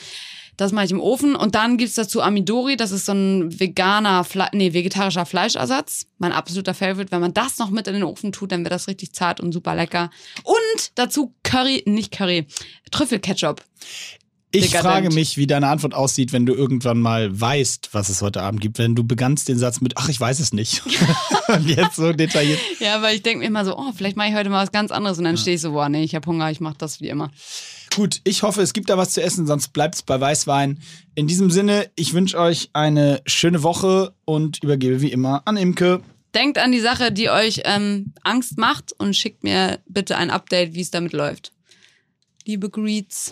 Das 0.57 0.71
mache 0.71 0.85
ich 0.85 0.91
im 0.91 0.99
Ofen. 0.99 1.35
Und 1.35 1.55
dann 1.55 1.77
gibt's 1.77 1.95
dazu 1.95 2.21
Amidori. 2.21 2.75
Das 2.75 2.91
ist 2.91 3.05
so 3.05 3.13
ein 3.13 3.59
veganer, 3.59 4.23
Fle 4.23 4.47
nee, 4.53 4.73
vegetarischer 4.73 5.25
Fleischersatz. 5.25 6.07
Mein 6.17 6.31
absoluter 6.31 6.73
Favorite. 6.73 7.11
Wenn 7.11 7.21
man 7.21 7.33
das 7.33 7.59
noch 7.59 7.69
mit 7.69 7.87
in 7.87 7.93
den 7.93 8.03
Ofen 8.03 8.31
tut, 8.31 8.51
dann 8.51 8.63
wird 8.63 8.73
das 8.73 8.87
richtig 8.87 9.13
zart 9.13 9.39
und 9.39 9.51
super 9.51 9.75
lecker. 9.75 10.09
Und 10.43 10.91
dazu 10.95 11.33
Curry, 11.43 11.83
nicht 11.85 12.11
Curry, 12.11 12.47
Trüffelketchup. 12.91 13.63
Ich 14.51 14.75
frage 14.75 15.13
mich, 15.13 15.37
wie 15.37 15.45
deine 15.45 15.67
Antwort 15.67 15.93
aussieht, 15.93 16.31
wenn 16.31 16.45
du 16.45 16.53
irgendwann 16.53 16.99
mal 16.99 17.39
weißt, 17.39 17.89
was 17.91 18.09
es 18.09 18.21
heute 18.21 18.41
Abend 18.41 18.61
gibt. 18.61 18.79
Wenn 18.79 18.95
du 18.95 19.03
begannst 19.03 19.49
den 19.49 19.57
Satz 19.57 19.81
mit, 19.81 19.97
ach, 19.97 20.07
ich 20.09 20.19
weiß 20.19 20.39
es 20.39 20.53
nicht. 20.53 20.83
Und 21.47 21.67
jetzt 21.67 21.97
so 21.97 22.13
detailliert. 22.13 22.59
Ja, 22.79 23.01
weil 23.01 23.15
ich 23.15 23.23
denke 23.23 23.39
mir 23.39 23.45
immer 23.45 23.65
so, 23.65 23.77
oh, 23.77 23.91
vielleicht 23.95 24.15
mache 24.15 24.29
ich 24.29 24.35
heute 24.35 24.49
mal 24.49 24.63
was 24.63 24.71
ganz 24.71 24.91
anderes. 24.91 25.17
Und 25.17 25.25
dann 25.25 25.37
stehe 25.37 25.55
ich 25.55 25.61
so, 25.61 25.73
boah, 25.73 25.89
nee, 25.89 26.03
ich 26.03 26.15
habe 26.15 26.25
Hunger, 26.25 26.49
ich 26.49 26.61
mache 26.61 26.75
das 26.77 27.01
wie 27.01 27.09
immer. 27.09 27.29
Gut, 27.97 28.21
ich 28.25 28.43
hoffe, 28.43 28.61
es 28.61 28.73
gibt 28.73 28.91
da 28.91 28.97
was 28.99 29.09
zu 29.09 29.23
essen, 29.23 29.47
sonst 29.47 29.69
bleibt 29.69 29.95
es 29.95 30.03
bei 30.03 30.21
Weißwein. 30.21 30.77
In 31.15 31.25
diesem 31.25 31.49
Sinne, 31.49 31.89
ich 31.95 32.13
wünsche 32.13 32.37
euch 32.37 32.69
eine 32.73 33.23
schöne 33.25 33.63
Woche 33.63 34.13
und 34.23 34.63
übergebe 34.63 35.01
wie 35.01 35.11
immer 35.11 35.41
an 35.45 35.57
Imke. 35.57 36.03
Denkt 36.35 36.59
an 36.59 36.71
die 36.71 36.79
Sache, 36.79 37.11
die 37.11 37.31
euch 37.31 37.61
ähm, 37.65 38.13
Angst 38.21 38.59
macht 38.59 38.93
und 38.99 39.15
schickt 39.15 39.43
mir 39.43 39.79
bitte 39.87 40.15
ein 40.15 40.29
Update, 40.29 40.75
wie 40.75 40.81
es 40.81 40.91
damit 40.91 41.11
läuft. 41.11 41.53
Liebe 42.45 42.69
Greets. 42.69 43.31